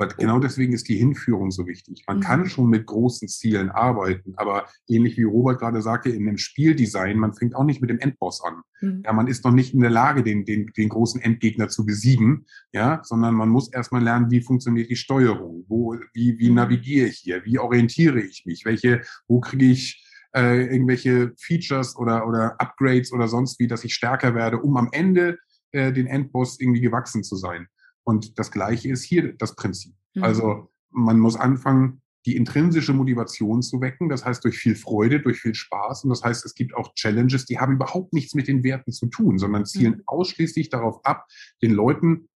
Aber 0.00 0.14
genau 0.14 0.38
deswegen 0.38 0.72
ist 0.72 0.88
die 0.88 0.96
Hinführung 0.96 1.50
so 1.50 1.66
wichtig. 1.66 2.04
Man 2.06 2.18
mhm. 2.18 2.22
kann 2.22 2.48
schon 2.48 2.70
mit 2.70 2.86
großen 2.86 3.28
Zielen 3.28 3.70
arbeiten, 3.70 4.32
aber 4.36 4.64
ähnlich 4.88 5.18
wie 5.18 5.24
Robert 5.24 5.60
gerade 5.60 5.82
sagte, 5.82 6.08
in 6.08 6.24
dem 6.24 6.38
Spieldesign, 6.38 7.18
man 7.18 7.34
fängt 7.34 7.54
auch 7.54 7.64
nicht 7.64 7.82
mit 7.82 7.90
dem 7.90 7.98
Endboss 7.98 8.42
an. 8.42 8.62
Mhm. 8.80 9.02
Ja, 9.04 9.12
man 9.12 9.26
ist 9.26 9.44
noch 9.44 9.52
nicht 9.52 9.74
in 9.74 9.80
der 9.80 9.90
Lage, 9.90 10.22
den, 10.22 10.46
den, 10.46 10.72
den 10.74 10.88
großen 10.88 11.20
Endgegner 11.20 11.68
zu 11.68 11.84
besiegen, 11.84 12.46
ja, 12.72 13.02
sondern 13.04 13.34
man 13.34 13.50
muss 13.50 13.70
erstmal 13.70 14.02
lernen, 14.02 14.30
wie 14.30 14.40
funktioniert 14.40 14.88
die 14.88 14.96
Steuerung, 14.96 15.66
wo, 15.68 15.94
wie, 16.14 16.38
wie 16.38 16.48
mhm. 16.48 16.56
navigiere 16.56 17.08
ich 17.08 17.18
hier, 17.18 17.44
wie 17.44 17.58
orientiere 17.58 18.22
ich 18.22 18.44
mich, 18.46 18.64
welche, 18.64 19.02
wo 19.28 19.40
kriege 19.40 19.66
ich 19.66 20.02
äh, 20.34 20.64
irgendwelche 20.64 21.32
Features 21.36 21.94
oder, 21.96 22.26
oder 22.26 22.54
Upgrades 22.58 23.12
oder 23.12 23.28
sonst 23.28 23.60
wie, 23.60 23.66
dass 23.66 23.84
ich 23.84 23.92
stärker 23.92 24.34
werde, 24.34 24.60
um 24.62 24.78
am 24.78 24.88
Ende 24.92 25.38
äh, 25.72 25.92
den 25.92 26.06
Endboss 26.06 26.58
irgendwie 26.58 26.80
gewachsen 26.80 27.22
zu 27.22 27.36
sein. 27.36 27.66
Und 28.10 28.38
das 28.38 28.50
Gleiche 28.50 28.90
ist 28.90 29.04
hier 29.04 29.32
das 29.32 29.54
Prinzip. 29.54 29.94
Mhm. 30.14 30.24
Also 30.24 30.68
man 30.90 31.18
muss 31.18 31.36
anfangen, 31.36 32.02
die 32.26 32.36
intrinsische 32.36 32.92
Motivation 32.92 33.62
zu 33.62 33.80
wecken. 33.80 34.08
Das 34.08 34.24
heißt 34.24 34.44
durch 34.44 34.58
viel 34.58 34.74
Freude, 34.74 35.20
durch 35.20 35.40
viel 35.40 35.54
Spaß. 35.54 36.04
Und 36.04 36.10
das 36.10 36.22
heißt, 36.22 36.44
es 36.44 36.54
gibt 36.54 36.74
auch 36.74 36.94
Challenges, 36.94 37.46
die 37.46 37.58
haben 37.58 37.74
überhaupt 37.74 38.12
nichts 38.12 38.34
mit 38.34 38.48
den 38.48 38.62
Werten 38.62 38.92
zu 38.92 39.06
tun, 39.06 39.38
sondern 39.38 39.64
zielen 39.64 39.98
mhm. 39.98 40.02
ausschließlich 40.06 40.68
darauf 40.68 41.04
ab, 41.04 41.26
den 41.62 41.72
Leuten 41.72 42.28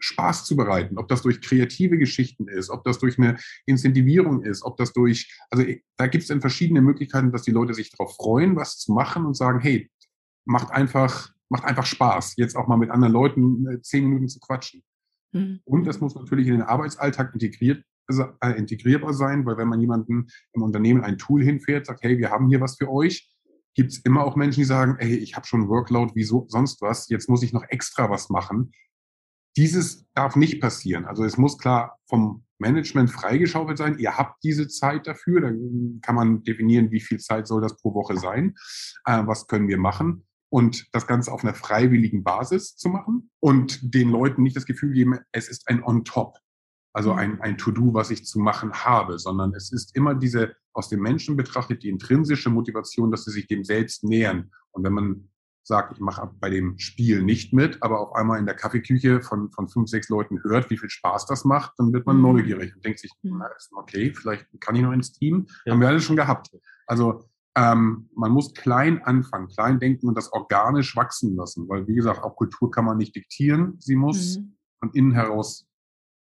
Spaß 0.00 0.44
zu 0.44 0.54
bereiten, 0.54 0.96
ob 0.96 1.08
das 1.08 1.22
durch 1.22 1.40
kreative 1.40 1.98
Geschichten 1.98 2.46
ist, 2.46 2.70
ob 2.70 2.84
das 2.84 3.00
durch 3.00 3.18
eine 3.18 3.36
Incentivierung 3.66 4.44
ist, 4.44 4.62
ob 4.62 4.76
das 4.76 4.92
durch, 4.92 5.36
also 5.50 5.64
da 5.96 6.06
gibt 6.06 6.22
es 6.22 6.28
dann 6.28 6.40
verschiedene 6.40 6.80
Möglichkeiten, 6.80 7.32
dass 7.32 7.42
die 7.42 7.50
Leute 7.50 7.74
sich 7.74 7.90
darauf 7.90 8.14
freuen, 8.14 8.54
was 8.54 8.78
zu 8.78 8.92
machen 8.92 9.26
und 9.26 9.36
sagen, 9.36 9.58
hey, 9.58 9.90
macht 10.44 10.70
einfach, 10.70 11.32
macht 11.48 11.64
einfach 11.64 11.84
Spaß, 11.84 12.34
jetzt 12.36 12.56
auch 12.56 12.68
mal 12.68 12.76
mit 12.76 12.90
anderen 12.90 13.12
Leuten 13.12 13.66
äh, 13.66 13.82
zehn 13.82 14.04
Minuten 14.04 14.28
zu 14.28 14.38
quatschen. 14.38 14.84
Mhm. 15.32 15.60
Und 15.64 15.84
das 15.84 16.00
muss 16.00 16.14
natürlich 16.14 16.46
in 16.46 16.54
den 16.54 16.62
Arbeitsalltag 16.62 17.34
integriert, 17.34 17.84
äh, 18.40 18.52
integrierbar 18.52 19.12
sein, 19.12 19.44
weil 19.44 19.58
wenn 19.58 19.68
man 19.68 19.80
jemanden 19.80 20.28
im 20.52 20.62
Unternehmen 20.62 21.02
ein 21.02 21.18
Tool 21.18 21.42
hinfährt, 21.42 21.86
sagt, 21.86 22.02
hey, 22.02 22.18
wir 22.18 22.30
haben 22.30 22.48
hier 22.48 22.60
was 22.60 22.76
für 22.76 22.90
euch, 22.90 23.30
gibt 23.74 23.92
es 23.92 23.98
immer 23.98 24.24
auch 24.24 24.34
Menschen, 24.34 24.60
die 24.60 24.64
sagen, 24.64 24.96
hey, 24.98 25.14
ich 25.16 25.36
habe 25.36 25.46
schon 25.46 25.68
Workload 25.68 26.14
wie 26.14 26.24
so, 26.24 26.46
sonst 26.48 26.80
was, 26.80 27.08
jetzt 27.08 27.28
muss 27.28 27.42
ich 27.42 27.52
noch 27.52 27.64
extra 27.68 28.10
was 28.10 28.30
machen. 28.30 28.72
Dieses 29.56 30.06
darf 30.14 30.36
nicht 30.36 30.60
passieren. 30.60 31.04
Also 31.04 31.24
es 31.24 31.36
muss 31.36 31.58
klar 31.58 31.98
vom 32.06 32.44
Management 32.58 33.10
freigeschaufelt 33.10 33.78
sein. 33.78 33.98
Ihr 33.98 34.16
habt 34.16 34.42
diese 34.42 34.68
Zeit 34.68 35.06
dafür. 35.06 35.40
Dann 35.40 36.00
kann 36.02 36.14
man 36.14 36.42
definieren, 36.42 36.90
wie 36.90 37.00
viel 37.00 37.18
Zeit 37.18 37.46
soll 37.46 37.60
das 37.60 37.76
pro 37.76 37.94
Woche 37.94 38.16
sein. 38.16 38.54
Äh, 39.04 39.26
was 39.26 39.46
können 39.46 39.68
wir 39.68 39.78
machen? 39.78 40.26
Und 40.50 40.86
das 40.92 41.06
Ganze 41.06 41.32
auf 41.32 41.44
einer 41.44 41.54
freiwilligen 41.54 42.24
Basis 42.24 42.76
zu 42.76 42.88
machen 42.88 43.30
und 43.40 43.94
den 43.94 44.10
Leuten 44.10 44.42
nicht 44.42 44.56
das 44.56 44.66
Gefühl 44.66 44.92
geben, 44.92 45.18
es 45.32 45.48
ist 45.48 45.68
ein 45.68 45.82
On-Top, 45.82 46.38
also 46.92 47.12
mhm. 47.12 47.18
ein, 47.18 47.40
ein 47.40 47.58
To-Do, 47.58 47.94
was 47.94 48.10
ich 48.10 48.24
zu 48.24 48.38
machen 48.38 48.72
habe, 48.72 49.18
sondern 49.18 49.54
es 49.54 49.72
ist 49.72 49.94
immer 49.94 50.14
diese 50.14 50.56
aus 50.72 50.88
dem 50.88 51.00
Menschen 51.00 51.36
betrachtet 51.36 51.82
die 51.82 51.88
intrinsische 51.88 52.50
Motivation, 52.50 53.10
dass 53.10 53.24
sie 53.24 53.32
sich 53.32 53.48
dem 53.48 53.64
selbst 53.64 54.04
nähern. 54.04 54.52
Und 54.70 54.84
wenn 54.84 54.92
man 54.92 55.28
sagt, 55.64 55.92
ich 55.92 56.00
mache 56.00 56.30
bei 56.40 56.50
dem 56.50 56.78
Spiel 56.78 57.22
nicht 57.22 57.52
mit, 57.52 57.82
aber 57.82 58.00
auf 58.00 58.14
einmal 58.14 58.38
in 58.38 58.46
der 58.46 58.54
Kaffeeküche 58.54 59.20
von, 59.20 59.50
von 59.50 59.68
fünf, 59.68 59.88
sechs 59.90 60.08
Leuten 60.08 60.42
hört, 60.44 60.70
wie 60.70 60.78
viel 60.78 60.88
Spaß 60.88 61.26
das 61.26 61.44
macht, 61.44 61.72
dann 61.78 61.92
wird 61.92 62.06
man 62.06 62.16
mhm. 62.16 62.22
neugierig 62.22 62.74
und 62.74 62.84
denkt 62.84 63.00
sich, 63.00 63.12
mhm. 63.22 63.38
na, 63.38 63.50
okay, 63.76 64.12
vielleicht 64.14 64.46
kann 64.60 64.76
ich 64.76 64.82
noch 64.82 64.92
ins 64.92 65.12
Team. 65.12 65.46
Ja. 65.64 65.72
Haben 65.72 65.80
wir 65.80 65.88
alle 65.88 66.00
schon 66.00 66.16
gehabt. 66.16 66.50
Also 66.86 67.28
Ähm, 67.58 68.08
man 68.14 68.30
muss 68.30 68.54
klein 68.54 69.02
anfangen, 69.02 69.48
klein 69.48 69.80
denken 69.80 70.06
und 70.06 70.16
das 70.16 70.32
organisch 70.32 70.94
wachsen 70.94 71.34
lassen, 71.34 71.68
weil 71.68 71.88
wie 71.88 71.94
gesagt, 71.94 72.22
auch 72.22 72.36
Kultur 72.36 72.70
kann 72.70 72.84
man 72.84 72.98
nicht 72.98 73.16
diktieren, 73.16 73.76
sie 73.80 73.96
muss 73.96 74.38
mhm. 74.38 74.54
von 74.78 74.90
innen 74.92 75.12
heraus 75.12 75.66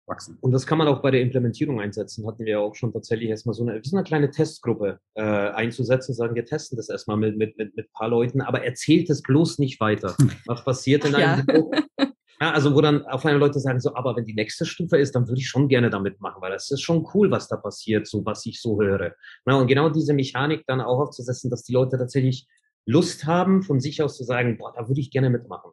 wachsen. 0.08 0.40
Und 0.42 0.54
das 0.54 0.66
kann 0.66 0.80
man 0.80 0.88
auch 0.88 1.04
bei 1.04 1.12
der 1.12 1.22
Implementierung 1.22 1.80
einsetzen. 1.80 2.26
Hatten 2.26 2.46
wir 2.46 2.54
ja 2.54 2.60
auch 2.60 2.74
schon 2.74 2.92
tatsächlich 2.92 3.30
erstmal 3.30 3.54
so 3.54 3.62
eine, 3.64 3.80
so 3.84 3.96
eine 3.96 4.04
kleine 4.04 4.32
Testgruppe 4.32 5.00
äh, 5.14 5.22
einzusetzen, 5.22 6.16
sagen, 6.16 6.34
wir 6.34 6.46
testen 6.46 6.78
das 6.78 6.90
erstmal 6.90 7.18
mit, 7.18 7.38
mit, 7.38 7.58
mit, 7.58 7.76
mit 7.76 7.86
ein 7.86 7.94
paar 7.94 8.10
Leuten, 8.10 8.42
aber 8.42 8.64
erzählt 8.66 9.10
es 9.12 9.22
bloß 9.22 9.60
nicht 9.60 9.80
weiter. 9.80 10.16
Was 10.48 10.64
passiert 10.64 11.06
in 11.06 11.14
einem 11.14 11.46
ja. 11.48 12.08
Ja, 12.42 12.52
also 12.52 12.74
wo 12.74 12.80
dann 12.80 13.06
auf 13.06 13.26
einmal 13.26 13.40
Leute 13.40 13.60
sagen 13.60 13.82
so, 13.82 13.94
aber 13.96 14.16
wenn 14.16 14.24
die 14.24 14.34
nächste 14.34 14.66
Stufe 14.66 14.98
ist, 14.98 15.14
dann 15.14 15.28
würde 15.28 15.42
ich 15.42 15.50
schon 15.50 15.68
gerne 15.68 15.90
damit 15.90 16.22
machen, 16.22 16.42
weil 16.42 16.52
das 16.52 16.72
ist 16.72 16.82
schon 16.82 17.06
cool, 17.14 17.30
was 17.32 17.50
da 17.50 17.58
passiert, 17.58 18.08
so 18.08 18.26
was 18.26 18.46
ich 18.46 18.62
so 18.62 18.82
höre. 18.82 19.14
Na, 19.46 19.60
und 19.60 19.68
genau 19.68 19.90
diese 19.90 20.14
Mechanik 20.14 20.64
dann 20.66 20.80
auch 20.80 21.00
aufzusetzen, 21.00 21.50
dass 21.50 21.64
die 21.64 21.74
Leute 21.74 21.98
tatsächlich 21.98 22.48
Lust 22.86 23.26
haben, 23.26 23.62
von 23.62 23.82
sich 23.82 24.02
aus 24.02 24.16
zu 24.16 24.24
sagen, 24.24 24.58
boah, 24.58 24.74
da 24.74 24.88
würde 24.88 25.02
ich 25.02 25.12
gerne 25.12 25.30
mitmachen. 25.30 25.72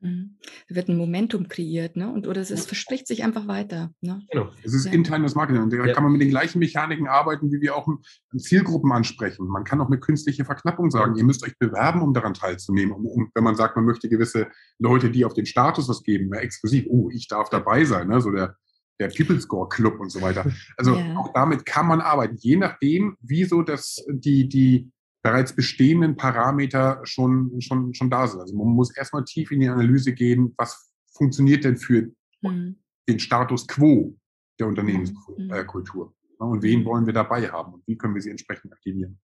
Mhm. 0.00 0.36
Da 0.68 0.76
wird 0.76 0.88
ein 0.88 0.96
Momentum 0.96 1.48
kreiert, 1.48 1.96
ne? 1.96 2.12
Und 2.12 2.26
oder 2.28 2.40
es, 2.40 2.50
es 2.50 2.66
verspricht 2.66 3.08
sich 3.08 3.24
einfach 3.24 3.48
weiter. 3.48 3.92
Ne? 4.00 4.22
Genau. 4.30 4.50
Es 4.62 4.72
ist 4.72 4.86
ja. 4.86 4.92
internes 4.92 5.34
Marketing. 5.34 5.62
Und 5.62 5.72
da 5.72 5.84
ja. 5.84 5.92
kann 5.92 6.04
man 6.04 6.12
mit 6.12 6.20
den 6.20 6.30
gleichen 6.30 6.60
Mechaniken 6.60 7.08
arbeiten, 7.08 7.50
wie 7.50 7.60
wir 7.60 7.74
auch 7.74 7.88
Zielgruppen 8.36 8.92
ansprechen. 8.92 9.48
Man 9.48 9.64
kann 9.64 9.80
auch 9.80 9.88
eine 9.88 9.98
künstliche 9.98 10.44
Verknappung 10.44 10.90
sagen, 10.90 11.16
ihr 11.16 11.24
müsst 11.24 11.44
euch 11.44 11.58
bewerben, 11.58 12.02
um 12.02 12.14
daran 12.14 12.34
teilzunehmen. 12.34 12.94
Um, 12.94 13.06
um, 13.06 13.30
wenn 13.34 13.44
man 13.44 13.56
sagt, 13.56 13.74
man 13.74 13.84
möchte 13.84 14.08
gewisse 14.08 14.48
Leute, 14.78 15.10
die 15.10 15.24
auf 15.24 15.34
den 15.34 15.46
Status 15.46 15.88
was 15.88 16.02
geben, 16.02 16.28
mehr 16.28 16.42
exklusiv, 16.42 16.86
oh, 16.88 17.10
ich 17.12 17.26
darf 17.26 17.50
dabei 17.50 17.84
sein, 17.84 18.08
ne? 18.08 18.20
So 18.20 18.30
der, 18.30 18.56
der 19.00 19.08
People 19.08 19.40
Score 19.40 19.68
Club 19.68 19.98
und 19.98 20.10
so 20.10 20.22
weiter. 20.22 20.46
Also 20.76 20.94
ja. 20.94 21.16
auch 21.16 21.32
damit 21.32 21.66
kann 21.66 21.86
man 21.86 22.00
arbeiten, 22.00 22.36
je 22.38 22.56
nachdem, 22.56 23.16
wie 23.20 23.44
so 23.44 23.62
das, 23.62 24.04
die, 24.08 24.48
die, 24.48 24.92
bereits 25.22 25.54
bestehenden 25.54 26.16
Parameter 26.16 27.00
schon, 27.04 27.60
schon, 27.60 27.94
schon 27.94 28.10
da 28.10 28.26
sind. 28.26 28.40
Also 28.40 28.56
man 28.56 28.68
muss 28.68 28.96
erstmal 28.96 29.24
tief 29.24 29.50
in 29.50 29.60
die 29.60 29.68
Analyse 29.68 30.12
gehen, 30.12 30.54
was 30.56 30.92
funktioniert 31.12 31.64
denn 31.64 31.76
für 31.76 32.10
mhm. 32.42 32.76
den 33.08 33.18
Status 33.18 33.66
quo 33.66 34.16
der 34.58 34.68
Unternehmenskultur 34.68 36.14
mhm. 36.38 36.46
und 36.46 36.62
wen 36.62 36.84
wollen 36.84 37.06
wir 37.06 37.12
dabei 37.12 37.50
haben 37.50 37.74
und 37.74 37.82
wie 37.86 37.96
können 37.96 38.14
wir 38.14 38.22
sie 38.22 38.30
entsprechend 38.30 38.72
aktivieren. 38.72 39.18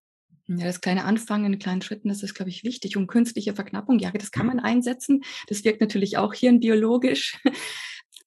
Ja, 0.48 0.66
das 0.66 0.82
kleine 0.82 1.06
Anfangen 1.06 1.54
in 1.54 1.60
kleinen 1.60 1.82
Schritten, 1.82 2.10
das 2.10 2.22
ist, 2.22 2.34
glaube 2.34 2.50
ich, 2.50 2.66
wichtig. 2.66 2.98
Und 2.98 3.08
künstliche 3.08 3.54
Verknappung, 3.54 4.00
ja, 4.00 4.12
das 4.12 4.32
kann 4.32 4.46
man 4.46 4.60
einsetzen. 4.60 5.24
Das 5.48 5.64
wirkt 5.64 5.80
natürlich 5.80 6.18
auch 6.18 6.34
hirnbiologisch. 6.34 7.40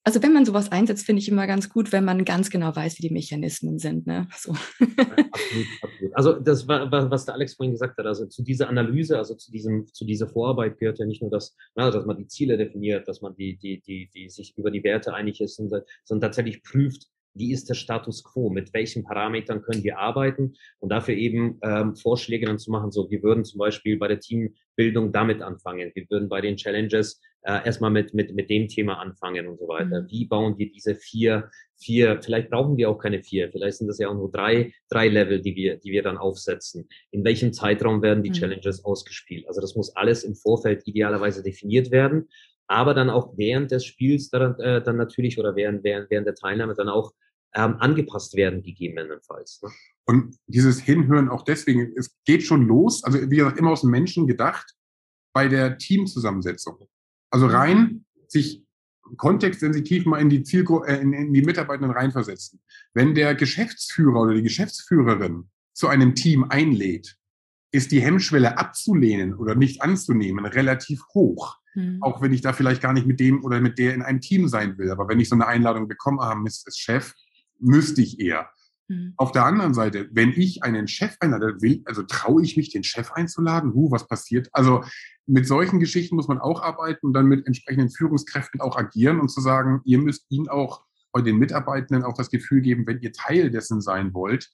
Also 0.07 0.23
wenn 0.23 0.31
man 0.31 0.45
sowas 0.45 0.71
einsetzt, 0.71 1.05
finde 1.05 1.21
ich 1.21 1.27
immer 1.27 1.47
ganz 1.47 1.67
gut, 1.67 1.91
wenn 1.91 2.05
man 2.05 2.23
ganz 2.23 2.49
genau 2.49 2.73
weiß, 2.73 2.97
wie 2.97 3.01
die 3.01 3.13
Mechanismen 3.13 3.77
sind. 3.77 4.07
Ne? 4.07 4.25
So. 4.37 4.53
absolut, 4.79 5.67
absolut. 5.81 6.15
Also 6.15 6.31
das 6.39 6.65
war, 6.65 6.89
was 7.11 7.25
der 7.25 7.33
Alex 7.33 7.55
vorhin 7.55 7.73
gesagt 7.73 7.97
hat, 7.97 8.05
also 8.05 8.25
zu 8.25 8.41
dieser 8.41 8.69
Analyse, 8.69 9.17
also 9.17 9.35
zu 9.35 9.51
diesem, 9.51 9.85
zu 9.93 10.05
dieser 10.05 10.29
Vorarbeit 10.29 10.77
gehört 10.79 10.99
ja 10.99 11.05
nicht 11.05 11.21
nur 11.21 11.29
das, 11.29 11.57
na, 11.75 11.91
dass 11.91 12.05
man 12.05 12.15
die 12.15 12.27
Ziele 12.27 12.55
definiert, 12.55 13.05
dass 13.09 13.21
man 13.21 13.35
die, 13.35 13.57
die, 13.57 13.81
die, 13.81 14.09
die 14.15 14.29
sich 14.29 14.57
über 14.57 14.71
die 14.71 14.81
Werte 14.85 15.13
einig 15.13 15.41
ist, 15.41 15.57
sondern, 15.57 15.81
sondern 16.05 16.29
tatsächlich 16.29 16.63
prüft, 16.63 17.07
wie 17.37 17.51
ist 17.51 17.69
der 17.69 17.75
Status 17.75 18.23
quo, 18.23 18.49
mit 18.49 18.73
welchen 18.73 19.03
Parametern 19.03 19.61
können 19.61 19.83
wir 19.83 19.99
arbeiten 19.99 20.55
und 20.79 20.89
dafür 20.89 21.15
eben 21.15 21.59
ähm, 21.63 21.95
Vorschläge 21.95 22.45
dann 22.45 22.59
zu 22.59 22.71
machen. 22.71 22.91
So, 22.91 23.09
wir 23.09 23.23
würden 23.23 23.45
zum 23.45 23.59
Beispiel 23.59 23.97
bei 23.97 24.07
der 24.07 24.19
Teambildung 24.19 25.11
damit 25.11 25.41
anfangen, 25.41 25.91
wir 25.93 26.05
würden 26.09 26.29
bei 26.29 26.41
den 26.41 26.57
Challenges 26.57 27.21
äh, 27.43 27.65
erstmal 27.65 27.91
mit, 27.91 28.13
mit, 28.13 28.33
mit 28.35 28.49
dem 28.49 28.67
Thema 28.67 28.99
anfangen 28.99 29.47
und 29.47 29.57
so 29.57 29.67
weiter. 29.67 30.01
Mhm. 30.01 30.07
Wie 30.09 30.25
bauen 30.25 30.57
wir 30.57 30.71
diese 30.71 30.95
vier, 30.95 31.49
vier, 31.75 32.21
vielleicht 32.21 32.49
brauchen 32.49 32.77
wir 32.77 32.89
auch 32.89 32.97
keine 32.97 33.23
vier, 33.23 33.49
vielleicht 33.51 33.77
sind 33.77 33.87
das 33.87 33.99
ja 33.99 34.09
auch 34.09 34.15
nur 34.15 34.31
drei, 34.31 34.73
drei 34.89 35.07
Level, 35.07 35.41
die 35.41 35.55
wir, 35.55 35.77
die 35.77 35.91
wir 35.91 36.03
dann 36.03 36.17
aufsetzen. 36.17 36.87
In 37.11 37.23
welchem 37.23 37.53
Zeitraum 37.53 38.01
werden 38.01 38.23
die 38.23 38.29
mhm. 38.29 38.35
Challenges 38.35 38.83
ausgespielt? 38.83 39.47
Also 39.47 39.61
das 39.61 39.75
muss 39.75 39.95
alles 39.95 40.23
im 40.23 40.35
Vorfeld 40.35 40.87
idealerweise 40.87 41.43
definiert 41.43 41.91
werden 41.91 42.27
aber 42.67 42.93
dann 42.93 43.09
auch 43.09 43.33
während 43.37 43.71
des 43.71 43.85
Spiels 43.85 44.29
dann, 44.29 44.59
äh, 44.59 44.81
dann 44.81 44.97
natürlich 44.97 45.39
oder 45.39 45.55
während, 45.55 45.83
während, 45.83 46.09
während 46.09 46.27
der 46.27 46.35
Teilnahme 46.35 46.75
dann 46.75 46.89
auch 46.89 47.13
ähm, 47.53 47.75
angepasst 47.79 48.35
werden, 48.35 48.61
gegebenenfalls. 48.61 49.61
Ne? 49.63 49.69
Und 50.05 50.37
dieses 50.47 50.79
Hinhören 50.79 51.29
auch 51.29 51.43
deswegen, 51.43 51.93
es 51.97 52.15
geht 52.25 52.43
schon 52.43 52.67
los, 52.67 53.03
also 53.03 53.29
wie 53.29 53.35
gesagt, 53.37 53.57
immer 53.57 53.71
aus 53.71 53.81
dem 53.81 53.91
Menschen 53.91 54.27
gedacht, 54.27 54.73
bei 55.33 55.47
der 55.47 55.77
Teamzusammensetzung. 55.77 56.87
Also 57.29 57.47
rein 57.47 58.05
sich 58.27 58.63
kontextsensitiv 59.17 60.05
mal 60.05 60.19
in 60.19 60.29
die 60.29 60.43
Zielgruppe, 60.43 60.87
äh, 60.87 61.01
in, 61.01 61.13
in 61.13 61.33
die 61.33 61.41
Mitarbeitenden 61.41 61.95
reinversetzen. 61.95 62.59
Wenn 62.93 63.15
der 63.15 63.35
Geschäftsführer 63.35 64.21
oder 64.21 64.33
die 64.33 64.43
Geschäftsführerin 64.43 65.49
zu 65.73 65.87
einem 65.87 66.15
Team 66.15 66.45
einlädt, 66.49 67.17
ist 67.71 67.91
die 67.91 68.01
Hemmschwelle 68.01 68.57
abzulehnen 68.57 69.35
oder 69.35 69.55
nicht 69.55 69.81
anzunehmen 69.81 70.45
relativ 70.45 71.01
hoch. 71.13 71.57
Mhm. 71.75 71.99
Auch 72.01 72.21
wenn 72.21 72.33
ich 72.33 72.41
da 72.41 72.53
vielleicht 72.53 72.81
gar 72.81 72.93
nicht 72.93 73.05
mit 73.05 73.19
dem 73.19 73.43
oder 73.43 73.61
mit 73.61 73.77
der 73.77 73.93
in 73.93 74.01
einem 74.01 74.21
Team 74.21 74.47
sein 74.47 74.77
will. 74.77 74.89
Aber 74.89 75.07
wenn 75.07 75.19
ich 75.19 75.29
so 75.29 75.35
eine 75.35 75.47
Einladung 75.47 75.87
bekomme, 75.87 76.21
ah, 76.21 76.35
Mist, 76.35 76.67
ist 76.67 76.79
Chef, 76.79 77.13
müsste 77.59 78.01
ich 78.01 78.19
eher. 78.19 78.49
Mhm. 78.87 79.13
Auf 79.17 79.31
der 79.31 79.45
anderen 79.45 79.73
Seite, 79.73 80.07
wenn 80.11 80.31
ich 80.31 80.63
einen 80.63 80.87
Chef 80.87 81.17
einlade, 81.19 81.61
will, 81.61 81.81
also 81.85 82.03
traue 82.03 82.43
ich 82.43 82.57
mich, 82.57 82.69
den 82.69 82.83
Chef 82.83 83.11
einzuladen? 83.11 83.73
Huh, 83.73 83.91
was 83.91 84.07
passiert? 84.07 84.49
Also 84.53 84.83
mit 85.25 85.45
solchen 85.45 85.79
Geschichten 85.79 86.15
muss 86.15 86.27
man 86.27 86.39
auch 86.39 86.61
arbeiten 86.61 87.07
und 87.07 87.13
dann 87.13 87.27
mit 87.27 87.45
entsprechenden 87.45 87.89
Führungskräften 87.89 88.61
auch 88.61 88.77
agieren 88.77 89.19
und 89.19 89.29
zu 89.29 89.41
sagen, 89.41 89.81
ihr 89.83 89.99
müsst 89.99 90.25
ihnen 90.29 90.47
auch 90.47 90.85
bei 91.11 91.21
den 91.21 91.37
Mitarbeitenden 91.37 92.03
auch 92.03 92.13
das 92.13 92.29
Gefühl 92.29 92.61
geben, 92.61 92.85
wenn 92.87 93.01
ihr 93.01 93.11
Teil 93.11 93.49
dessen 93.49 93.81
sein 93.81 94.13
wollt, 94.13 94.49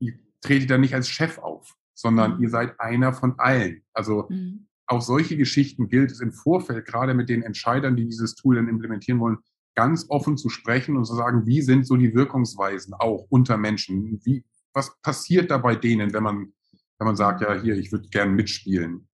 ihr 0.00 0.14
tretet 0.40 0.70
dann 0.70 0.80
nicht 0.80 0.94
als 0.94 1.08
Chef 1.08 1.38
auf, 1.38 1.74
sondern 1.94 2.36
mhm. 2.36 2.44
ihr 2.44 2.50
seid 2.50 2.80
einer 2.80 3.12
von 3.12 3.38
allen. 3.38 3.82
Also 3.92 4.26
mhm. 4.28 4.66
auch 4.86 5.02
solche 5.02 5.36
Geschichten 5.36 5.88
gilt 5.88 6.10
es 6.10 6.20
im 6.20 6.32
Vorfeld, 6.32 6.86
gerade 6.86 7.14
mit 7.14 7.28
den 7.28 7.42
Entscheidern, 7.42 7.96
die 7.96 8.06
dieses 8.06 8.34
Tool 8.34 8.56
dann 8.56 8.68
implementieren 8.68 9.20
wollen, 9.20 9.38
ganz 9.78 10.06
offen 10.08 10.36
zu 10.36 10.48
sprechen 10.48 10.96
und 10.96 11.04
zu 11.04 11.14
sagen, 11.14 11.46
wie 11.46 11.62
sind 11.62 11.86
so 11.86 11.94
die 11.94 12.12
Wirkungsweisen 12.12 12.94
auch 12.94 13.28
unter 13.28 13.56
Menschen? 13.56 14.20
Wie, 14.24 14.44
was 14.72 15.00
passiert 15.02 15.52
da 15.52 15.58
bei 15.58 15.76
denen, 15.76 16.12
wenn 16.12 16.24
man, 16.24 16.52
wenn 16.98 17.06
man 17.06 17.14
sagt, 17.14 17.42
ja, 17.42 17.54
hier, 17.54 17.76
ich 17.76 17.92
würde 17.92 18.08
gern 18.08 18.34
mitspielen? 18.34 19.06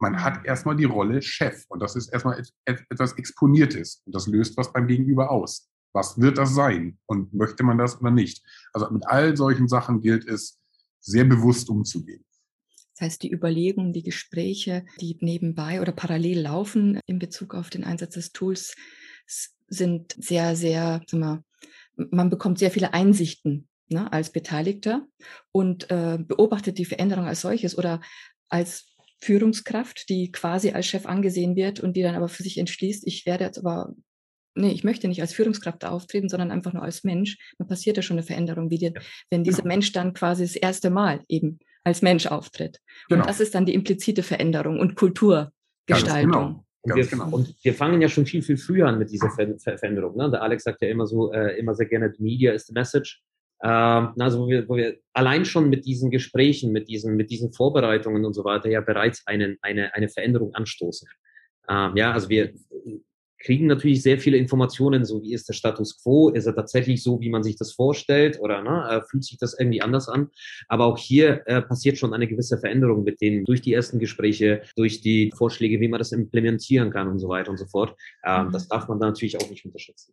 Man 0.00 0.24
hat 0.24 0.44
erstmal 0.44 0.74
die 0.74 0.84
Rolle 0.84 1.22
Chef 1.22 1.64
und 1.68 1.80
das 1.80 1.94
ist 1.94 2.08
erstmal 2.08 2.42
etwas 2.64 3.12
Exponiertes 3.12 4.02
und 4.04 4.12
das 4.12 4.26
löst 4.26 4.56
was 4.56 4.72
beim 4.72 4.88
Gegenüber 4.88 5.30
aus. 5.30 5.70
Was 5.92 6.20
wird 6.20 6.38
das 6.38 6.56
sein 6.56 6.98
und 7.06 7.32
möchte 7.32 7.62
man 7.62 7.78
das 7.78 8.00
oder 8.00 8.10
nicht? 8.10 8.42
Also 8.72 8.90
mit 8.90 9.06
all 9.06 9.36
solchen 9.36 9.68
Sachen 9.68 10.00
gilt 10.00 10.26
es, 10.26 10.58
sehr 10.98 11.24
bewusst 11.24 11.70
umzugehen. 11.70 12.24
Das 12.96 13.06
heißt, 13.06 13.22
die 13.22 13.32
Überlegungen, 13.32 13.92
die 13.92 14.02
Gespräche, 14.02 14.84
die 15.00 15.16
nebenbei 15.20 15.80
oder 15.80 15.92
parallel 15.92 16.40
laufen 16.40 16.98
in 17.06 17.20
Bezug 17.20 17.54
auf 17.54 17.70
den 17.70 17.84
Einsatz 17.84 18.14
des 18.14 18.32
Tools, 18.32 18.74
sind 19.68 20.14
sehr, 20.18 20.56
sehr, 20.56 21.02
sag 21.06 21.20
mal, 21.20 21.44
man 21.96 22.30
bekommt 22.30 22.58
sehr 22.58 22.70
viele 22.70 22.94
Einsichten 22.94 23.68
ne, 23.88 24.10
als 24.12 24.30
Beteiligter 24.30 25.06
und 25.52 25.90
äh, 25.90 26.18
beobachtet 26.18 26.78
die 26.78 26.84
Veränderung 26.84 27.26
als 27.26 27.42
solches 27.42 27.76
oder 27.76 28.00
als 28.48 28.90
Führungskraft, 29.20 30.08
die 30.08 30.32
quasi 30.32 30.70
als 30.70 30.86
Chef 30.86 31.06
angesehen 31.06 31.54
wird 31.56 31.80
und 31.80 31.96
die 31.96 32.02
dann 32.02 32.14
aber 32.14 32.28
für 32.28 32.42
sich 32.42 32.58
entschließt, 32.58 33.06
ich 33.06 33.26
werde 33.26 33.44
jetzt 33.44 33.58
aber, 33.58 33.94
nee, 34.54 34.72
ich 34.72 34.82
möchte 34.82 35.08
nicht 35.08 35.20
als 35.20 35.34
Führungskraft 35.34 35.84
auftreten, 35.84 36.28
sondern 36.28 36.50
einfach 36.50 36.72
nur 36.72 36.82
als 36.82 37.04
Mensch. 37.04 37.36
Dann 37.58 37.68
passiert 37.68 37.96
ja 37.96 38.02
schon 38.02 38.16
eine 38.16 38.26
Veränderung, 38.26 38.70
wie 38.70 38.78
die, 38.78 38.94
wenn 39.28 39.44
dieser 39.44 39.62
genau. 39.62 39.74
Mensch 39.74 39.92
dann 39.92 40.14
quasi 40.14 40.42
das 40.44 40.56
erste 40.56 40.90
Mal 40.90 41.22
eben 41.28 41.58
als 41.84 42.02
Mensch 42.02 42.26
auftritt. 42.26 42.80
Genau. 43.08 43.20
Und 43.20 43.28
das 43.28 43.40
ist 43.40 43.54
dann 43.54 43.66
die 43.66 43.74
implizite 43.74 44.22
Veränderung 44.22 44.80
und 44.80 44.94
Kulturgestaltung. 44.94 46.30
Genau. 46.30 46.66
Und 46.82 46.94
wir, 46.96 47.06
genau. 47.06 47.28
und 47.30 47.54
wir, 47.62 47.74
fangen 47.74 48.00
ja 48.00 48.08
schon 48.08 48.24
viel, 48.24 48.42
viel 48.42 48.56
früher 48.56 48.86
an 48.88 48.98
mit 48.98 49.10
dieser 49.10 49.30
Ver 49.30 49.58
Ver 49.58 49.76
Veränderung. 49.76 50.16
Ne? 50.16 50.30
Der 50.30 50.42
Alex 50.42 50.64
sagt 50.64 50.80
ja 50.80 50.88
immer 50.88 51.06
so, 51.06 51.32
äh, 51.32 51.58
immer 51.58 51.74
sehr 51.74 51.86
gerne, 51.86 52.12
Media 52.18 52.52
is 52.52 52.66
the 52.66 52.72
message. 52.72 53.22
Ähm, 53.62 54.14
also 54.18 54.40
wo 54.40 54.48
wir, 54.48 54.66
wo 54.68 54.76
wir 54.76 54.96
allein 55.12 55.44
schon 55.44 55.68
mit 55.68 55.84
diesen 55.84 56.10
Gesprächen, 56.10 56.72
mit 56.72 56.88
diesen, 56.88 57.16
mit 57.16 57.30
diesen 57.30 57.52
Vorbereitungen 57.52 58.24
und 58.24 58.32
so 58.32 58.44
weiter 58.44 58.70
ja 58.70 58.80
bereits 58.80 59.26
einen, 59.26 59.58
eine, 59.60 59.94
eine 59.94 60.08
Veränderung 60.08 60.54
anstoßen. 60.54 61.06
Ähm, 61.68 61.96
ja, 61.96 62.12
also 62.12 62.30
wir 62.30 62.54
kriegen 63.40 63.66
natürlich 63.66 64.02
sehr 64.02 64.18
viele 64.18 64.36
Informationen, 64.36 65.04
so 65.04 65.22
wie 65.22 65.32
ist 65.32 65.48
der 65.48 65.54
Status 65.54 66.02
quo, 66.02 66.28
ist 66.28 66.46
er 66.46 66.54
tatsächlich 66.54 67.02
so, 67.02 67.20
wie 67.20 67.30
man 67.30 67.42
sich 67.42 67.56
das 67.56 67.72
vorstellt 67.72 68.38
oder 68.40 68.62
ne, 68.62 68.88
äh, 68.90 69.02
fühlt 69.08 69.24
sich 69.24 69.38
das 69.38 69.58
irgendwie 69.58 69.82
anders 69.82 70.08
an. 70.08 70.28
Aber 70.68 70.84
auch 70.84 70.98
hier 70.98 71.42
äh, 71.46 71.62
passiert 71.62 71.98
schon 71.98 72.14
eine 72.14 72.28
gewisse 72.28 72.58
Veränderung 72.58 73.02
mit 73.02 73.20
denen 73.20 73.44
durch 73.44 73.62
die 73.62 73.72
ersten 73.72 73.98
Gespräche, 73.98 74.62
durch 74.76 75.00
die 75.00 75.32
Vorschläge, 75.36 75.80
wie 75.80 75.88
man 75.88 75.98
das 75.98 76.12
implementieren 76.12 76.90
kann 76.90 77.08
und 77.08 77.18
so 77.18 77.28
weiter 77.28 77.50
und 77.50 77.56
so 77.56 77.66
fort. 77.66 77.96
Ähm, 78.24 78.46
mhm. 78.46 78.52
Das 78.52 78.68
darf 78.68 78.88
man 78.88 79.00
da 79.00 79.06
natürlich 79.06 79.40
auch 79.40 79.50
nicht 79.50 79.64
unterschätzen. 79.64 80.12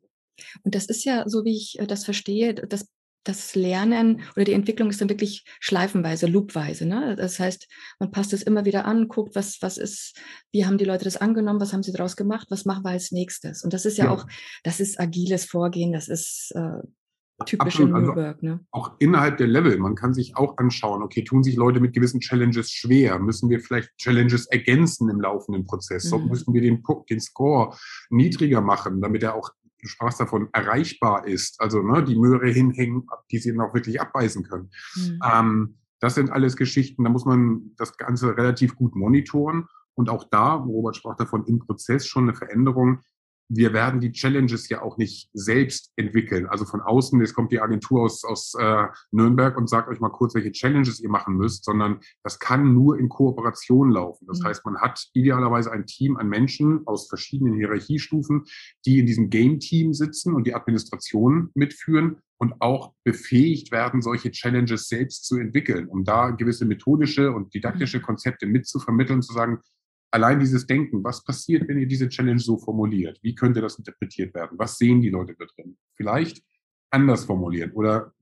Und 0.64 0.76
das 0.76 0.86
ist 0.86 1.04
ja, 1.04 1.28
so 1.28 1.46
wie 1.46 1.56
ich 1.56 1.80
äh, 1.80 1.88
das 1.88 2.06
verstehe, 2.06 2.54
das 2.54 2.88
das 3.28 3.56
Lernen 3.56 4.22
oder 4.36 4.46
die 4.46 4.54
Entwicklung 4.54 4.90
ist 4.90 5.02
dann 5.02 5.10
wirklich 5.10 5.46
schleifenweise, 5.60 6.28
loopweise. 6.28 6.86
Ne? 6.86 7.16
Das 7.16 7.40
heißt, 7.40 7.68
man 8.00 8.12
passt 8.12 8.34
es 8.34 8.44
immer 8.44 8.66
wieder 8.66 8.86
an, 8.86 9.08
guckt, 9.08 9.36
was, 9.36 9.62
was 9.62 9.78
ist, 9.78 10.20
wie 10.52 10.66
haben 10.66 10.78
die 10.78 10.86
Leute 10.86 11.04
das 11.04 11.18
angenommen, 11.18 11.60
was 11.60 11.74
haben 11.74 11.84
sie 11.84 11.92
daraus 11.92 12.16
gemacht, 12.16 12.48
was 12.50 12.66
machen 12.66 12.84
wir 12.84 12.92
als 12.92 13.12
nächstes. 13.12 13.64
Und 13.64 13.74
das 13.74 13.86
ist 13.86 13.98
ja, 13.98 14.06
ja. 14.06 14.12
auch, 14.12 14.26
das 14.64 14.80
ist 14.80 15.00
agiles 15.00 15.46
Vorgehen, 15.46 15.92
das 15.92 16.08
ist, 16.08 16.52
äh, 16.56 16.82
typische 17.46 17.84
Absolut. 17.84 17.96
Also 17.96 18.12
New 18.12 18.18
Work. 18.18 18.44
Ne? 18.44 18.60
Auch 18.72 18.96
innerhalb 19.00 19.38
der 19.38 19.48
Level. 19.48 19.78
Man 19.78 19.96
kann 19.96 20.14
sich 20.14 20.36
auch 20.36 20.58
anschauen, 20.58 21.04
okay, 21.04 21.24
tun 21.24 21.44
sich 21.44 21.56
Leute 21.56 21.80
mit 21.80 21.94
gewissen 21.94 22.20
Challenges 22.20 22.72
schwer? 22.72 23.20
Müssen 23.20 23.50
wir 23.50 23.60
vielleicht 23.60 23.96
Challenges 23.98 24.48
ergänzen 24.48 25.10
im 25.10 25.22
laufenden 25.22 25.66
Prozess? 25.66 26.06
Mhm. 26.06 26.10
So 26.10 26.20
müssen 26.20 26.54
wir 26.54 26.62
den, 26.62 26.84
den 27.10 27.20
Score 27.20 27.76
niedriger 28.10 28.62
machen, 28.62 29.02
damit 29.02 29.24
er 29.24 29.36
auch, 29.36 29.52
du 29.88 29.92
sprachst 29.92 30.20
davon, 30.20 30.50
erreichbar 30.54 31.26
ist. 31.26 31.62
Also 31.62 31.82
ne, 31.82 32.04
die 32.04 32.18
Möhre 32.18 32.50
hinhängen, 32.50 33.08
die 33.32 33.40
sie 33.40 33.52
dann 33.52 33.62
auch 33.62 33.74
wirklich 33.74 34.02
abweisen 34.02 34.44
können. 34.44 34.70
Mhm. 34.96 35.20
Ähm, 35.24 35.78
das 36.00 36.16
sind 36.16 36.30
alles 36.30 36.56
Geschichten, 36.58 37.04
da 37.04 37.10
muss 37.10 37.26
man 37.26 37.72
das 37.78 37.98
Ganze 37.98 38.38
relativ 38.38 38.76
gut 38.76 38.96
monitoren. 38.96 39.68
Und 39.96 40.10
auch 40.10 40.26
da, 40.30 40.54
Robert 40.54 40.96
sprach 40.96 41.16
davon, 41.16 41.46
im 41.46 41.60
Prozess 41.60 42.06
schon 42.06 42.26
eine 42.26 42.36
Veränderung 42.36 43.00
wir 43.50 43.74
werden 43.74 44.02
die 44.02 44.12
Challenges 44.12 44.68
ja 44.70 44.82
auch 44.82 44.98
nicht 44.98 45.30
selbst 45.34 45.92
entwickeln. 45.96 46.48
Also 46.48 46.66
von 46.66 46.82
außen, 46.82 47.20
jetzt 47.22 47.34
kommt 47.34 47.52
die 47.52 47.62
Agentur 47.62 48.04
aus, 48.04 48.24
aus 48.24 48.54
äh, 48.60 48.86
Nürnberg 49.12 49.58
und 49.58 49.70
sagt 49.70 49.90
euch 49.90 50.00
mal 50.00 50.10
kurz, 50.10 50.36
welche 50.36 50.52
Challenges 50.52 51.00
ihr 51.00 51.10
machen 51.10 51.36
müsst, 51.36 51.64
sondern 51.64 52.00
das 52.24 52.40
kann 52.40 52.74
nur 52.74 53.00
in 53.00 53.10
Kooperation 53.10 53.92
laufen. 53.92 54.26
Das 54.28 54.40
mhm. 54.40 54.46
heißt, 54.46 54.66
man 54.66 54.78
hat 54.80 55.08
idealerweise 55.14 55.72
ein 55.72 55.86
Team 55.86 56.18
an 56.18 56.28
Menschen 56.28 56.86
aus 56.86 57.08
verschiedenen 57.08 57.56
Hierarchiestufen, 57.56 58.44
die 58.86 59.00
in 59.00 59.06
diesem 59.06 59.30
Game-Team 59.30 59.94
sitzen 59.94 60.34
und 60.34 60.46
die 60.46 60.54
Administration 60.54 61.50
mitführen 61.54 62.18
und 62.40 62.62
auch 62.62 62.94
befähigt 63.04 63.72
werden, 63.72 64.02
solche 64.02 64.32
Challenges 64.32 64.88
selbst 64.88 65.26
zu 65.26 65.38
entwickeln, 65.38 65.88
um 65.88 66.04
da 66.04 66.30
gewisse 66.32 66.66
methodische 66.66 67.32
und 67.32 67.54
didaktische 67.54 68.00
mhm. 68.00 68.04
Konzepte 68.04 68.46
mitzuvermitteln, 68.46 69.22
zu 69.22 69.34
sagen, 69.34 69.60
allein 70.12 70.40
dieses 70.40 70.66
Denken, 70.66 71.04
was 71.04 71.24
passiert, 71.24 71.68
wenn 71.68 71.80
ihr 71.80 71.88
diese 71.88 72.10
Challenge 72.10 72.40
so 72.40 72.58
formuliert? 72.58 73.20
Wie 73.22 73.36
könnte 73.36 73.62
das 73.62 73.78
interpretiert 73.78 74.34
werden? 74.34 74.58
Was 74.58 74.78
sehen 74.78 75.02
die 75.02 75.10
Leute 75.10 75.36
da 75.38 75.46
drin? 75.46 75.78
Vielleicht 75.96 76.44
anders 76.90 77.26
formulieren 77.26 77.72
oder 77.72 78.14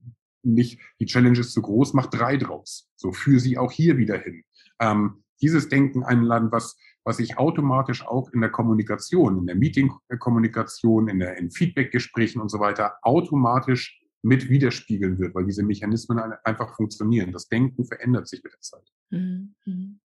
nicht, 0.43 0.79
die 0.99 1.05
Challenge 1.05 1.39
ist 1.39 1.53
zu 1.53 1.61
groß, 1.61 1.93
macht 1.93 2.13
drei 2.13 2.37
draus. 2.37 2.89
So 2.95 3.11
führe 3.11 3.39
sie 3.39 3.57
auch 3.57 3.71
hier 3.71 3.97
wieder 3.97 4.17
hin. 4.17 4.43
Ähm, 4.79 5.23
dieses 5.41 5.69
Denken 5.69 6.03
einladen, 6.03 6.51
was, 6.51 6.77
was 7.03 7.17
sich 7.17 7.37
automatisch 7.37 8.05
auch 8.05 8.31
in 8.31 8.41
der 8.41 8.51
Kommunikation, 8.51 9.39
in 9.39 9.47
der 9.47 9.55
Meeting-Kommunikation, 9.55 11.07
in 11.07 11.19
der, 11.19 11.37
in 11.37 11.51
Feedback-Gesprächen 11.51 12.41
und 12.41 12.49
so 12.49 12.59
weiter 12.59 12.95
automatisch 13.01 13.99
mit 14.21 14.49
widerspiegeln 14.49 15.19
wird, 15.19 15.35
weil 15.35 15.45
diese 15.45 15.63
Mechanismen 15.63 16.19
einfach 16.43 16.75
funktionieren. 16.75 17.31
Das 17.31 17.47
Denken 17.47 17.85
verändert 17.85 18.27
sich 18.27 18.43
mit 18.43 18.53
der 18.53 18.61
Zeit. 18.61 18.87
Mhm. 19.11 19.99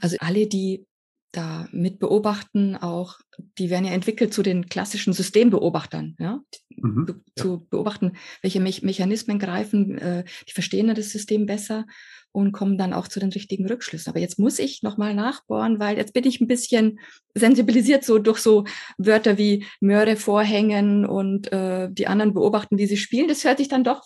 Also 0.00 0.16
alle, 0.20 0.46
die 0.46 0.86
da 1.32 1.68
mit 1.72 1.98
beobachten 1.98 2.76
auch, 2.76 3.18
die 3.58 3.70
werden 3.70 3.84
ja 3.84 3.92
entwickelt 3.92 4.34
zu 4.34 4.42
den 4.42 4.66
klassischen 4.66 5.12
Systembeobachtern, 5.12 6.16
ja, 6.18 6.40
mhm, 6.76 7.06
be 7.06 7.14
ja. 7.36 7.42
zu 7.42 7.66
beobachten, 7.70 8.12
welche 8.42 8.60
Me 8.60 8.72
Mechanismen 8.82 9.38
greifen, 9.38 9.98
äh, 9.98 10.24
die 10.48 10.52
verstehen 10.52 10.92
das 10.94 11.10
System 11.10 11.46
besser 11.46 11.86
und 12.32 12.52
kommen 12.52 12.78
dann 12.78 12.92
auch 12.92 13.08
zu 13.08 13.20
den 13.20 13.30
richtigen 13.30 13.66
Rückschlüssen. 13.66 14.10
Aber 14.10 14.20
jetzt 14.20 14.38
muss 14.38 14.58
ich 14.58 14.82
nochmal 14.82 15.14
nachbohren, 15.14 15.80
weil 15.80 15.96
jetzt 15.96 16.12
bin 16.12 16.26
ich 16.26 16.40
ein 16.40 16.46
bisschen 16.46 17.00
sensibilisiert 17.34 18.04
so 18.04 18.18
durch 18.18 18.38
so 18.38 18.64
Wörter 18.98 19.38
wie 19.38 19.66
Möhre 19.80 20.16
vorhängen 20.16 21.06
und 21.06 21.52
äh, 21.52 21.88
die 21.90 22.06
anderen 22.06 22.34
beobachten, 22.34 22.78
wie 22.78 22.86
sie 22.86 22.96
spielen. 22.96 23.28
Das 23.28 23.44
hört 23.44 23.58
sich 23.58 23.68
dann 23.68 23.84
doch, 23.84 24.02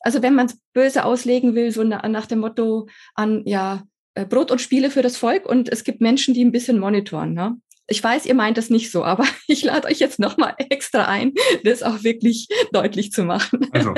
also 0.00 0.22
wenn 0.22 0.34
man 0.34 0.46
es 0.46 0.58
böse 0.72 1.04
auslegen 1.04 1.54
will, 1.54 1.70
so 1.72 1.82
na, 1.82 2.06
nach 2.08 2.26
dem 2.26 2.40
Motto 2.40 2.88
an, 3.14 3.42
ja, 3.46 3.82
Brot 4.24 4.50
und 4.50 4.60
Spiele 4.60 4.90
für 4.90 5.02
das 5.02 5.16
Volk 5.16 5.46
und 5.46 5.68
es 5.68 5.84
gibt 5.84 6.00
Menschen, 6.00 6.32
die 6.32 6.44
ein 6.44 6.52
bisschen 6.52 6.78
monitoren. 6.78 7.34
Ne? 7.34 7.56
Ich 7.88 8.02
weiß, 8.02 8.26
ihr 8.26 8.34
meint 8.34 8.58
das 8.58 8.70
nicht 8.70 8.90
so, 8.90 9.04
aber 9.04 9.24
ich 9.46 9.62
lade 9.62 9.88
euch 9.88 9.98
jetzt 9.98 10.18
nochmal 10.18 10.54
extra 10.58 11.04
ein, 11.04 11.32
das 11.64 11.82
auch 11.82 12.02
wirklich 12.02 12.48
deutlich 12.72 13.12
zu 13.12 13.24
machen. 13.24 13.66
Also 13.72 13.94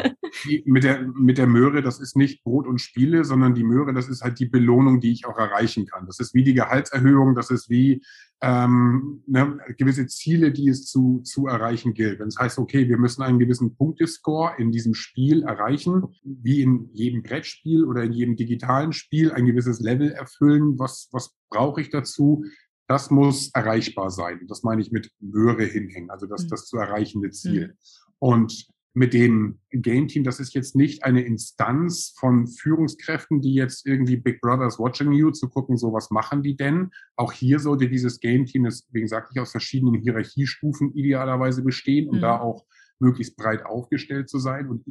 mit, 0.65 0.85
der, 0.85 1.03
mit 1.15 1.39
der 1.39 1.47
Möhre, 1.47 1.83
das 1.83 2.01
ist 2.01 2.17
nicht 2.17 2.43
Brot 2.43 2.67
und 2.67 2.81
Spiele, 2.81 3.25
sondern 3.25 3.55
die 3.55 3.65
Möhre, 3.65 3.95
das 3.95 4.09
ist 4.09 4.23
halt 4.23 4.39
die 4.39 4.47
Belohnung, 4.47 5.01
die 5.01 5.13
ich 5.13 5.27
auch 5.27 5.39
erreichen 5.39 5.87
kann. 5.87 6.07
Das 6.07 6.21
ist 6.21 6.35
wie 6.35 6.45
die 6.45 6.55
Gehaltserhöhung, 6.55 7.35
das 7.35 7.51
ist 7.51 7.71
wie 7.71 8.03
ähm, 8.41 9.23
ne, 9.27 9.59
gewisse 9.77 10.07
Ziele, 10.07 10.53
die 10.53 10.69
es 10.69 10.87
zu, 10.87 11.21
zu 11.25 11.47
erreichen 11.47 11.95
gilt. 11.95 12.21
Wenn 12.21 12.29
es 12.29 12.39
heißt, 12.39 12.59
okay, 12.59 12.89
wir 12.89 12.99
müssen 12.99 13.23
einen 13.23 13.39
gewissen 13.39 13.75
Punktescore 13.77 14.53
in 14.59 14.71
diesem 14.71 14.95
Spiel 14.95 15.43
erreichen, 15.43 16.05
wie 16.23 16.63
in 16.63 16.91
jedem 16.93 17.23
Brettspiel 17.23 17.85
oder 17.85 18.05
in 18.05 18.13
jedem 18.13 18.37
digitalen 18.37 18.93
Spiel 18.93 19.33
ein 19.33 19.47
gewisses 19.47 19.81
Level 19.81 20.13
erfüllen, 20.13 20.79
was, 20.79 21.09
was 21.11 21.35
brauche 21.51 21.81
ich 21.81 21.91
dazu? 21.91 22.45
Das 22.89 23.11
muss 23.11 23.51
erreichbar 23.53 24.11
sein. 24.11 24.47
Das 24.49 24.63
meine 24.63 24.81
ich 24.81 24.91
mit 24.91 25.13
Möhre 25.21 25.65
hinhängen, 25.65 26.11
also 26.11 26.27
das, 26.27 26.45
mhm. 26.45 26.49
das 26.49 26.67
zu 26.67 26.79
erreichende 26.79 27.31
Ziel. 27.31 27.69
Mhm. 27.69 27.75
Und 28.19 28.69
mit 28.95 29.13
dem 29.13 29.61
Game 29.71 30.09
Team, 30.09 30.25
das 30.25 30.41
ist 30.41 30.55
jetzt 30.55 30.75
nicht 30.75 31.05
eine 31.05 31.21
Instanz 31.21 32.15
von 32.19 32.49
Führungskräften, 32.49 33.41
die 33.41 33.55
jetzt 33.55 33.87
irgendwie 33.87 34.17
Big 34.17 34.41
Brothers 34.41 34.79
watching 34.79 35.13
you 35.13 35.31
zu 35.31 35.49
gucken, 35.49 35.77
so 35.77 35.93
was 35.93 36.11
machen 36.11 36.43
die 36.43 36.57
denn? 36.57 36.91
Auch 37.15 37.33
hier 37.33 37.61
sollte 37.61 37.89
dieses 37.89 38.19
Game 38.19 38.47
Team, 38.47 38.65
deswegen 38.65 39.07
sagte 39.07 39.31
ich, 39.35 39.41
aus 39.41 39.53
verschiedenen 39.53 40.01
Hierarchiestufen 40.01 40.95
idealerweise 40.95 41.63
bestehen, 41.63 42.09
um 42.09 42.17
mhm. 42.17 42.23
da 42.23 42.41
auch 42.41 42.67
möglichst 42.99 43.37
breit 43.37 43.65
aufgestellt 43.65 44.29
zu 44.29 44.39
sein. 44.39 44.69
Und 44.69 44.85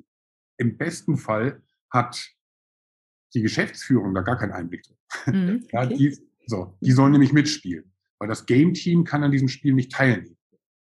im 0.57 0.77
besten 0.77 1.17
Fall 1.17 1.61
hat 1.89 2.31
die 3.33 3.41
Geschäftsführung 3.41 4.13
da 4.13 4.21
gar 4.21 4.37
keinen 4.37 4.53
Einblick 4.53 4.83
drin. 4.83 5.35
Mhm, 5.35 5.55
okay. 5.63 5.69
ja, 5.73 5.85
die, 5.85 6.17
so, 6.47 6.77
die 6.81 6.93
sollen 6.93 7.11
nämlich 7.11 7.33
mitspielen, 7.33 7.93
weil 8.19 8.29
das 8.29 8.45
Game 8.45 8.73
Team 8.73 9.03
kann 9.03 9.23
an 9.23 9.31
diesem 9.31 9.49
Spiel 9.49 9.73
nicht 9.73 9.91
teilnehmen. 9.91 10.37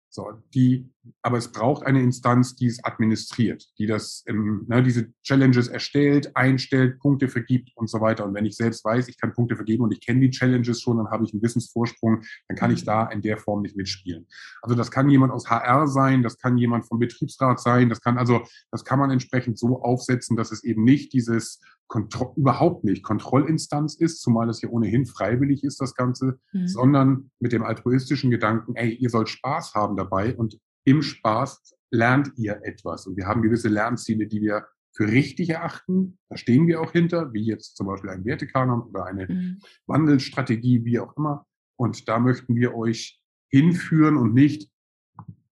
So, 0.08 0.42
die, 0.54 0.88
aber 1.22 1.38
es 1.38 1.50
braucht 1.50 1.86
eine 1.86 2.02
Instanz, 2.02 2.56
die 2.56 2.66
es 2.66 2.84
administriert, 2.84 3.66
die 3.78 3.86
das, 3.86 4.22
im, 4.26 4.66
ne, 4.68 4.82
diese 4.82 5.12
Challenges 5.22 5.68
erstellt, 5.68 6.36
einstellt, 6.36 6.98
Punkte 6.98 7.28
vergibt 7.28 7.70
und 7.74 7.88
so 7.88 8.00
weiter. 8.00 8.26
Und 8.26 8.34
wenn 8.34 8.44
ich 8.44 8.56
selbst 8.56 8.84
weiß, 8.84 9.08
ich 9.08 9.18
kann 9.18 9.32
Punkte 9.32 9.56
vergeben 9.56 9.84
und 9.84 9.92
ich 9.92 10.04
kenne 10.04 10.20
die 10.20 10.30
Challenges 10.30 10.80
schon, 10.80 10.98
dann 10.98 11.10
habe 11.10 11.24
ich 11.24 11.32
einen 11.32 11.42
Wissensvorsprung, 11.42 12.22
dann 12.48 12.56
kann 12.56 12.70
ich 12.70 12.84
da 12.84 13.06
in 13.06 13.22
der 13.22 13.38
Form 13.38 13.62
nicht 13.62 13.76
mitspielen. 13.76 14.26
Also 14.62 14.76
das 14.76 14.90
kann 14.90 15.08
jemand 15.08 15.32
aus 15.32 15.48
HR 15.48 15.86
sein, 15.86 16.22
das 16.22 16.38
kann 16.38 16.58
jemand 16.58 16.86
vom 16.86 16.98
Betriebsrat 16.98 17.60
sein, 17.60 17.88
das 17.88 18.00
kann 18.00 18.18
also, 18.18 18.42
das 18.70 18.84
kann 18.84 18.98
man 18.98 19.10
entsprechend 19.10 19.58
so 19.58 19.82
aufsetzen, 19.82 20.36
dass 20.36 20.52
es 20.52 20.64
eben 20.64 20.84
nicht 20.84 21.12
dieses 21.12 21.60
Kontro 21.90 22.32
überhaupt 22.36 22.84
nicht 22.84 23.02
Kontrollinstanz 23.02 23.96
ist, 23.96 24.20
zumal 24.20 24.48
es 24.48 24.62
ja 24.62 24.68
ohnehin 24.68 25.06
freiwillig 25.06 25.64
ist, 25.64 25.80
das 25.80 25.94
Ganze, 25.94 26.38
mhm. 26.52 26.68
sondern 26.68 27.30
mit 27.40 27.52
dem 27.52 27.64
altruistischen 27.64 28.30
Gedanken, 28.30 28.76
ey, 28.76 28.94
ihr 28.94 29.10
sollt 29.10 29.28
Spaß 29.28 29.74
haben 29.74 29.96
dabei 29.96 30.36
und 30.36 30.58
im 30.90 31.02
Spaß 31.02 31.74
lernt 31.90 32.32
ihr 32.36 32.60
etwas. 32.64 33.06
Und 33.06 33.16
wir 33.16 33.26
haben 33.26 33.42
gewisse 33.42 33.68
Lernziele, 33.68 34.26
die 34.26 34.40
wir 34.40 34.66
für 34.92 35.06
richtig 35.06 35.50
erachten. 35.50 36.18
Da 36.28 36.36
stehen 36.36 36.66
wir 36.66 36.80
auch 36.80 36.92
hinter, 36.92 37.32
wie 37.32 37.44
jetzt 37.44 37.76
zum 37.76 37.86
Beispiel 37.86 38.10
ein 38.10 38.24
Wertekanon 38.24 38.82
oder 38.82 39.04
eine 39.06 39.26
mhm. 39.26 39.60
Wandelstrategie, 39.86 40.84
wie 40.84 40.98
auch 40.98 41.16
immer. 41.16 41.46
Und 41.76 42.08
da 42.08 42.18
möchten 42.18 42.56
wir 42.56 42.74
euch 42.74 43.20
hinführen 43.48 44.16
und 44.16 44.34
nicht 44.34 44.68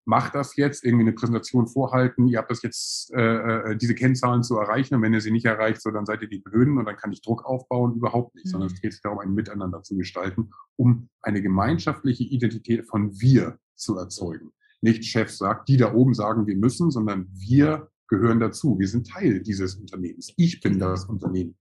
macht 0.05 0.35
das 0.35 0.57
jetzt, 0.57 0.85
irgendwie 0.85 1.05
eine 1.05 1.12
Präsentation 1.12 1.66
vorhalten, 1.66 2.29
ihr 2.29 2.38
habt 2.38 2.51
das 2.51 2.62
jetzt, 2.62 3.12
äh, 3.12 3.72
äh, 3.72 3.77
diese 3.77 3.94
Kennzahlen 3.94 4.42
zu 4.42 4.57
erreichen 4.57 4.94
und 4.94 5.03
wenn 5.03 5.12
ihr 5.12 5.20
sie 5.20 5.31
nicht 5.31 5.44
erreicht, 5.44 5.83
so 5.83 5.90
dann 5.90 6.07
seid 6.07 6.22
ihr 6.22 6.29
die 6.29 6.38
Blöden 6.38 6.79
und 6.79 6.87
dann 6.87 6.96
kann 6.96 7.12
ich 7.12 7.20
Druck 7.20 7.44
aufbauen, 7.44 7.94
überhaupt 7.94 8.35
nicht, 8.35 8.46
mhm. 8.46 8.51
sondern 8.51 8.70
es 8.72 8.81
geht 8.81 8.92
sich 8.92 9.03
darum, 9.03 9.18
ein 9.18 9.35
Miteinander 9.35 9.83
zu 9.83 9.98
gestalten, 9.98 10.51
um 10.77 11.11
eine 11.20 11.42
gemeinschaftliche 11.42 12.24
Identität 12.24 12.87
von 12.87 13.20
wir 13.20 13.59
zu 13.74 13.98
erzeugen. 13.98 14.51
Nicht 14.81 15.05
Chef 15.05 15.31
sagt, 15.31 15.69
die 15.69 15.77
da 15.77 15.93
oben 15.93 16.14
sagen, 16.14 16.47
wir 16.47 16.57
müssen, 16.57 16.91
sondern 16.91 17.29
wir 17.33 17.88
gehören 18.09 18.41
dazu. 18.41 18.79
Wir 18.79 18.88
sind 18.88 19.09
Teil 19.09 19.41
dieses 19.41 19.77
Unternehmens. 19.77 20.33
Ich 20.37 20.61
bin 20.61 20.79
das 20.79 21.05
Unternehmen. 21.05 21.57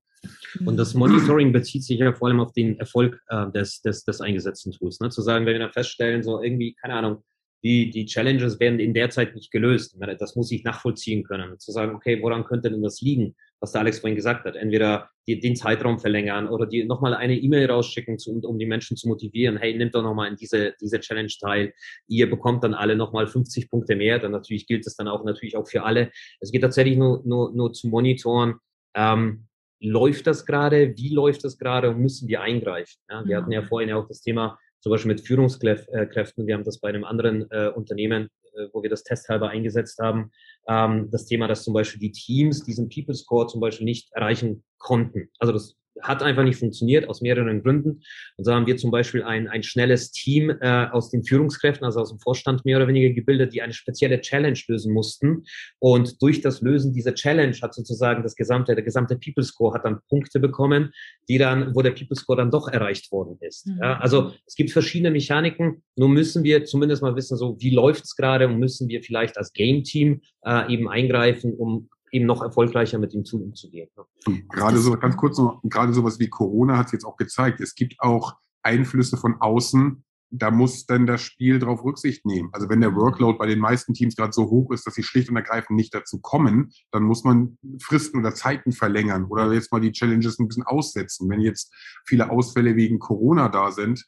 Und 0.65 0.77
das 0.77 0.93
Monitoring 0.93 1.51
bezieht 1.51 1.83
sich 1.83 1.99
ja 1.99 2.13
vor 2.13 2.27
allem 2.27 2.39
auf 2.39 2.51
den 2.51 2.79
Erfolg 2.79 3.21
äh, 3.27 3.51
des, 3.51 3.81
des, 3.81 4.03
des 4.03 4.21
eingesetzten 4.21 4.71
Tools. 4.71 4.99
Ne? 4.99 5.09
Zu 5.09 5.21
sagen, 5.21 5.45
wenn 5.45 5.53
wir 5.53 5.59
dann 5.59 5.71
feststellen, 5.71 6.23
so 6.23 6.41
irgendwie, 6.41 6.75
keine 6.81 6.95
Ahnung, 6.95 7.23
die, 7.63 7.89
die 7.89 8.05
Challenges 8.05 8.59
werden 8.59 8.79
in 8.79 8.93
der 8.93 9.09
Zeit 9.09 9.35
nicht 9.35 9.51
gelöst. 9.51 9.97
Das 10.19 10.35
muss 10.35 10.51
ich 10.51 10.63
nachvollziehen 10.63 11.23
können. 11.23 11.57
Zu 11.59 11.71
sagen, 11.71 11.95
okay, 11.95 12.21
woran 12.21 12.45
könnte 12.45 12.69
denn 12.69 12.83
das 12.83 13.01
liegen, 13.01 13.35
was 13.59 13.71
der 13.71 13.81
Alex 13.81 13.99
vorhin 13.99 14.15
gesagt 14.15 14.45
hat? 14.45 14.55
Entweder 14.55 15.09
die, 15.27 15.39
den 15.39 15.55
Zeitraum 15.55 15.99
verlängern 15.99 16.47
oder 16.47 16.67
die 16.67 16.83
nochmal 16.83 17.13
eine 17.15 17.35
E-Mail 17.35 17.69
rausschicken, 17.69 18.19
zu, 18.19 18.39
um 18.43 18.59
die 18.59 18.65
Menschen 18.65 18.95
zu 18.95 19.07
motivieren. 19.07 19.57
Hey, 19.57 19.75
nimmt 19.75 19.95
doch 19.95 20.03
nochmal 20.03 20.29
in 20.29 20.35
diese, 20.35 20.75
diese 20.79 20.99
Challenge 20.99 21.31
teil. 21.39 21.73
Ihr 22.07 22.29
bekommt 22.29 22.63
dann 22.63 22.73
alle 22.73 22.95
nochmal 22.95 23.27
50 23.27 23.69
Punkte 23.69 23.95
mehr. 23.95 24.19
Dann 24.19 24.31
natürlich 24.31 24.67
gilt 24.67 24.85
es 24.85 24.95
dann 24.95 25.07
auch 25.07 25.23
natürlich 25.25 25.57
auch 25.57 25.67
für 25.67 25.83
alle. 25.83 26.11
Es 26.39 26.51
geht 26.51 26.61
tatsächlich 26.61 26.97
nur, 26.97 27.21
nur, 27.25 27.51
nur 27.53 27.73
zu 27.73 27.87
monitoren. 27.87 28.55
Ähm, 28.95 29.47
läuft 29.79 30.27
das 30.27 30.45
gerade? 30.45 30.95
Wie 30.95 31.09
läuft 31.09 31.43
das 31.43 31.57
gerade? 31.57 31.89
Und 31.89 31.99
müssen 31.99 32.27
wir 32.27 32.41
eingreifen? 32.41 32.99
Ja, 33.09 33.25
wir 33.25 33.31
ja. 33.31 33.41
hatten 33.41 33.51
ja 33.51 33.63
vorhin 33.63 33.89
ja 33.89 33.97
auch 33.97 34.07
das 34.07 34.21
Thema, 34.21 34.57
zum 34.87 34.91
Beispiel 34.91 35.11
mit 35.11 35.27
Führungskräften. 35.27 36.47
Wir 36.47 36.55
haben 36.55 36.63
das 36.63 36.79
bei 36.79 36.87
einem 36.87 37.03
anderen 37.03 37.51
äh, 37.51 37.67
Unternehmen, 37.75 38.29
äh, 38.53 38.67
wo 38.71 38.81
wir 38.81 38.89
das 38.89 39.03
testhalber 39.03 39.49
eingesetzt 39.49 39.99
haben, 39.99 40.31
ähm, 40.69 41.09
das 41.11 41.25
Thema, 41.25 41.49
dass 41.49 41.65
zum 41.65 41.73
Beispiel 41.73 41.99
die 41.99 42.13
Teams 42.13 42.63
diesen 42.63 42.87
People 42.87 43.13
Score 43.13 43.47
zum 43.47 43.59
Beispiel 43.59 43.83
nicht 43.83 44.13
erreichen 44.13 44.63
konnten. 44.77 45.29
Also 45.39 45.51
das 45.51 45.75
hat 46.01 46.23
einfach 46.23 46.43
nicht 46.43 46.59
funktioniert 46.59 47.07
aus 47.09 47.21
mehreren 47.21 47.63
Gründen. 47.63 48.01
Und 48.37 48.43
so 48.43 48.53
haben 48.53 48.67
wir 48.67 48.77
zum 48.77 48.91
Beispiel 48.91 49.23
ein, 49.23 49.47
ein 49.47 49.63
schnelles 49.63 50.11
Team 50.11 50.49
äh, 50.61 50.87
aus 50.91 51.09
den 51.09 51.23
Führungskräften, 51.23 51.85
also 51.85 51.99
aus 51.99 52.09
dem 52.09 52.19
Vorstand 52.19 52.65
mehr 52.65 52.77
oder 52.77 52.87
weniger 52.87 53.13
gebildet, 53.13 53.53
die 53.53 53.61
eine 53.61 53.73
spezielle 53.73 54.21
Challenge 54.21 54.59
lösen 54.67 54.93
mussten. 54.93 55.43
Und 55.79 56.21
durch 56.21 56.41
das 56.41 56.61
Lösen 56.61 56.93
dieser 56.93 57.13
Challenge 57.13 57.55
hat 57.61 57.73
sozusagen 57.73 58.23
das 58.23 58.35
gesamte, 58.35 58.75
der 58.75 58.83
gesamte 58.83 59.17
People 59.17 59.43
Score 59.43 59.73
hat 59.73 59.85
dann 59.85 59.99
Punkte 60.09 60.39
bekommen, 60.39 60.91
die 61.29 61.37
dann, 61.37 61.75
wo 61.75 61.81
der 61.81 61.91
People 61.91 62.15
Score 62.15 62.37
dann 62.37 62.51
doch 62.51 62.67
erreicht 62.67 63.11
worden 63.11 63.37
ist. 63.41 63.67
Mhm. 63.67 63.79
Ja, 63.81 63.97
also 63.99 64.33
es 64.45 64.55
gibt 64.55 64.71
verschiedene 64.71 65.11
Mechaniken. 65.11 65.83
Nur 65.95 66.09
müssen 66.09 66.43
wir 66.43 66.65
zumindest 66.65 67.01
mal 67.01 67.15
wissen, 67.15 67.37
so 67.37 67.57
wie 67.59 67.71
läuft 67.71 68.03
es 68.03 68.15
gerade 68.15 68.47
und 68.47 68.59
müssen 68.59 68.87
wir 68.89 69.01
vielleicht 69.01 69.37
als 69.37 69.53
Game 69.53 69.83
Team 69.83 70.21
äh, 70.45 70.71
eben 70.71 70.89
eingreifen, 70.89 71.53
um 71.53 71.89
eben 72.11 72.25
noch 72.25 72.41
erfolgreicher 72.41 72.99
mit 72.99 73.13
dem 73.13 73.23
Tool 73.23 73.41
umzugehen. 73.41 73.89
Und 74.25 74.49
gerade 74.49 74.77
so, 74.77 74.97
ganz 74.97 75.17
kurz 75.17 75.37
noch, 75.37 75.61
gerade 75.63 75.93
sowas 75.93 76.19
wie 76.19 76.29
Corona 76.29 76.77
hat 76.77 76.87
es 76.87 76.91
jetzt 76.93 77.05
auch 77.05 77.17
gezeigt. 77.17 77.59
Es 77.61 77.75
gibt 77.75 77.95
auch 77.99 78.35
Einflüsse 78.63 79.17
von 79.17 79.35
außen, 79.39 80.03
da 80.29 80.51
muss 80.51 80.85
dann 80.85 81.05
das 81.05 81.21
Spiel 81.21 81.59
darauf 81.59 81.83
Rücksicht 81.83 82.25
nehmen. 82.25 82.49
Also 82.51 82.69
wenn 82.69 82.81
der 82.81 82.95
Workload 82.95 83.37
bei 83.37 83.45
den 83.45 83.59
meisten 83.59 83.93
Teams 83.93 84.15
gerade 84.15 84.33
so 84.33 84.49
hoch 84.49 84.71
ist, 84.71 84.85
dass 84.85 84.95
sie 84.95 85.03
schlicht 85.03 85.29
und 85.29 85.37
ergreifend 85.37 85.77
nicht 85.77 85.93
dazu 85.93 86.19
kommen, 86.19 86.71
dann 86.91 87.03
muss 87.03 87.23
man 87.23 87.57
Fristen 87.81 88.19
oder 88.19 88.33
Zeiten 88.33 88.71
verlängern 88.71 89.25
oder 89.25 89.51
jetzt 89.53 89.71
mal 89.71 89.79
die 89.79 89.91
Challenges 89.91 90.39
ein 90.39 90.47
bisschen 90.47 90.63
aussetzen. 90.63 91.29
Wenn 91.29 91.39
jetzt 91.39 91.73
viele 92.05 92.29
Ausfälle 92.29 92.75
wegen 92.75 92.99
Corona 92.99 93.47
da 93.47 93.71
sind, 93.71 94.05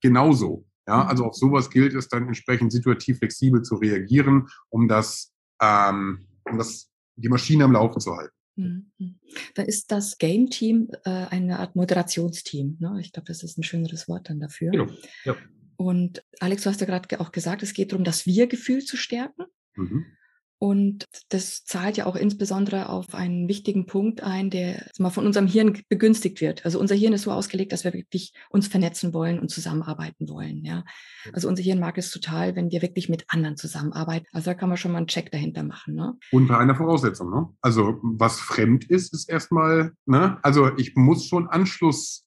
genauso. 0.00 0.66
Ja, 0.86 1.06
also 1.06 1.26
auf 1.26 1.34
sowas 1.34 1.70
gilt 1.70 1.94
es 1.94 2.08
dann 2.08 2.26
entsprechend 2.26 2.72
situativ 2.72 3.18
flexibel 3.18 3.62
zu 3.62 3.76
reagieren, 3.76 4.48
um 4.68 4.88
das 4.88 5.32
ähm, 5.60 6.26
um 6.52 6.58
das, 6.58 6.90
die 7.16 7.28
Maschine 7.28 7.64
am 7.64 7.72
Laufen 7.72 8.00
zu 8.00 8.14
halten. 8.14 8.34
Mhm. 8.56 9.18
Da 9.54 9.62
ist 9.62 9.90
das 9.90 10.18
Game 10.18 10.50
Team 10.50 10.90
äh, 11.04 11.10
eine 11.10 11.58
Art 11.58 11.74
Moderationsteam. 11.74 12.76
Ne? 12.80 12.98
Ich 13.00 13.12
glaube, 13.12 13.26
das 13.26 13.42
ist 13.42 13.58
ein 13.58 13.62
schöneres 13.62 14.08
Wort 14.08 14.28
dann 14.28 14.40
dafür. 14.40 14.70
Genau. 14.70 14.88
Ja. 15.24 15.36
Und 15.76 16.22
Alex, 16.38 16.62
du 16.62 16.70
hast 16.70 16.80
ja 16.80 16.86
gerade 16.86 17.20
auch 17.20 17.32
gesagt, 17.32 17.62
es 17.62 17.74
geht 17.74 17.92
darum, 17.92 18.04
das 18.04 18.26
Wir-Gefühl 18.26 18.84
zu 18.84 18.96
stärken. 18.96 19.44
Mhm. 19.74 20.04
Und 20.62 21.08
das 21.30 21.64
zahlt 21.64 21.96
ja 21.96 22.06
auch 22.06 22.14
insbesondere 22.14 22.88
auf 22.88 23.16
einen 23.16 23.48
wichtigen 23.48 23.84
Punkt 23.84 24.22
ein, 24.22 24.48
der 24.48 24.86
mal 24.96 25.10
von 25.10 25.26
unserem 25.26 25.48
Hirn 25.48 25.82
begünstigt 25.88 26.40
wird. 26.40 26.64
Also 26.64 26.78
unser 26.78 26.94
Hirn 26.94 27.14
ist 27.14 27.22
so 27.22 27.32
ausgelegt, 27.32 27.72
dass 27.72 27.82
wir 27.82 27.92
wirklich 27.92 28.32
uns 28.48 28.68
vernetzen 28.68 29.12
wollen 29.12 29.40
und 29.40 29.50
zusammenarbeiten 29.50 30.28
wollen. 30.28 30.64
Ja, 30.64 30.84
also 31.32 31.48
unser 31.48 31.64
Hirn 31.64 31.80
mag 31.80 31.98
es 31.98 32.12
total, 32.12 32.54
wenn 32.54 32.70
wir 32.70 32.80
wirklich 32.80 33.08
mit 33.08 33.24
anderen 33.26 33.56
zusammenarbeiten. 33.56 34.26
Also 34.30 34.52
da 34.52 34.54
kann 34.54 34.68
man 34.68 34.78
schon 34.78 34.92
mal 34.92 34.98
einen 34.98 35.08
Check 35.08 35.32
dahinter 35.32 35.64
machen. 35.64 35.96
Ne? 35.96 36.16
Unter 36.30 36.60
einer 36.60 36.76
Voraussetzung. 36.76 37.30
Ne? 37.30 37.48
Also 37.60 37.98
was 38.00 38.38
fremd 38.38 38.88
ist, 38.88 39.12
ist 39.12 39.28
erstmal. 39.28 39.94
Ne? 40.06 40.38
Also 40.44 40.70
ich 40.76 40.94
muss 40.94 41.26
schon 41.26 41.48
Anschluss 41.48 42.24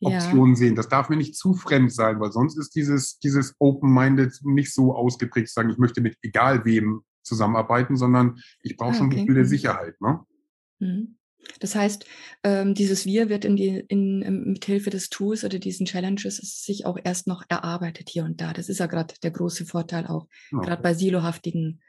Optionen 0.00 0.54
ja. 0.54 0.56
sehen. 0.56 0.74
Das 0.74 0.88
darf 0.88 1.08
mir 1.08 1.16
nicht 1.16 1.36
zu 1.36 1.54
fremd 1.54 1.92
sein, 1.92 2.20
weil 2.20 2.32
sonst 2.32 2.58
ist 2.58 2.74
dieses, 2.74 3.18
dieses 3.18 3.54
Open-Minded 3.58 4.40
nicht 4.44 4.74
so 4.74 4.94
ausgeprägt, 4.94 5.48
sagen, 5.48 5.70
ich 5.70 5.78
möchte 5.78 6.02
mit 6.02 6.16
egal 6.22 6.66
wem 6.66 7.02
zusammenarbeiten, 7.28 7.96
sondern 7.96 8.40
ich 8.62 8.76
brauche 8.76 8.90
ah, 8.90 8.94
schon 8.94 9.06
okay. 9.06 9.16
ein 9.16 9.26
Gefühl 9.26 9.36
der 9.36 9.44
Sicherheit. 9.44 10.00
Ne? 10.00 10.20
Mhm. 10.80 11.18
Das 11.60 11.74
heißt, 11.74 12.04
ähm, 12.42 12.74
dieses 12.74 13.06
Wir 13.06 13.28
wird 13.28 13.44
in 13.44 13.56
die, 13.56 13.84
in, 13.88 14.22
in, 14.22 14.44
mit 14.52 14.64
Hilfe 14.64 14.90
des 14.90 15.08
Tools 15.08 15.44
oder 15.44 15.58
diesen 15.58 15.86
Challenges 15.86 16.36
sich 16.36 16.84
auch 16.84 16.98
erst 17.02 17.26
noch 17.26 17.44
erarbeitet 17.48 18.08
hier 18.08 18.24
und 18.24 18.40
da. 18.40 18.52
Das 18.52 18.68
ist 18.68 18.78
ja 18.78 18.86
gerade 18.86 19.14
der 19.22 19.30
große 19.30 19.66
Vorteil 19.66 20.06
auch, 20.06 20.26
okay. 20.52 20.66
gerade 20.66 20.82
bei 20.82 20.94
silohaftigen 20.94 21.80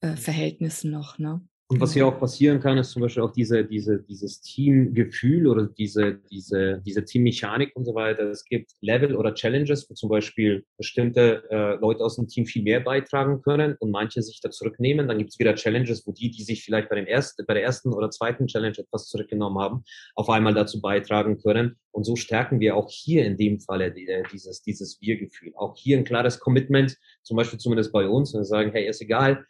äh, 0.00 0.16
Verhältnissen 0.16 0.90
noch. 0.90 1.18
Ne? 1.18 1.46
Und 1.72 1.80
was 1.80 1.94
hier 1.94 2.06
auch 2.06 2.20
passieren 2.20 2.60
kann, 2.60 2.76
ist 2.76 2.90
zum 2.90 3.00
Beispiel 3.00 3.22
auch 3.22 3.32
diese, 3.32 3.64
diese, 3.64 4.02
dieses 4.02 4.42
Teamgefühl 4.42 5.46
oder 5.46 5.68
diese, 5.68 6.20
diese, 6.30 6.82
diese 6.84 7.02
Teammechanik 7.02 7.74
und 7.74 7.86
so 7.86 7.94
weiter. 7.94 8.24
Es 8.24 8.44
gibt 8.44 8.72
Level 8.82 9.16
oder 9.16 9.32
Challenges, 9.32 9.88
wo 9.88 9.94
zum 9.94 10.10
Beispiel 10.10 10.66
bestimmte 10.76 11.44
äh, 11.48 11.76
Leute 11.76 12.04
aus 12.04 12.16
dem 12.16 12.28
Team 12.28 12.44
viel 12.44 12.62
mehr 12.62 12.80
beitragen 12.80 13.40
können 13.40 13.76
und 13.80 13.90
manche 13.90 14.20
sich 14.20 14.38
da 14.42 14.50
zurücknehmen. 14.50 15.08
Dann 15.08 15.16
gibt 15.16 15.30
es 15.30 15.38
wieder 15.38 15.54
Challenges, 15.54 16.06
wo 16.06 16.12
die, 16.12 16.30
die 16.30 16.42
sich 16.42 16.62
vielleicht 16.62 16.90
bei, 16.90 16.96
dem 16.96 17.06
ersten, 17.06 17.46
bei 17.46 17.54
der 17.54 17.62
ersten 17.62 17.94
oder 17.94 18.10
zweiten 18.10 18.48
Challenge 18.48 18.76
etwas 18.76 19.08
zurückgenommen 19.08 19.58
haben, 19.58 19.82
auf 20.14 20.28
einmal 20.28 20.52
dazu 20.52 20.78
beitragen 20.78 21.40
können. 21.40 21.76
Und 21.90 22.04
so 22.04 22.16
stärken 22.16 22.60
wir 22.60 22.76
auch 22.76 22.90
hier 22.90 23.24
in 23.24 23.38
dem 23.38 23.60
Falle 23.60 23.86
äh, 23.86 24.22
dieses, 24.30 24.62
dieses 24.62 25.00
Wir-Gefühl. 25.00 25.52
Auch 25.56 25.74
hier 25.74 25.96
ein 25.96 26.04
klares 26.04 26.38
Commitment, 26.38 26.98
zum 27.22 27.38
Beispiel 27.38 27.58
zumindest 27.58 27.92
bei 27.92 28.06
uns, 28.06 28.34
und 28.34 28.40
wir 28.40 28.44
sagen, 28.44 28.72
hey, 28.72 28.86
ist 28.86 29.00
egal, 29.00 29.46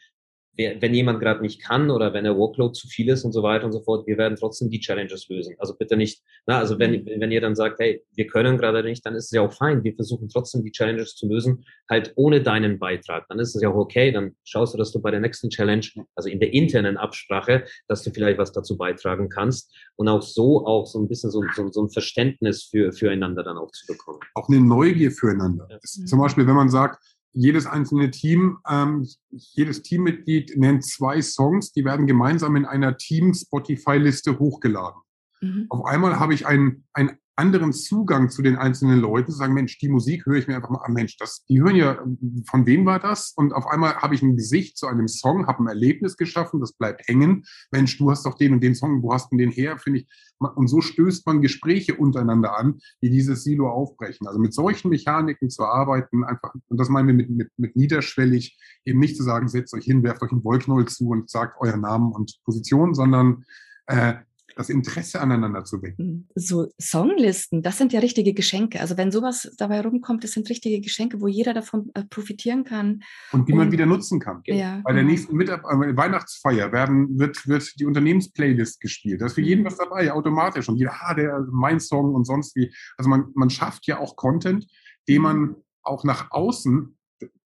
wenn 0.57 0.93
jemand 0.93 1.21
gerade 1.21 1.41
nicht 1.41 1.63
kann 1.63 1.91
oder 1.91 2.13
wenn 2.13 2.25
der 2.25 2.37
Workload 2.37 2.75
zu 2.75 2.87
viel 2.87 3.09
ist 3.09 3.25
und 3.25 3.33
so 3.33 3.43
weiter 3.43 3.65
und 3.65 3.73
so 3.73 3.81
fort, 3.81 4.07
wir 4.07 4.19
werden 4.19 4.37
trotzdem 4.37 4.69
die 4.69 4.81
Challenges 4.81 5.29
lösen. 5.29 5.55
Also 5.59 5.75
bitte 5.75 5.97
nicht, 5.97 6.23
na, 6.47 6.59
also 6.59 6.79
wenn, 6.79 6.93
mhm. 6.93 7.21
wenn 7.21 7.31
ihr 7.31 7.41
dann 7.41 7.55
sagt, 7.55 7.79
hey, 7.81 8.05
wir 8.15 8.27
können 8.27 8.59
gerade 8.59 8.83
nicht, 8.83 9.05
dann 9.07 9.15
ist 9.15 9.27
es 9.27 9.31
ja 9.31 9.41
auch 9.41 9.53
fein. 9.53 9.83
Wir 9.83 9.95
versuchen 9.95 10.29
trotzdem 10.29 10.63
die 10.63 10.71
Challenges 10.71 11.17
zu 11.17 11.27
lösen, 11.27 11.65
halt 11.89 12.13
ohne 12.17 12.43
deinen 12.43 12.79
Beitrag. 12.79 13.27
Dann 13.29 13.39
ist 13.39 13.55
es 13.55 13.63
ja 13.63 13.71
auch 13.71 13.77
okay. 13.77 14.13
Dann 14.13 14.37
schaust 14.45 14.75
du, 14.75 14.79
dass 14.79 14.93
du 14.93 15.01
bei 15.01 15.11
der 15.11 15.21
nächsten 15.21 15.49
Challenge, 15.49 15.87
also 16.15 16.29
in 16.29 16.39
der 16.39 16.53
internen 16.53 16.99
Absprache, 16.99 17.65
dass 17.89 18.03
du 18.03 18.11
vielleicht 18.11 18.39
was 18.39 18.53
dazu 18.53 18.77
beitragen 18.77 19.31
kannst 19.31 19.75
und 19.97 20.09
auch 20.09 20.23
so 20.23 20.67
auch 20.67 20.87
so 20.87 21.01
ein 21.01 21.09
bisschen 21.09 21.31
so, 21.31 21.43
so, 21.55 21.69
so 21.69 21.83
ein 21.83 21.89
Verständnis 21.89 22.65
für, 22.65 22.93
füreinander 22.93 23.43
dann 23.43 23.57
auch 23.57 23.71
zu 23.71 23.87
bekommen. 23.87 24.21
Auch 24.35 24.49
eine 24.49 24.61
Neugier 24.61 25.11
füreinander. 25.11 25.67
Ja. 25.71 25.79
Zum 25.81 26.19
Beispiel, 26.19 26.47
wenn 26.47 26.55
man 26.55 26.69
sagt, 26.69 27.03
jedes 27.33 27.67
einzelne 27.67 28.11
Team, 28.11 28.59
ähm, 28.69 29.09
jedes 29.31 29.83
Teammitglied 29.83 30.57
nennt 30.57 30.85
zwei 30.85 31.23
Songs, 31.23 31.73
die 31.73 31.85
werden 31.85 32.07
gemeinsam 32.07 32.57
in 32.57 32.67
einer 32.67 32.97
Team-Spotify-Liste 32.97 34.39
hochgeladen. 34.39 35.01
Mhm. 35.41 35.67
Auf 35.71 35.85
einmal 35.85 36.21
habe 36.21 36.35
ich 36.35 36.47
ein, 36.47 36.85
ein 36.93 37.19
anderen 37.37 37.73
Zugang 37.73 38.29
zu 38.29 38.43
den 38.43 38.57
einzelnen 38.57 39.01
Leuten, 39.01 39.33
sagen, 39.33 39.55
Mensch, 39.55 39.79
die 39.79 39.89
Musik 39.89 40.27
höre 40.27 40.37
ich 40.37 40.49
mir 40.49 40.57
einfach 40.57 40.71
mal 40.71 40.83
an, 40.83 40.93
Mensch, 40.93 41.17
das, 41.17 41.45
die 41.49 41.61
hören 41.61 41.77
ja, 41.77 42.05
von 42.49 42.67
wem 42.67 42.85
war 42.85 43.01
das? 43.01 43.33
Und 43.35 43.53
auf 43.55 43.67
einmal 43.67 43.97
habe 43.97 44.15
ich 44.15 44.23
ein 44.23 44.37
Gesicht 44.37 44.77
zu 44.77 44.87
einem 44.87 45.09
Song, 45.09 45.47
habe 45.47 45.63
ein 45.63 45.69
Erlebnis 45.69 46.17
geschaffen, 46.17 46.61
das 46.61 46.73
bleibt 46.73 47.09
hängen. 47.09 47.45
Mensch, 47.71 47.97
du 47.99 48.11
hast 48.11 48.27
doch 48.27 48.37
den 48.37 48.53
und 48.53 48.63
den 48.63 48.75
Song, 48.75 49.03
wo 49.03 49.13
hast 49.13 49.33
du 49.33 49.37
den 49.37 49.51
her? 49.51 49.79
Finde 49.79 50.01
ich. 50.01 50.09
Und 50.39 50.67
so 50.67 50.81
stößt 50.81 51.25
man 51.27 51.41
Gespräche 51.41 51.95
untereinander 51.95 52.59
an, 52.59 52.81
die 53.01 53.11
dieses 53.11 53.45
Silo 53.45 53.71
aufbrechen. 53.71 54.27
Also 54.27 54.41
mit 54.41 54.53
solchen 54.53 54.89
Mechaniken 54.89 55.51
zu 55.51 55.65
arbeiten, 55.65 56.25
einfach, 56.25 56.55
und 56.69 56.79
das 56.79 56.89
meinen 56.89 57.09
wir 57.09 57.15
mit, 57.15 57.31
mit, 57.31 57.49
mit 57.57 57.77
niederschwellig, 57.77 58.59
eben 58.85 58.99
nicht 58.99 59.17
zu 59.17 59.23
sagen, 59.23 59.49
setzt 59.49 59.73
euch 59.73 59.85
hin, 59.85 60.03
werft 60.03 60.23
euch 60.23 60.33
einen 60.33 60.45
Wollknoll 60.45 60.87
zu 60.87 61.09
und 61.09 61.31
sagt 61.31 61.61
euren 61.61 61.81
Namen 61.81 62.13
und 62.13 62.41
Position, 62.45 62.95
sondern 62.95 63.45
äh, 63.87 64.15
das 64.57 64.69
Interesse 64.69 65.21
aneinander 65.21 65.65
zu 65.65 65.83
wecken. 65.83 66.05
Hm, 66.05 66.29
so 66.35 66.69
Songlisten, 66.79 67.63
das 67.63 67.79
sind 67.79 67.93
ja 67.93 68.01
richtige 68.01 68.35
Geschenke. 68.35 68.81
Also 68.81 68.97
wenn 68.97 69.11
sowas 69.11 69.53
dabei 69.59 69.81
rumkommt, 69.81 70.25
das 70.25 70.33
sind 70.33 70.49
richtige 70.51 70.81
Geschenke, 70.81 71.21
wo 71.21 71.29
jeder 71.29 71.55
davon 71.55 71.91
äh, 71.95 72.05
profitieren 72.05 72.65
kann. 72.65 73.03
Und 73.33 73.49
die 73.49 73.53
und, 73.53 73.59
man 73.59 73.73
wieder 73.73 73.87
nutzen 73.87 74.21
kann. 74.21 74.43
Ja, 74.47 74.81
Bei 74.85 74.93
der 74.93 75.03
genau. 75.03 75.13
nächsten 75.13 75.37
Mitab 75.37 75.65
äh, 75.65 75.97
Weihnachtsfeier 75.97 76.73
werden, 76.73 77.19
wird, 77.19 77.47
wird 77.47 77.79
die 77.79 77.87
Unternehmensplaylist 77.87 78.81
gespielt. 78.81 79.21
Da 79.21 79.27
ist 79.27 79.35
für 79.35 79.41
jeden 79.43 79.63
mhm. 79.63 79.67
was 79.67 79.77
dabei, 79.77 80.13
automatisch. 80.13 80.69
Und 80.69 80.77
jeder, 80.77 80.93
ah, 81.01 81.15
der, 81.15 81.47
mein 81.51 81.81
Song 81.81 82.15
und 82.15 82.25
sonst 82.25 82.57
wie. 82.57 82.73
Also 82.97 83.09
man, 83.09 83.27
man 83.35 83.51
schafft 83.51 83.87
ja 83.87 83.99
auch 83.99 84.17
Content, 84.17 84.67
den 85.09 85.19
mhm. 85.19 85.23
man 85.23 85.57
auch 85.83 86.05
nach 86.05 86.31
außen, 86.31 86.97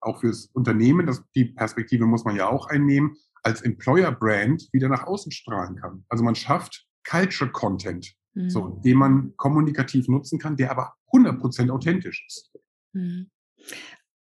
auch 0.01 0.21
fürs 0.21 0.47
Unternehmen, 0.53 1.05
das, 1.05 1.23
die 1.35 1.45
Perspektive 1.45 2.05
muss 2.05 2.25
man 2.25 2.35
ja 2.35 2.47
auch 2.47 2.67
einnehmen, 2.67 3.17
als 3.43 3.61
Employer 3.61 4.11
Brand 4.11 4.67
wieder 4.71 4.89
nach 4.89 5.05
außen 5.05 5.31
strahlen 5.31 5.75
kann. 5.75 6.03
Also 6.09 6.23
man 6.23 6.35
schafft 6.35 6.84
Culture 7.07 7.51
Content, 7.51 8.13
mhm. 8.33 8.49
so, 8.49 8.81
den 8.83 8.97
man 8.97 9.33
kommunikativ 9.37 10.07
nutzen 10.07 10.39
kann, 10.39 10.57
der 10.57 10.71
aber 10.71 10.93
100% 11.13 11.69
authentisch 11.69 12.25
ist. 12.27 12.51
Mhm. 12.93 13.29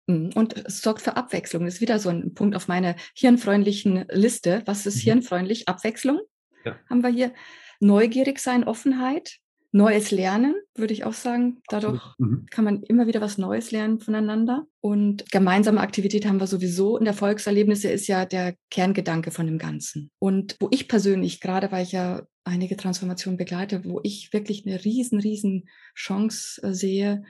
mhm. 0.07 0.31
Und 0.35 0.57
es 0.67 0.83
sorgt 0.83 1.03
für 1.03 1.17
Abwechslung. 1.17 1.65
Das 1.65 1.75
ist 1.75 1.81
wieder 1.81 1.99
so 1.99 2.09
ein 2.09 2.35
Punkt 2.35 2.57
auf 2.57 2.69
meiner 2.69 2.97
hirnfreundlichen 3.15 4.07
Liste. 4.11 4.63
Was 4.67 4.87
ist 4.87 4.97
mhm. 4.97 5.01
hirnfreundlich? 5.01 5.69
Abwechslung 5.69 6.21
ja. 6.65 6.77
haben 6.89 7.03
wir 7.03 7.11
hier. 7.11 7.33
Neugierig 7.85 8.39
sein, 8.39 8.63
Offenheit, 8.63 9.41
Neues 9.75 10.11
lernen, 10.11 10.55
würde 10.75 10.93
ich 10.93 11.05
auch 11.05 11.15
sagen. 11.15 11.63
Dadurch 11.69 12.03
mhm. 12.19 12.47
kann 12.51 12.65
man 12.65 12.83
immer 12.83 13.07
wieder 13.07 13.23
was 13.23 13.39
Neues 13.39 13.71
lernen 13.73 14.01
voneinander. 14.01 14.67
Und 14.81 15.31
gemeinsame 15.33 15.81
Aktivität 15.81 16.27
haben 16.27 16.41
wir 16.41 16.47
sowieso. 16.47 16.99
Und 16.99 17.07
Erfolgserlebnisse 17.07 17.91
ist 17.91 18.07
ja 18.07 18.27
der 18.27 18.55
Kerngedanke 18.71 19.31
von 19.31 19.47
dem 19.47 19.59
Ganzen. 19.59 20.11
Und 20.19 20.57
wo 20.61 20.69
ich 20.71 20.89
persönlich, 20.89 21.41
gerade 21.41 21.73
weil 21.73 21.85
ich 21.85 21.93
ja 21.93 22.23
einige 22.45 22.77
Transformationen 22.77 23.39
begleite, 23.39 23.85
wo 23.85 24.01
ich 24.03 24.33
wirklich 24.33 24.67
eine 24.67 24.85
riesen, 24.85 25.21
riesen 25.21 25.69
Chance 25.95 26.61
äh, 26.63 26.75
sehe, 26.75 27.23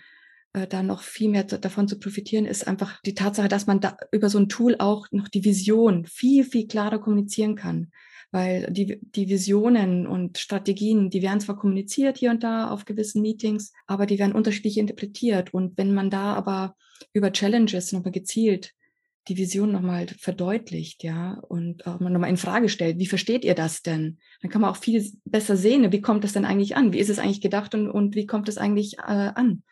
äh, 0.52 0.66
da 0.66 0.82
noch 0.82 1.02
viel 1.02 1.28
mehr 1.28 1.44
davon 1.44 1.86
zu 1.86 2.00
profitieren, 2.00 2.46
ist 2.46 2.66
einfach 2.66 3.00
die 3.02 3.14
Tatsache, 3.14 3.48
dass 3.48 3.68
man 3.68 3.80
da 3.80 3.96
über 4.10 4.28
so 4.28 4.38
ein 4.38 4.48
Tool 4.48 4.74
auch 4.80 5.06
noch 5.12 5.28
die 5.28 5.44
Vision 5.44 6.06
viel, 6.06 6.42
viel 6.42 6.66
klarer 6.66 6.98
kommunizieren 6.98 7.54
kann 7.54 7.92
weil 8.32 8.66
die, 8.72 8.98
die 9.02 9.28
Visionen 9.28 10.06
und 10.06 10.38
Strategien, 10.38 11.10
die 11.10 11.22
werden 11.22 11.40
zwar 11.40 11.58
kommuniziert 11.58 12.16
hier 12.16 12.30
und 12.30 12.42
da 12.42 12.70
auf 12.70 12.86
gewissen 12.86 13.20
Meetings, 13.22 13.72
aber 13.86 14.06
die 14.06 14.18
werden 14.18 14.34
unterschiedlich 14.34 14.78
interpretiert. 14.78 15.52
Und 15.52 15.76
wenn 15.76 15.94
man 15.94 16.10
da 16.10 16.34
aber 16.34 16.74
über 17.12 17.30
Challenges 17.30 17.92
nochmal 17.92 18.12
gezielt 18.12 18.72
die 19.28 19.36
Vision 19.36 19.70
nochmal 19.70 20.08
verdeutlicht, 20.08 21.04
ja, 21.04 21.34
und 21.46 21.86
auch 21.86 22.00
nochmal 22.00 22.30
in 22.30 22.36
Frage 22.36 22.68
stellt, 22.68 22.98
wie 22.98 23.06
versteht 23.06 23.44
ihr 23.44 23.54
das 23.54 23.82
denn? 23.82 24.18
Dann 24.40 24.50
kann 24.50 24.60
man 24.60 24.70
auch 24.70 24.76
viel 24.76 25.12
besser 25.24 25.56
sehen, 25.56 25.92
wie 25.92 26.00
kommt 26.00 26.24
das 26.24 26.32
denn 26.32 26.44
eigentlich 26.44 26.74
an? 26.74 26.92
Wie 26.92 26.98
ist 26.98 27.10
es 27.10 27.20
eigentlich 27.20 27.40
gedacht 27.40 27.74
und, 27.74 27.88
und 27.88 28.16
wie 28.16 28.26
kommt 28.26 28.48
es 28.48 28.58
eigentlich 28.58 28.98
äh, 28.98 29.30
an? 29.34 29.62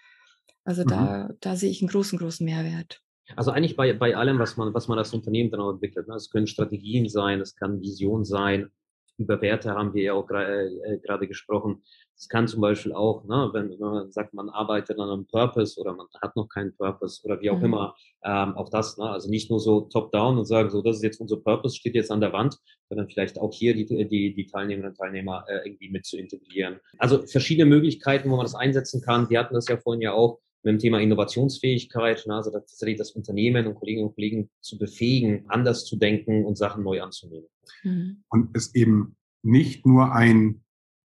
Also 0.65 0.83
mhm. 0.83 0.89
da, 0.89 1.31
da 1.41 1.57
sehe 1.57 1.71
ich 1.71 1.81
einen 1.81 1.89
großen, 1.89 2.19
großen 2.19 2.45
Mehrwert. 2.45 3.03
Also 3.37 3.51
eigentlich 3.51 3.77
bei, 3.77 3.93
bei 3.93 4.17
allem, 4.17 4.39
was 4.39 4.57
man, 4.57 4.75
was 4.75 4.89
man 4.89 4.99
als 4.99 5.13
Unternehmen 5.13 5.51
dann 5.51 5.61
auch 5.61 5.71
entwickelt. 5.71 6.09
Ne? 6.09 6.15
Es 6.15 6.31
können 6.31 6.47
Strategien 6.47 7.09
sein, 7.09 7.41
es 7.41 7.55
kann 7.57 7.81
Vision 7.81 8.25
sein. 8.25 8.71
Über 9.19 9.41
Werte 9.43 9.75
haben 9.75 9.93
wir 9.93 10.03
ja 10.03 10.15
auch 10.15 10.31
äh, 10.31 10.67
äh, 10.67 10.99
gerade 10.99 11.29
gesprochen. 11.29 11.83
Es 12.17 12.29
kann 12.29 12.49
zum 12.49 12.63
Beispiel 12.63 12.93
auch, 12.93 13.25
ne, 13.25 13.51
wenn, 13.53 13.71
wenn, 13.71 13.79
man 13.79 14.13
sagt, 14.13 14.33
man 14.33 14.49
arbeitet 14.49 14.99
an 14.99 15.11
einem 15.11 15.27
Purpose 15.27 15.79
oder 15.79 15.95
man 15.95 16.07
hat 16.23 16.37
noch 16.37 16.49
keinen 16.49 16.75
Purpose 16.75 17.21
oder 17.25 17.41
wie 17.41 17.51
auch 17.51 17.59
mhm. 17.59 17.65
immer, 17.65 17.95
ähm, 18.25 18.55
auch 18.57 18.71
das, 18.71 18.97
ne, 18.97 19.11
also 19.11 19.29
nicht 19.29 19.51
nur 19.51 19.61
so 19.61 19.83
top-down 19.83 20.39
und 20.39 20.47
sagen, 20.47 20.71
so, 20.71 20.81
das 20.81 20.97
ist 20.97 21.03
jetzt 21.03 21.21
unser 21.21 21.37
Purpose, 21.37 21.77
steht 21.77 21.95
jetzt 21.95 22.11
an 22.11 22.21
der 22.21 22.33
Wand, 22.33 22.59
sondern 22.89 23.09
vielleicht 23.09 23.39
auch 23.39 23.53
hier 23.53 23.75
die, 23.75 23.85
die, 23.85 24.35
die 24.35 24.47
Teilnehmerinnen 24.47 24.93
und 24.93 24.97
Teilnehmer 24.97 25.45
äh, 25.49 25.67
irgendwie 25.67 25.91
mit 25.91 26.07
zu 26.07 26.19
integrieren. 26.19 26.81
Also 26.99 27.27
verschiedene 27.27 27.67
Möglichkeiten, 27.67 28.31
wo 28.31 28.37
man 28.37 28.47
das 28.47 28.55
einsetzen 28.55 29.03
kann. 29.03 29.29
Wir 29.29 29.39
hatten 29.39 29.55
das 29.55 29.69
ja 29.69 29.77
vorhin 29.77 30.03
ja 30.03 30.13
auch 30.13 30.41
mit 30.63 30.73
dem 30.73 30.79
Thema 30.79 31.01
Innovationsfähigkeit, 31.01 32.27
ne, 32.27 32.35
also 32.35 32.51
tatsächlich 32.51 32.99
das 32.99 33.13
Unternehmen 33.13 33.67
und 33.67 33.75
Kolleginnen 33.75 34.09
und 34.09 34.15
Kollegen 34.15 34.51
zu 34.61 34.79
befähigen, 34.79 35.45
anders 35.49 35.85
zu 35.85 35.97
denken 35.97 36.45
und 36.45 36.57
Sachen 36.57 36.85
neu 36.85 37.01
anzunehmen. 37.03 37.49
Mhm. 37.83 38.25
Und 38.29 38.57
es 38.57 38.75
eben 38.75 39.17
nicht 39.43 39.87
nur 39.87 40.13
ein 40.13 40.63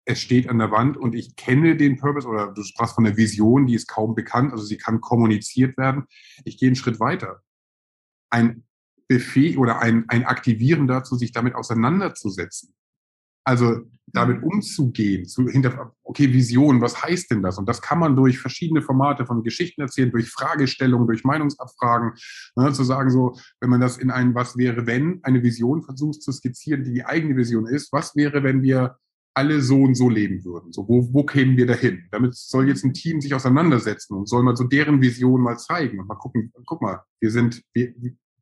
es 0.05 0.21
steht 0.21 0.49
an 0.49 0.59
der 0.59 0.71
Wand 0.71 0.97
und 0.97 1.15
ich 1.15 1.37
kenne 1.37 1.77
den 1.77 1.97
Purpose 1.97 2.27
oder 2.27 2.53
du 2.53 2.63
sprachst 2.65 2.95
von 2.97 3.05
der 3.05 3.17
Vision, 3.17 3.67
die 3.67 3.75
ist 3.75 3.87
kaum 3.87 4.15
bekannt, 4.15 4.53
also 4.53 4.65
sie 4.65 4.77
kann 4.77 5.01
kommuniziert 5.01 5.77
werden. 5.79 6.05
Ich 6.45 6.59
gehe 6.59 6.69
einen 6.69 6.77
Schritt 6.77 6.99
weiter. 6.99 7.43
Ein 8.31 8.65
Befäh 9.07 9.57
oder 9.57 9.81
ein, 9.81 10.05
ein 10.09 10.25
Aktivieren 10.25 10.87
dazu, 10.87 11.17
sich 11.17 11.33
damit 11.33 11.55
auseinanderzusetzen. 11.55 12.75
Also 13.45 13.83
damit 14.13 14.43
umzugehen, 14.43 15.27
zu 15.27 15.49
hinter, 15.49 15.95
okay, 16.03 16.33
Vision, 16.33 16.81
was 16.81 17.03
heißt 17.03 17.31
denn 17.31 17.43
das? 17.43 17.59
Und 17.59 17.69
das 17.69 17.81
kann 17.81 17.99
man 17.99 18.15
durch 18.17 18.39
verschiedene 18.39 18.83
Formate 18.83 19.27
von 19.27 19.43
Geschichten 19.43 19.81
erzählen, 19.81 20.11
durch 20.11 20.29
Fragestellungen, 20.29 21.07
durch 21.07 21.25
Meinungsabfragen, 21.25 22.13
ne, 22.57 22.73
zu 22.73 22.85
sagen 22.85 23.11
so, 23.11 23.37
wenn 23.61 23.71
man 23.71 23.81
das 23.81 23.99
in 23.99 24.11
ein 24.11 24.35
Was 24.35 24.57
wäre, 24.57 24.87
wenn, 24.87 25.21
eine 25.23 25.43
Vision 25.43 25.83
versucht 25.83 26.23
zu 26.23 26.33
skizzieren, 26.33 26.85
die 26.85 26.93
die 26.93 27.05
eigene 27.05 27.37
Vision 27.37 27.67
ist, 27.67 27.93
was 27.93 28.15
wäre, 28.15 28.43
wenn 28.43 28.63
wir 28.63 28.97
alle 29.35 29.63
so 29.63 29.83
und 29.83 29.95
so 29.95 30.09
leben 30.09 30.45
würden. 30.45 30.73
So, 30.73 30.87
wo, 30.89 31.09
wo 31.13 31.25
kämen 31.25 31.57
wir 31.57 31.67
dahin? 31.67 32.05
Damit 32.11 32.35
soll 32.35 32.69
jetzt 32.69 32.85
ein 32.85 32.93
Team 32.93 33.21
sich 33.21 33.35
auseinandersetzen 33.35 34.15
und 34.15 34.29
soll 34.29 34.43
mal 34.43 34.57
so 34.57 34.65
deren 34.65 35.01
Vision 35.01 35.41
mal 35.41 35.59
zeigen 35.59 36.01
und 36.01 36.07
mal 36.07 36.17
gucken, 36.17 36.53
guck 36.67 36.83
mal, 36.83 37.01
wir 37.21 37.31
sind, 37.31 37.63
wir, 37.73 37.95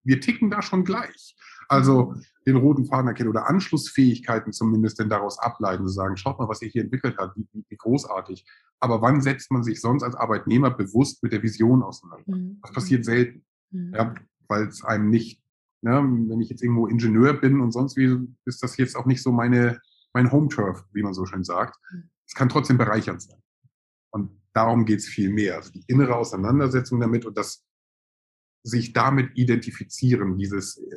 wir 0.02 0.20
ticken 0.20 0.50
da 0.50 0.62
schon 0.62 0.84
gleich. 0.84 1.36
Also 1.70 2.14
den 2.46 2.56
roten 2.56 2.84
Faden 2.84 3.08
erkennen 3.08 3.28
oder 3.28 3.48
Anschlussfähigkeiten 3.48 4.52
zumindest 4.52 4.98
denn 4.98 5.08
daraus 5.08 5.38
ableiten, 5.38 5.86
zu 5.86 5.92
sagen, 5.92 6.16
schaut 6.16 6.38
mal, 6.38 6.48
was 6.48 6.62
ihr 6.62 6.68
hier 6.68 6.82
entwickelt 6.82 7.16
habt, 7.18 7.36
wie, 7.36 7.46
wie, 7.52 7.76
großartig. 7.76 8.44
Aber 8.80 9.00
wann 9.02 9.20
setzt 9.20 9.52
man 9.52 9.62
sich 9.62 9.80
sonst 9.80 10.02
als 10.02 10.16
Arbeitnehmer 10.16 10.70
bewusst 10.70 11.22
mit 11.22 11.32
der 11.32 11.42
Vision 11.42 11.82
auseinander? 11.82 12.36
Mhm. 12.36 12.58
Das 12.62 12.72
passiert 12.72 13.04
selten, 13.04 13.44
mhm. 13.70 13.94
ja, 13.94 14.14
weil 14.48 14.66
es 14.66 14.82
einem 14.84 15.10
nicht, 15.10 15.42
ne, 15.82 16.02
wenn 16.02 16.40
ich 16.40 16.48
jetzt 16.48 16.62
irgendwo 16.62 16.86
Ingenieur 16.86 17.34
bin 17.34 17.60
und 17.60 17.70
sonst 17.70 17.96
wie, 17.96 18.18
ist 18.46 18.62
das 18.62 18.76
jetzt 18.76 18.96
auch 18.96 19.06
nicht 19.06 19.22
so 19.22 19.30
meine 19.30 19.80
mein 20.12 20.32
Home 20.32 20.48
Turf, 20.48 20.84
wie 20.92 21.02
man 21.02 21.14
so 21.14 21.26
schön 21.26 21.44
sagt. 21.44 21.78
Hm. 21.90 22.10
Es 22.26 22.34
kann 22.34 22.48
trotzdem 22.48 22.78
bereichernd 22.78 23.22
sein. 23.22 23.42
Und 24.10 24.30
darum 24.52 24.84
geht 24.84 25.00
es 25.00 25.08
viel 25.08 25.30
mehr. 25.30 25.56
Also 25.56 25.72
die 25.72 25.84
innere 25.86 26.16
Auseinandersetzung 26.16 27.00
damit 27.00 27.24
und 27.26 27.36
das 27.36 27.64
sich 28.62 28.92
damit 28.92 29.36
identifizieren, 29.36 30.36
dieses, 30.36 30.78
äh, 30.78 30.96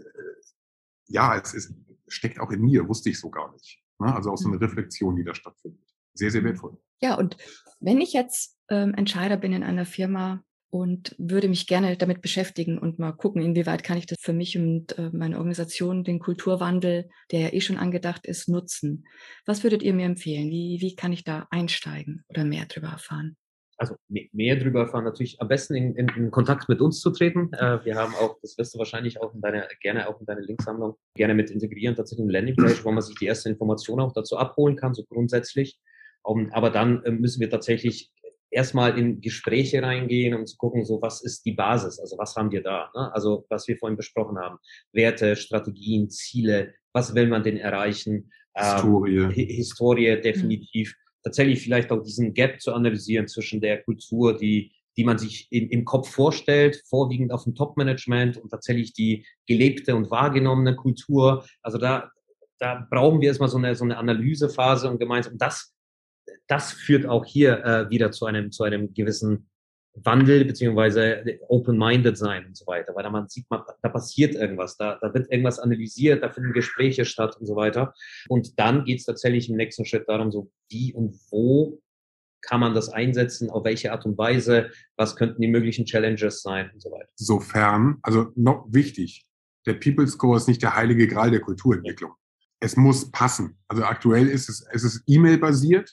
ja, 1.08 1.38
es 1.38 1.54
ist, 1.54 1.74
steckt 2.08 2.40
auch 2.40 2.52
in 2.52 2.62
mir, 2.62 2.88
wusste 2.88 3.10
ich 3.10 3.20
so 3.20 3.30
gar 3.30 3.52
nicht. 3.52 3.82
Ne? 4.00 4.14
Also 4.14 4.32
auch 4.32 4.38
so 4.38 4.48
eine 4.48 4.60
hm. 4.60 4.64
Reflexion, 4.64 5.16
die 5.16 5.24
da 5.24 5.34
stattfindet. 5.34 5.82
Sehr, 6.14 6.32
sehr 6.32 6.44
wertvoll. 6.44 6.78
Ja, 7.02 7.16
und 7.16 7.38
wenn 7.80 8.00
ich 8.00 8.14
jetzt 8.14 8.58
ähm, 8.70 8.94
Entscheider 8.94 9.38
bin 9.38 9.54
in 9.54 9.64
einer 9.64 9.86
Firma, 9.86 10.44
und 10.74 11.16
würde 11.20 11.50
mich 11.50 11.68
gerne 11.68 11.96
damit 11.98 12.24
beschäftigen 12.24 12.80
und 12.80 12.98
mal 12.98 13.12
gucken, 13.12 13.44
inwieweit 13.44 13.84
kann 13.84 14.00
ich 14.00 14.08
das 14.08 14.18
für 14.20 14.34
mich 14.34 14.58
und 14.58 14.98
äh, 14.98 15.12
meine 15.14 15.38
Organisation, 15.38 16.04
den 16.04 16.18
Kulturwandel, 16.18 17.10
der 17.30 17.42
ja 17.42 17.54
eh 17.54 17.62
schon 17.62 17.78
angedacht 17.78 18.26
ist, 18.26 18.50
nutzen. 18.50 19.06
Was 19.46 19.62
würdet 19.62 19.84
ihr 19.84 19.94
mir 19.94 20.08
empfehlen? 20.08 20.50
Wie, 20.50 20.80
wie 20.82 20.96
kann 20.96 21.14
ich 21.14 21.24
da 21.24 21.46
einsteigen 21.52 22.26
oder 22.28 22.44
mehr 22.44 22.66
darüber 22.66 22.88
erfahren? 22.88 23.38
Also 23.84 23.96
mehr 24.08 24.56
darüber 24.56 24.82
erfahren, 24.82 25.04
natürlich 25.04 25.42
am 25.42 25.50
besten 25.50 25.76
in, 25.76 25.96
in, 25.96 26.08
in 26.16 26.32
Kontakt 26.32 26.70
mit 26.70 26.80
uns 26.80 27.02
zu 27.02 27.10
treten. 27.10 27.52
Äh, 27.52 27.84
wir 27.84 27.96
haben 27.96 28.14
auch, 28.16 28.38
das 28.42 28.58
wirst 28.58 28.74
du 28.74 28.80
wahrscheinlich 28.80 29.22
auch 29.22 29.34
in 29.34 29.42
deine, 29.42 29.68
gerne 29.82 30.08
auch 30.08 30.20
in 30.22 30.26
deine 30.26 30.40
Linksammlung 30.40 30.96
gerne 31.16 31.34
mit 31.34 31.52
integrieren, 31.52 31.96
tatsächlich 31.96 32.24
eine 32.24 32.32
Landingpage, 32.32 32.86
wo 32.86 32.92
man 32.92 33.02
sich 33.02 33.16
die 33.16 33.26
erste 33.26 33.50
Information 33.50 34.00
auch 34.00 34.14
dazu 34.14 34.38
abholen 34.38 34.78
kann, 34.78 34.94
so 34.94 35.04
grundsätzlich. 35.04 35.80
Um, 36.24 36.50
aber 36.54 36.70
dann 36.70 37.04
äh, 37.04 37.12
müssen 37.12 37.42
wir 37.42 37.50
tatsächlich 37.50 38.10
erstmal 38.50 38.98
in 38.98 39.20
Gespräche 39.20 39.84
reingehen, 39.84 40.34
um 40.34 40.46
zu 40.46 40.56
gucken, 40.56 40.86
so 40.86 41.02
was 41.02 41.22
ist 41.22 41.46
die 41.46 41.52
Basis, 41.52 42.00
also 42.00 42.18
was 42.18 42.36
haben 42.38 42.52
wir 42.52 42.64
da, 42.64 42.90
ne? 42.96 43.14
also 43.14 43.46
was 43.50 43.68
wir 43.68 43.78
vorhin 43.78 43.98
besprochen 43.98 44.38
haben, 44.38 44.60
Werte, 44.94 45.36
Strategien, 45.36 46.10
Ziele, 46.10 46.74
was 46.94 47.16
will 47.16 47.28
man 47.28 47.44
denn 47.44 47.58
erreichen, 47.58 48.32
Historie, 48.56 49.18
ähm, 49.18 49.32
Historie 49.32 50.22
definitiv, 50.22 50.96
mhm. 50.96 51.03
Tatsächlich 51.24 51.62
vielleicht 51.62 51.92
auch 51.92 52.04
diesen 52.04 52.34
Gap 52.34 52.62
zu 52.62 52.74
analysieren 52.74 53.28
zwischen 53.28 53.62
der 53.62 53.82
Kultur, 53.84 54.38
die 54.38 54.72
die 54.96 55.04
man 55.04 55.18
sich 55.18 55.48
in, 55.50 55.70
im 55.70 55.86
Kopf 55.86 56.12
vorstellt, 56.12 56.84
vorwiegend 56.88 57.32
auf 57.32 57.46
dem 57.46 57.56
Top-Management 57.56 58.38
und 58.38 58.52
tatsächlich 58.52 58.94
die 58.94 59.26
gelebte 59.48 59.96
und 59.96 60.12
wahrgenommene 60.12 60.76
Kultur. 60.76 61.48
Also 61.64 61.80
da, 61.80 62.12
da 62.60 62.88
brauchen 62.92 63.20
wir 63.20 63.30
erstmal 63.30 63.50
so 63.50 63.58
eine, 63.58 63.74
so 63.76 63.86
eine 63.86 63.98
Analysephase 63.98 64.88
und 64.88 65.00
gemeinsam 65.00 65.36
das 65.40 65.74
das 66.48 66.72
führt 66.72 67.06
auch 67.06 67.26
hier 67.26 67.64
äh, 67.64 67.90
wieder 67.90 68.12
zu 68.12 68.26
einem, 68.26 68.52
zu 68.52 68.64
einem 68.64 68.94
gewissen 68.94 69.50
Wandel 69.96 70.46
beziehungsweise 70.46 71.24
open-minded 71.48 72.18
sein 72.18 72.48
und 72.48 72.58
so 72.58 72.66
weiter, 72.66 72.96
weil 72.96 73.04
da 73.04 73.10
man 73.10 73.28
sieht, 73.30 73.50
man, 73.50 73.62
da 73.82 73.90
passiert 73.90 74.34
irgendwas, 74.34 74.76
da, 74.78 74.98
da 75.02 75.14
wird 75.14 75.32
irgendwas 75.32 75.60
analysiert, 75.60 76.24
da 76.24 76.30
finden 76.30 76.54
Gespräche 76.54 77.06
statt 77.06 77.38
und 77.40 77.46
so 77.46 77.56
weiter. 77.56 77.94
Und 78.28 78.60
dann 78.60 78.86
geht 78.86 79.00
es 79.00 79.06
tatsächlich 79.06 79.50
im 79.50 79.56
nächsten 79.56 79.86
Schritt 79.86 80.08
darum, 80.08 80.32
so 80.32 80.52
wie 80.70 80.94
und 80.94 81.16
wo 81.30 81.80
kann 82.42 82.60
man 82.60 82.74
das 82.74 82.90
einsetzen, 82.90 83.50
auf 83.50 83.64
welche 83.64 83.92
Art 83.92 84.06
und 84.06 84.18
Weise, 84.18 84.70
was 84.98 85.16
könnten 85.16 85.42
die 85.42 85.48
möglichen 85.48 85.86
Challenges 85.86 86.42
sein 86.42 86.70
und 86.74 86.82
so 86.82 86.92
weiter. 86.92 87.10
Sofern, 87.16 88.00
also 88.02 88.32
noch 88.36 88.66
wichtig, 88.70 89.26
der 89.66 89.76
People 89.76 90.08
Score 90.08 90.38
ist 90.38 90.48
nicht 90.48 90.62
der 90.62 90.76
heilige 90.76 91.08
Gral 91.08 91.32
der 91.32 91.40
Kulturentwicklung. 91.40 92.12
Es 92.60 92.76
muss 92.76 93.12
passen. 93.12 93.58
Also 93.68 93.84
aktuell 93.84 94.28
ist 94.28 94.50
es, 94.50 94.66
es 94.72 94.84
ist 94.84 95.04
E-Mail-basiert. 95.08 95.90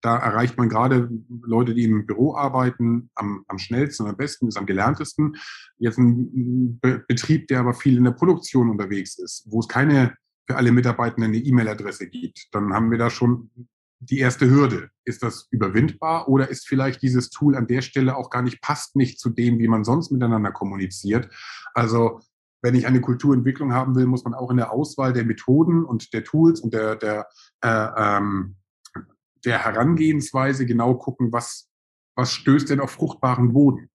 Da 0.00 0.16
erreicht 0.16 0.56
man 0.56 0.68
gerade 0.68 1.10
Leute, 1.42 1.74
die 1.74 1.84
im 1.84 2.06
Büro 2.06 2.34
arbeiten, 2.34 3.10
am, 3.14 3.44
am 3.48 3.58
schnellsten 3.58 4.04
und 4.04 4.10
am 4.10 4.16
besten, 4.16 4.48
ist 4.48 4.56
am 4.56 4.66
gelerntesten. 4.66 5.36
Jetzt 5.78 5.98
ein 5.98 6.78
Be 6.80 7.04
Betrieb, 7.06 7.48
der 7.48 7.60
aber 7.60 7.74
viel 7.74 7.96
in 7.96 8.04
der 8.04 8.12
Produktion 8.12 8.70
unterwegs 8.70 9.18
ist, 9.18 9.44
wo 9.46 9.60
es 9.60 9.68
keine 9.68 10.14
für 10.50 10.56
alle 10.56 10.72
Mitarbeitenden 10.72 11.32
eine 11.32 11.38
E-Mail-Adresse 11.38 12.08
gibt, 12.08 12.48
dann 12.52 12.72
haben 12.72 12.90
wir 12.90 12.98
da 12.98 13.08
schon 13.08 13.50
die 14.00 14.18
erste 14.18 14.50
Hürde. 14.50 14.90
Ist 15.04 15.22
das 15.22 15.46
überwindbar 15.50 16.28
oder 16.28 16.48
ist 16.48 16.66
vielleicht 16.66 17.02
dieses 17.02 17.30
Tool 17.30 17.54
an 17.54 17.68
der 17.68 17.82
Stelle 17.82 18.16
auch 18.16 18.30
gar 18.30 18.42
nicht, 18.42 18.60
passt 18.60 18.96
nicht 18.96 19.20
zu 19.20 19.30
dem, 19.30 19.60
wie 19.60 19.68
man 19.68 19.84
sonst 19.84 20.10
miteinander 20.10 20.50
kommuniziert? 20.50 21.28
Also 21.74 22.20
wenn 22.62 22.74
ich 22.74 22.86
eine 22.86 23.00
Kulturentwicklung 23.00 23.72
haben 23.72 23.94
will, 23.94 24.06
muss 24.06 24.24
man 24.24 24.34
auch 24.34 24.50
in 24.50 24.56
der 24.56 24.72
Auswahl 24.72 25.12
der 25.12 25.24
Methoden 25.24 25.84
und 25.84 26.12
der 26.12 26.24
Tools 26.24 26.60
und 26.60 26.74
der, 26.74 26.96
der 26.96 27.28
äh, 27.62 27.88
ähm, 27.96 28.56
der 29.44 29.64
Herangehensweise 29.64 30.66
genau 30.66 30.94
gucken, 30.94 31.32
was, 31.32 31.68
was 32.16 32.32
stößt 32.32 32.70
denn 32.70 32.80
auf 32.80 32.90
fruchtbaren 32.90 33.52
Boden. 33.52 33.90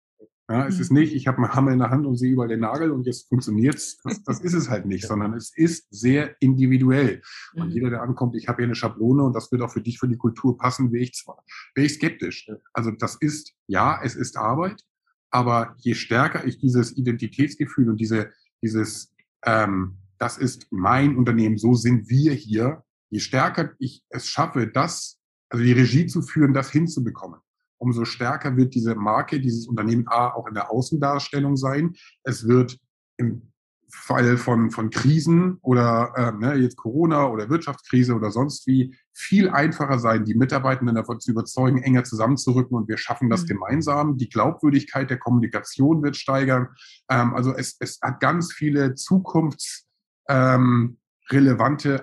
Ja, 0.48 0.68
es 0.68 0.80
ist 0.80 0.92
mhm. 0.92 1.00
nicht, 1.00 1.16
ich 1.16 1.26
habe 1.26 1.40
einen 1.40 1.54
Hammer 1.54 1.72
in 1.72 1.80
der 1.80 1.90
Hand 1.90 2.06
und 2.06 2.18
sehe 2.18 2.32
überall 2.32 2.50
den 2.50 2.60
Nagel 2.60 2.92
und 2.92 3.08
jetzt 3.08 3.28
funktioniert's. 3.30 3.98
Das, 4.04 4.22
das 4.24 4.40
ist 4.42 4.54
es 4.54 4.70
halt 4.70 4.86
nicht, 4.86 5.08
sondern 5.08 5.34
es 5.34 5.52
ist 5.56 5.88
sehr 5.90 6.36
individuell. 6.40 7.24
Und 7.56 7.70
mhm. 7.70 7.72
jeder, 7.72 7.90
der 7.90 8.04
ankommt, 8.04 8.36
ich 8.36 8.48
habe 8.48 8.58
hier 8.58 8.66
eine 8.66 8.76
Schablone 8.76 9.24
und 9.24 9.34
das 9.34 9.52
wird 9.52 9.64
auch 9.64 9.72
für 9.72 9.82
dich, 9.82 9.98
für 9.98 10.08
die 10.08 10.18
Kultur 10.18 10.56
passen, 10.56 10.92
wäre 10.92 11.04
ich 11.04 11.14
zwar, 11.14 11.44
wäre 11.74 11.88
ich 11.88 11.94
skeptisch. 11.94 12.48
Also 12.74 12.92
das 12.92 13.16
ist, 13.16 13.56
ja, 13.66 14.00
es 14.04 14.16
ist 14.16 14.38
Arbeit, 14.38 14.84
aber 15.32 15.76
je 15.80 15.96
stärker 15.96 16.46
ich 16.46 16.60
dieses 16.60 16.96
Identitätsgefühl 16.96 17.90
und 17.90 17.98
diese, 17.98 18.30
dieses, 18.62 19.16
ähm, 19.44 19.98
das 20.20 20.38
ist 20.38 20.68
mein 20.70 21.18
Unternehmen, 21.18 21.58
so 21.58 21.74
sind 21.74 22.08
wir 22.08 22.34
hier, 22.34 22.84
je 23.10 23.20
stärker 23.20 23.72
ich 23.80 24.04
es 24.10 24.28
schaffe, 24.28 24.68
das 24.68 25.20
also 25.56 25.64
die 25.64 25.72
Regie 25.72 26.06
zu 26.06 26.22
führen, 26.22 26.54
das 26.54 26.70
hinzubekommen. 26.70 27.40
Umso 27.78 28.04
stärker 28.04 28.58
wird 28.58 28.76
diese 28.76 28.94
Marke, 28.96 29.40
dieses 29.40 29.68
Unternehmen 29.68 30.06
A 30.08 30.34
auch 30.34 30.48
in 30.48 30.54
der 30.54 30.70
Außendarstellung 30.70 31.56
sein. 31.56 31.94
Es 32.24 32.46
wird 32.46 32.78
im 33.16 33.54
Fall 33.90 34.36
von, 34.36 34.70
von 34.70 34.90
Krisen 34.90 35.60
oder 35.62 36.12
äh, 36.18 36.32
ne, 36.34 36.56
jetzt 36.56 36.76
Corona 36.76 37.30
oder 37.30 37.50
Wirtschaftskrise 37.50 38.16
oder 38.16 38.32
sonst 38.32 38.68
wie 38.68 38.94
viel 39.14 39.50
einfacher 39.50 39.98
sein, 39.98 40.26
die 40.26 40.36
Mitarbeitenden 40.36 40.96
davon 40.96 41.22
zu 41.22 41.32
überzeugen, 41.32 41.82
enger 41.82 42.04
zusammenzurücken 42.04 42.76
und 42.76 42.90
wir 42.90 42.98
schaffen 42.98 43.30
das 43.30 43.44
mhm. 43.44 43.48
gemeinsam. 43.48 44.18
Die 44.18 44.28
Glaubwürdigkeit 44.28 45.10
der 45.10 45.20
Kommunikation 45.20 46.04
wird 46.04 46.18
steigern. 46.18 46.68
Ähm, 47.10 47.34
also 47.34 47.54
es, 47.54 47.78
es 47.80 48.00
hat 48.02 48.20
ganz 48.20 48.52
viele 48.52 48.96
zukunftsrelevante 48.96 49.86
ähm, 50.28 50.98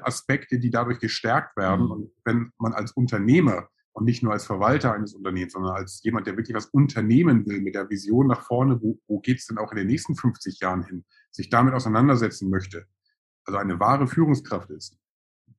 Aspekte, 0.07 0.59
die 0.59 0.71
dadurch 0.71 0.99
gestärkt 0.99 1.57
werden. 1.57 1.87
Mhm. 1.87 1.91
Und 1.91 2.11
wenn 2.25 2.53
man 2.59 2.73
als 2.73 2.93
Unternehmer 2.93 3.69
und 3.93 4.05
nicht 4.05 4.23
nur 4.23 4.33
als 4.33 4.47
Verwalter 4.47 4.93
eines 4.95 5.15
Unternehmens, 5.15 5.53
sondern 5.53 5.75
als 5.75 6.03
jemand, 6.03 6.27
der 6.27 6.37
wirklich 6.37 6.57
was 6.57 6.67
unternehmen 6.67 7.47
will 7.47 7.61
mit 7.61 7.75
der 7.75 7.89
Vision 7.91 8.27
nach 8.27 8.43
vorne, 8.43 8.81
wo, 8.81 8.99
wo 9.07 9.21
geht 9.21 9.39
es 9.39 9.47
denn 9.47 9.59
auch 9.59 9.71
in 9.73 9.79
den 9.79 9.87
nächsten 9.87 10.15
50 10.15 10.61
Jahren 10.61 10.83
hin, 10.85 11.05
sich 11.31 11.51
damit 11.51 11.75
auseinandersetzen 11.75 12.51
möchte, 12.51 12.87
also 13.45 13.59
eine 13.59 13.79
wahre 13.81 14.07
Führungskraft 14.07 14.71
ist, 14.71 14.99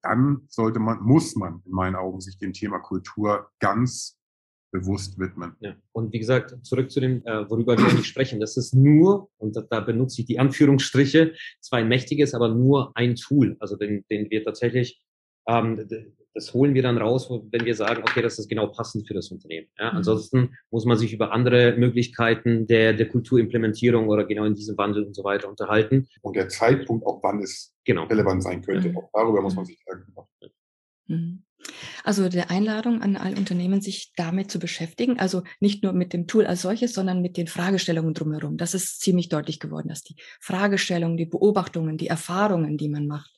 dann 0.01 0.45
sollte 0.49 0.79
man, 0.79 1.01
muss 1.01 1.35
man 1.35 1.61
in 1.65 1.71
meinen 1.71 1.95
Augen 1.95 2.21
sich 2.21 2.37
dem 2.37 2.53
Thema 2.53 2.79
Kultur 2.79 3.49
ganz 3.59 4.19
bewusst 4.73 5.17
widmen. 5.17 5.55
Ja. 5.61 5.75
Und 5.93 6.11
wie 6.11 6.19
gesagt, 6.19 6.57
zurück 6.65 6.91
zu 6.91 6.99
dem, 6.99 7.25
äh, 7.25 7.49
worüber 7.49 7.77
wir 7.77 7.85
eigentlich 7.85 8.07
sprechen. 8.07 8.39
Das 8.41 8.57
ist 8.57 8.75
nur, 8.75 9.29
und 9.37 9.55
da, 9.55 9.61
da 9.61 9.79
benutze 9.79 10.21
ich 10.21 10.27
die 10.27 10.39
Anführungsstriche, 10.39 11.33
zwar 11.61 11.79
ein 11.79 11.87
mächtiges, 11.87 12.33
aber 12.33 12.49
nur 12.49 12.91
ein 12.95 13.15
Tool, 13.15 13.55
also 13.59 13.77
den, 13.77 14.03
den 14.09 14.29
wir 14.29 14.43
tatsächlich 14.43 15.01
ähm, 15.47 15.87
das 16.33 16.53
holen 16.53 16.73
wir 16.73 16.81
dann 16.81 16.97
raus, 16.97 17.29
wenn 17.29 17.65
wir 17.65 17.75
sagen, 17.75 18.01
okay, 18.01 18.21
das 18.21 18.39
ist 18.39 18.49
genau 18.49 18.67
passend 18.67 19.07
für 19.07 19.13
das 19.13 19.29
Unternehmen. 19.29 19.67
Ja, 19.77 19.91
mhm. 19.91 19.97
ansonsten 19.97 20.57
muss 20.71 20.85
man 20.85 20.97
sich 20.97 21.13
über 21.13 21.31
andere 21.31 21.75
Möglichkeiten 21.77 22.65
der, 22.65 22.93
der 22.93 23.07
Kulturimplementierung 23.07 24.07
oder 24.07 24.25
genau 24.25 24.45
in 24.45 24.55
diesem 24.55 24.77
Wandel 24.77 25.03
und 25.03 25.15
so 25.15 25.23
weiter 25.23 25.47
unterhalten. 25.47 26.07
Und 26.21 26.35
der 26.35 26.49
Zeitpunkt, 26.49 27.05
auch 27.05 27.21
wann 27.21 27.41
es 27.41 27.75
genau. 27.85 28.05
relevant 28.05 28.43
sein 28.43 28.61
könnte, 28.61 28.89
mhm. 28.89 28.97
auch 28.97 29.09
darüber 29.13 29.41
muss 29.41 29.55
man 29.55 29.65
sich 29.65 29.77
Gedanken 29.85 30.13
machen. 30.13 30.29
Mhm. 31.07 31.42
Also 32.03 32.29
der 32.29 32.51
Einladung 32.51 33.01
an 33.01 33.15
alle 33.15 33.35
Unternehmen, 33.35 33.81
sich 33.81 34.13
damit 34.15 34.51
zu 34.51 34.59
beschäftigen, 34.59 35.19
also 35.19 35.43
nicht 35.59 35.83
nur 35.83 35.93
mit 35.93 36.13
dem 36.13 36.27
Tool 36.27 36.45
als 36.45 36.61
solches, 36.61 36.93
sondern 36.93 37.21
mit 37.21 37.37
den 37.37 37.47
Fragestellungen 37.47 38.13
drumherum. 38.13 38.57
Das 38.57 38.73
ist 38.73 38.99
ziemlich 39.01 39.29
deutlich 39.29 39.59
geworden, 39.59 39.89
dass 39.89 40.03
die 40.03 40.15
Fragestellungen, 40.39 41.17
die 41.17 41.25
Beobachtungen, 41.25 41.97
die 41.97 42.07
Erfahrungen, 42.07 42.77
die 42.77 42.89
man 42.89 43.07
macht, 43.07 43.33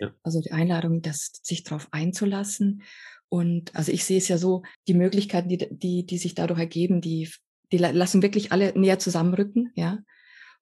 ja. 0.00 0.12
Also 0.22 0.40
die 0.40 0.52
Einladung, 0.52 1.02
das, 1.02 1.40
sich 1.42 1.62
darauf 1.64 1.88
einzulassen. 1.90 2.82
Und 3.28 3.74
also 3.74 3.92
ich 3.92 4.04
sehe 4.04 4.18
es 4.18 4.28
ja 4.28 4.38
so, 4.38 4.62
die 4.86 4.94
Möglichkeiten, 4.94 5.48
die, 5.48 5.68
die, 5.70 6.06
die 6.06 6.18
sich 6.18 6.34
dadurch 6.34 6.60
ergeben, 6.60 7.00
die, 7.00 7.30
die 7.72 7.78
lassen 7.78 8.22
wirklich 8.22 8.52
alle 8.52 8.78
näher 8.78 8.98
zusammenrücken, 8.98 9.72
ja. 9.74 9.98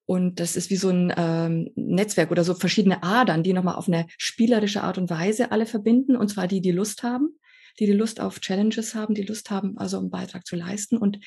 Und 0.05 0.39
das 0.39 0.55
ist 0.55 0.69
wie 0.69 0.75
so 0.75 0.89
ein 0.89 1.13
ähm, 1.17 1.71
Netzwerk 1.75 2.31
oder 2.31 2.43
so 2.43 2.53
verschiedene 2.53 3.01
Adern, 3.01 3.43
die 3.43 3.53
nochmal 3.53 3.75
auf 3.75 3.87
eine 3.87 4.05
spielerische 4.17 4.83
Art 4.83 4.97
und 4.97 5.09
Weise 5.09 5.51
alle 5.51 5.65
verbinden. 5.65 6.15
Und 6.15 6.29
zwar 6.29 6.47
die, 6.47 6.61
die 6.61 6.71
Lust 6.71 7.03
haben, 7.03 7.39
die 7.79 7.87
die 7.87 7.93
Lust 7.93 8.21
auf 8.21 8.39
Challenges 8.39 8.93
haben, 8.93 9.15
die 9.15 9.23
Lust 9.23 9.49
haben, 9.49 9.77
also 9.77 9.97
einen 9.97 10.11
Beitrag 10.11 10.45
zu 10.45 10.55
leisten. 10.55 10.97
Und 10.97 11.19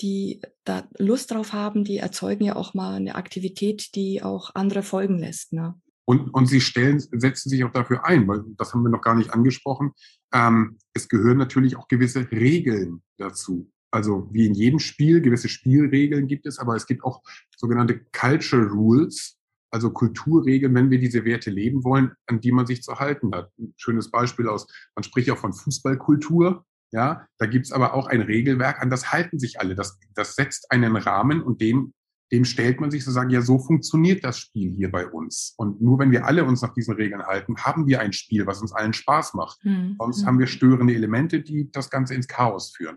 die 0.00 0.40
da 0.64 0.88
Lust 0.98 1.30
drauf 1.30 1.52
haben, 1.52 1.84
die 1.84 1.98
erzeugen 1.98 2.44
ja 2.44 2.56
auch 2.56 2.74
mal 2.74 2.94
eine 2.94 3.14
Aktivität, 3.14 3.94
die 3.94 4.22
auch 4.22 4.50
andere 4.54 4.82
folgen 4.82 5.18
lässt. 5.18 5.52
Ne? 5.52 5.74
Und, 6.04 6.30
und 6.34 6.46
sie 6.46 6.60
stellen, 6.60 6.98
setzen 6.98 7.48
sich 7.48 7.64
auch 7.64 7.70
dafür 7.70 8.04
ein, 8.04 8.26
weil 8.28 8.42
das 8.58 8.74
haben 8.74 8.82
wir 8.82 8.90
noch 8.90 9.00
gar 9.00 9.14
nicht 9.14 9.32
angesprochen. 9.32 9.92
Ähm, 10.32 10.78
es 10.92 11.08
gehören 11.08 11.38
natürlich 11.38 11.76
auch 11.76 11.88
gewisse 11.88 12.30
Regeln 12.30 13.02
dazu. 13.18 13.70
Also 13.94 14.28
wie 14.32 14.46
in 14.46 14.54
jedem 14.54 14.80
Spiel, 14.80 15.20
gewisse 15.20 15.48
Spielregeln 15.48 16.26
gibt 16.26 16.46
es, 16.46 16.58
aber 16.58 16.74
es 16.74 16.86
gibt 16.86 17.04
auch 17.04 17.22
sogenannte 17.56 18.00
Culture 18.10 18.66
Rules, 18.66 19.38
also 19.70 19.90
Kulturregeln, 19.90 20.74
wenn 20.74 20.90
wir 20.90 20.98
diese 20.98 21.24
Werte 21.24 21.52
leben 21.52 21.84
wollen, 21.84 22.10
an 22.26 22.40
die 22.40 22.50
man 22.50 22.66
sich 22.66 22.82
zu 22.82 22.98
halten 22.98 23.32
hat. 23.32 23.52
Ein 23.56 23.72
schönes 23.76 24.10
Beispiel 24.10 24.48
aus, 24.48 24.66
man 24.96 25.04
spricht 25.04 25.28
ja 25.28 25.34
auch 25.34 25.38
von 25.38 25.52
Fußballkultur. 25.52 26.64
Ja, 26.90 27.24
da 27.38 27.46
gibt's 27.46 27.70
aber 27.70 27.94
auch 27.94 28.08
ein 28.08 28.20
Regelwerk, 28.20 28.82
an 28.82 28.90
das 28.90 29.12
halten 29.12 29.38
sich 29.38 29.60
alle. 29.60 29.76
Das, 29.76 29.96
das 30.16 30.34
setzt 30.34 30.72
einen 30.72 30.96
Rahmen 30.96 31.40
und 31.40 31.60
dem 31.60 31.92
dem 32.32 32.44
stellt 32.44 32.80
man 32.80 32.90
sich 32.90 33.04
so 33.04 33.12
sagen, 33.12 33.30
ja, 33.30 33.42
so 33.42 33.60
funktioniert 33.60 34.24
das 34.24 34.38
Spiel 34.38 34.72
hier 34.72 34.90
bei 34.90 35.06
uns. 35.06 35.54
Und 35.56 35.80
nur 35.80 36.00
wenn 36.00 36.10
wir 36.10 36.24
alle 36.24 36.44
uns 36.44 36.62
nach 36.62 36.72
diesen 36.72 36.94
Regeln 36.94 37.22
halten, 37.22 37.56
haben 37.58 37.86
wir 37.86 38.00
ein 38.00 38.12
Spiel, 38.12 38.46
was 38.46 38.60
uns 38.60 38.72
allen 38.72 38.92
Spaß 38.92 39.34
macht. 39.34 39.64
Mhm. 39.64 39.96
Sonst 40.00 40.20
hm. 40.20 40.26
haben 40.26 40.38
wir 40.40 40.48
störende 40.48 40.94
Elemente, 40.94 41.42
die 41.42 41.70
das 41.70 41.90
Ganze 41.90 42.14
ins 42.14 42.26
Chaos 42.26 42.74
führen. 42.74 42.96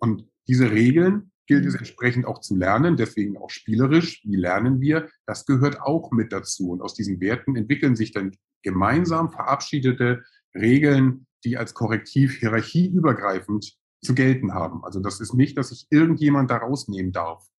Und 0.00 0.28
diese 0.48 0.70
Regeln 0.70 1.30
gilt 1.46 1.66
es 1.66 1.74
hm. 1.74 1.80
entsprechend 1.80 2.26
auch 2.26 2.40
zu 2.40 2.56
lernen, 2.56 2.96
deswegen 2.96 3.36
auch 3.38 3.50
spielerisch. 3.50 4.22
Wie 4.24 4.36
lernen 4.36 4.80
wir? 4.80 5.08
Das 5.26 5.46
gehört 5.46 5.80
auch 5.80 6.10
mit 6.10 6.32
dazu. 6.32 6.70
Und 6.70 6.82
aus 6.82 6.94
diesen 6.94 7.20
Werten 7.20 7.56
entwickeln 7.56 7.96
sich 7.96 8.12
dann 8.12 8.32
gemeinsam 8.62 9.30
verabschiedete 9.30 10.22
Regeln, 10.54 11.26
die 11.44 11.56
als 11.56 11.74
Korrektiv 11.74 12.38
hierarchieübergreifend 12.38 13.76
zu 14.02 14.14
gelten 14.14 14.54
haben. 14.54 14.84
Also 14.84 15.00
das 15.00 15.20
ist 15.20 15.34
nicht, 15.34 15.56
dass 15.56 15.68
sich 15.70 15.86
irgendjemand 15.90 16.50
da 16.50 16.58
rausnehmen 16.58 17.12
darf 17.12 17.50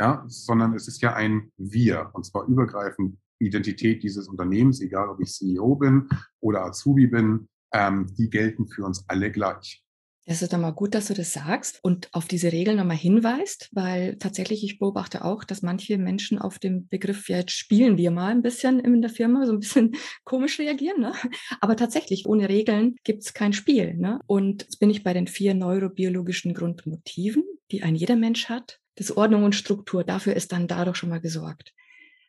ja, 0.00 0.24
sondern 0.28 0.74
es 0.74 0.88
ist 0.88 1.02
ja 1.02 1.14
ein 1.14 1.52
Wir, 1.56 2.10
und 2.12 2.24
zwar 2.24 2.46
übergreifend 2.46 3.18
Identität 3.40 4.02
dieses 4.02 4.28
Unternehmens, 4.28 4.80
egal 4.80 5.08
ob 5.08 5.20
ich 5.20 5.32
CEO 5.32 5.76
bin 5.76 6.08
oder 6.40 6.64
Azubi 6.64 7.06
bin, 7.06 7.48
ähm, 7.72 8.06
die 8.16 8.30
gelten 8.30 8.68
für 8.68 8.84
uns 8.84 9.04
alle 9.08 9.30
gleich. 9.30 9.84
Es 10.30 10.42
ist 10.42 10.54
mal 10.54 10.72
gut, 10.72 10.94
dass 10.94 11.06
du 11.06 11.14
das 11.14 11.32
sagst 11.32 11.78
und 11.82 12.10
auf 12.12 12.26
diese 12.28 12.52
Regeln 12.52 12.76
nochmal 12.76 12.98
hinweist, 12.98 13.70
weil 13.72 14.16
tatsächlich 14.18 14.62
ich 14.62 14.78
beobachte 14.78 15.24
auch, 15.24 15.42
dass 15.42 15.62
manche 15.62 15.96
Menschen 15.96 16.38
auf 16.38 16.58
den 16.58 16.86
Begriff, 16.86 17.30
ja, 17.30 17.38
jetzt 17.38 17.52
spielen 17.52 17.96
wir 17.96 18.10
mal 18.10 18.30
ein 18.30 18.42
bisschen 18.42 18.78
in 18.78 19.00
der 19.00 19.10
Firma, 19.10 19.46
so 19.46 19.52
ein 19.52 19.60
bisschen 19.60 19.96
komisch 20.24 20.58
reagieren. 20.58 21.00
Ne? 21.00 21.14
Aber 21.62 21.76
tatsächlich, 21.76 22.26
ohne 22.26 22.50
Regeln 22.50 22.96
gibt 23.04 23.22
es 23.22 23.32
kein 23.32 23.54
Spiel. 23.54 23.94
Ne? 23.94 24.20
Und 24.26 24.64
jetzt 24.64 24.80
bin 24.80 24.90
ich 24.90 25.02
bei 25.02 25.14
den 25.14 25.28
vier 25.28 25.54
neurobiologischen 25.54 26.52
Grundmotiven, 26.52 27.44
die 27.70 27.82
ein 27.82 27.94
jeder 27.94 28.16
Mensch 28.16 28.50
hat 28.50 28.80
das 28.98 29.16
Ordnung 29.16 29.44
und 29.44 29.54
Struktur, 29.54 30.02
dafür 30.02 30.34
ist 30.34 30.50
dann 30.50 30.66
dadurch 30.66 30.96
schon 30.96 31.08
mal 31.08 31.20
gesorgt. 31.20 31.72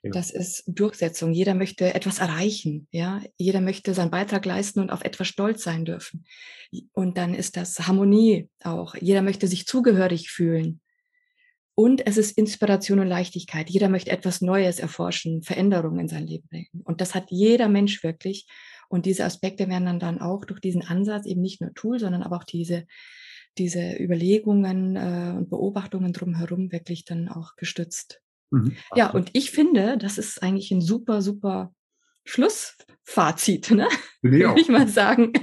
Ja. 0.02 0.12
Das 0.12 0.32
ist 0.32 0.64
Durchsetzung. 0.68 1.34
Jeder 1.34 1.56
möchte 1.56 1.94
etwas 1.94 2.20
erreichen, 2.20 2.88
ja. 2.92 3.22
Jeder 3.38 3.62
möchte 3.62 3.94
seinen 3.94 4.12
Beitrag 4.12 4.46
leisten 4.46 4.80
und 4.80 4.92
auf 4.92 5.04
etwas 5.04 5.28
stolz 5.28 5.64
sein 5.64 5.86
dürfen. 5.86 6.26
Und 6.94 7.18
dann 7.18 7.34
ist 7.34 7.58
das 7.58 7.88
Harmonie 7.88 8.50
auch. 8.64 8.96
Jeder 8.96 9.22
möchte 9.22 9.48
sich 9.48 9.66
zugehörig 9.66 10.30
fühlen. 10.30 10.82
Und 11.76 12.06
es 12.06 12.18
ist 12.18 12.38
Inspiration 12.38 13.00
und 13.00 13.08
Leichtigkeit. 13.08 13.70
Jeder 13.70 13.90
möchte 13.90 14.12
etwas 14.12 14.42
Neues 14.42 14.80
erforschen, 14.80 15.44
Veränderungen 15.44 16.00
in 16.00 16.08
sein 16.10 16.28
Leben 16.28 16.48
bringen. 16.50 16.82
Und 16.84 17.02
das 17.02 17.16
hat 17.16 17.26
jeder 17.30 17.70
Mensch 17.70 18.04
wirklich. 18.04 18.48
Und 18.90 19.06
diese 19.06 19.24
Aspekte 19.24 19.70
werden 19.70 19.86
dann, 19.86 20.00
dann 20.00 20.22
auch 20.22 20.46
durch 20.46 20.60
diesen 20.60 20.82
Ansatz 20.82 21.26
eben 21.26 21.42
nicht 21.42 21.62
nur 21.62 21.74
Tool, 21.74 22.00
sondern 22.00 22.24
aber 22.24 22.38
auch 22.38 22.44
diese 22.44 22.86
diese 23.58 23.98
Überlegungen 24.00 24.96
äh, 24.96 25.34
und 25.38 25.50
Beobachtungen 25.50 26.14
drumherum 26.14 26.72
wirklich 26.72 27.06
dann 27.06 27.28
auch 27.28 27.56
gestützt. 27.56 28.22
Mhm. 28.52 28.76
Ja, 28.96 29.12
und 29.12 29.30
ich 29.34 29.52
finde, 29.52 29.98
das 29.98 30.18
ist 30.18 30.42
eigentlich 30.42 30.72
ein 30.72 30.82
super, 30.82 31.22
super 31.22 31.74
Schlussfazit, 32.26 33.72
ne? 33.72 33.88
Würde 34.22 34.62
ich 34.62 34.70
mal 34.70 34.88
sagen. 34.88 35.34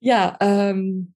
Ja, 0.00 0.36
ähm, 0.40 1.14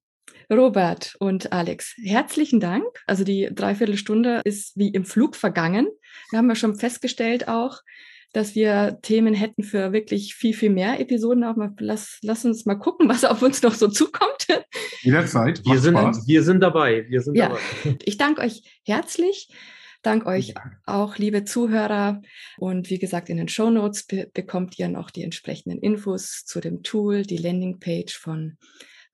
Robert 0.52 1.14
und 1.20 1.52
Alex, 1.52 1.94
herzlichen 2.02 2.58
Dank. 2.58 2.84
Also 3.06 3.22
die 3.22 3.48
Dreiviertelstunde 3.52 4.40
ist 4.44 4.76
wie 4.76 4.88
im 4.88 5.04
Flug 5.04 5.36
vergangen. 5.36 5.88
Wir 6.30 6.38
haben 6.38 6.48
ja 6.48 6.56
schon 6.56 6.76
festgestellt 6.76 7.46
auch, 7.46 7.80
dass 8.32 8.54
wir 8.54 8.98
Themen 9.02 9.34
hätten 9.34 9.62
für 9.62 9.92
wirklich 9.92 10.34
viel, 10.34 10.54
viel 10.54 10.70
mehr 10.70 11.00
Episoden. 11.00 11.44
Aber 11.44 11.72
lass, 11.78 12.18
lass 12.22 12.44
uns 12.44 12.66
mal 12.66 12.76
gucken, 12.76 13.08
was 13.08 13.24
auf 13.24 13.42
uns 13.42 13.62
noch 13.62 13.74
so 13.74 13.88
zukommt. 13.88 14.46
Jederzeit. 15.02 15.62
Wir 15.64 15.78
sind, 15.78 15.96
wir 15.96 16.42
sind 16.42 16.60
dabei. 16.60 17.06
Wir 17.08 17.20
sind 17.22 17.36
ja. 17.36 17.48
dabei. 17.48 17.98
Ich 18.04 18.16
danke 18.16 18.42
euch 18.42 18.62
herzlich. 18.84 19.48
Dank 20.02 20.24
euch 20.24 20.54
auch, 20.86 21.18
liebe 21.18 21.44
Zuhörer. 21.44 22.22
Und 22.58 22.88
wie 22.88 22.98
gesagt, 22.98 23.28
in 23.28 23.36
den 23.36 23.48
Show 23.48 23.70
Notes 23.70 24.06
be 24.06 24.30
bekommt 24.32 24.78
ihr 24.78 24.88
noch 24.88 25.10
die 25.10 25.22
entsprechenden 25.22 25.78
Infos 25.78 26.44
zu 26.46 26.60
dem 26.60 26.82
Tool, 26.82 27.22
die 27.22 27.36
Landingpage 27.36 28.16
von 28.16 28.56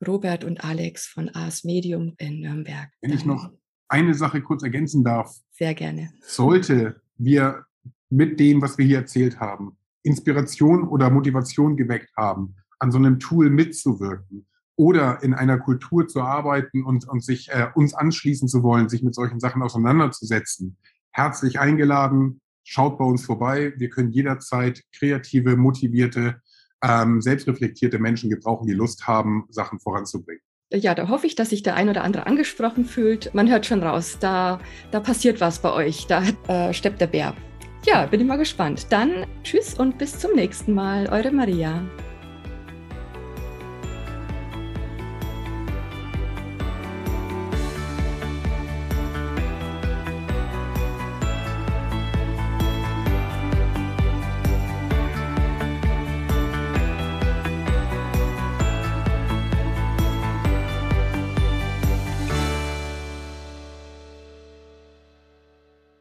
Robert 0.06 0.44
und 0.44 0.62
Alex 0.62 1.06
von 1.06 1.28
AS 1.34 1.64
Medium 1.64 2.14
in 2.18 2.40
Nürnberg. 2.40 2.90
Wenn 3.00 3.12
ich 3.12 3.24
noch 3.24 3.50
eine 3.88 4.14
Sache 4.14 4.42
kurz 4.42 4.62
ergänzen 4.62 5.02
darf. 5.02 5.34
Sehr 5.50 5.74
gerne. 5.74 6.12
Sollte 6.20 7.00
wir 7.16 7.64
mit 8.10 8.38
dem, 8.38 8.62
was 8.62 8.78
wir 8.78 8.86
hier 8.86 8.98
erzählt 8.98 9.40
haben, 9.40 9.76
Inspiration 10.02 10.86
oder 10.86 11.10
Motivation 11.10 11.76
geweckt 11.76 12.10
haben, 12.16 12.56
an 12.78 12.92
so 12.92 12.98
einem 12.98 13.18
Tool 13.18 13.50
mitzuwirken 13.50 14.46
oder 14.76 15.22
in 15.22 15.34
einer 15.34 15.58
Kultur 15.58 16.06
zu 16.06 16.22
arbeiten 16.22 16.84
und, 16.84 17.08
und 17.08 17.24
sich 17.24 17.48
äh, 17.50 17.68
uns 17.74 17.94
anschließen 17.94 18.48
zu 18.48 18.62
wollen, 18.62 18.88
sich 18.88 19.02
mit 19.02 19.14
solchen 19.14 19.40
Sachen 19.40 19.62
auseinanderzusetzen. 19.62 20.76
Herzlich 21.10 21.58
eingeladen, 21.58 22.40
schaut 22.62 22.98
bei 22.98 23.04
uns 23.04 23.24
vorbei. 23.24 23.72
Wir 23.76 23.88
können 23.88 24.10
jederzeit 24.10 24.82
kreative, 24.92 25.56
motivierte, 25.56 26.42
ähm, 26.82 27.22
selbstreflektierte 27.22 27.98
Menschen 27.98 28.28
gebrauchen, 28.28 28.66
die 28.66 28.74
Lust 28.74 29.06
haben, 29.06 29.46
Sachen 29.48 29.80
voranzubringen. 29.80 30.42
Ja, 30.72 30.94
da 30.94 31.08
hoffe 31.08 31.26
ich, 31.26 31.36
dass 31.36 31.50
sich 31.50 31.62
der 31.62 31.76
ein 31.76 31.88
oder 31.88 32.02
andere 32.02 32.26
angesprochen 32.26 32.84
fühlt. 32.84 33.32
Man 33.34 33.48
hört 33.48 33.66
schon 33.66 33.82
raus, 33.82 34.18
da, 34.20 34.60
da 34.90 35.00
passiert 35.00 35.40
was 35.40 35.60
bei 35.60 35.72
euch, 35.72 36.06
da 36.06 36.22
äh, 36.48 36.72
steppt 36.74 37.00
der 37.00 37.06
Bär. 37.06 37.34
Ja, 37.86 38.06
bin 38.06 38.26
mal 38.26 38.36
gespannt. 38.36 38.88
Dann 38.90 39.26
tschüss 39.44 39.74
und 39.74 39.96
bis 39.96 40.18
zum 40.18 40.34
nächsten 40.34 40.74
Mal. 40.74 41.08
Eure 41.08 41.30
Maria. 41.30 41.84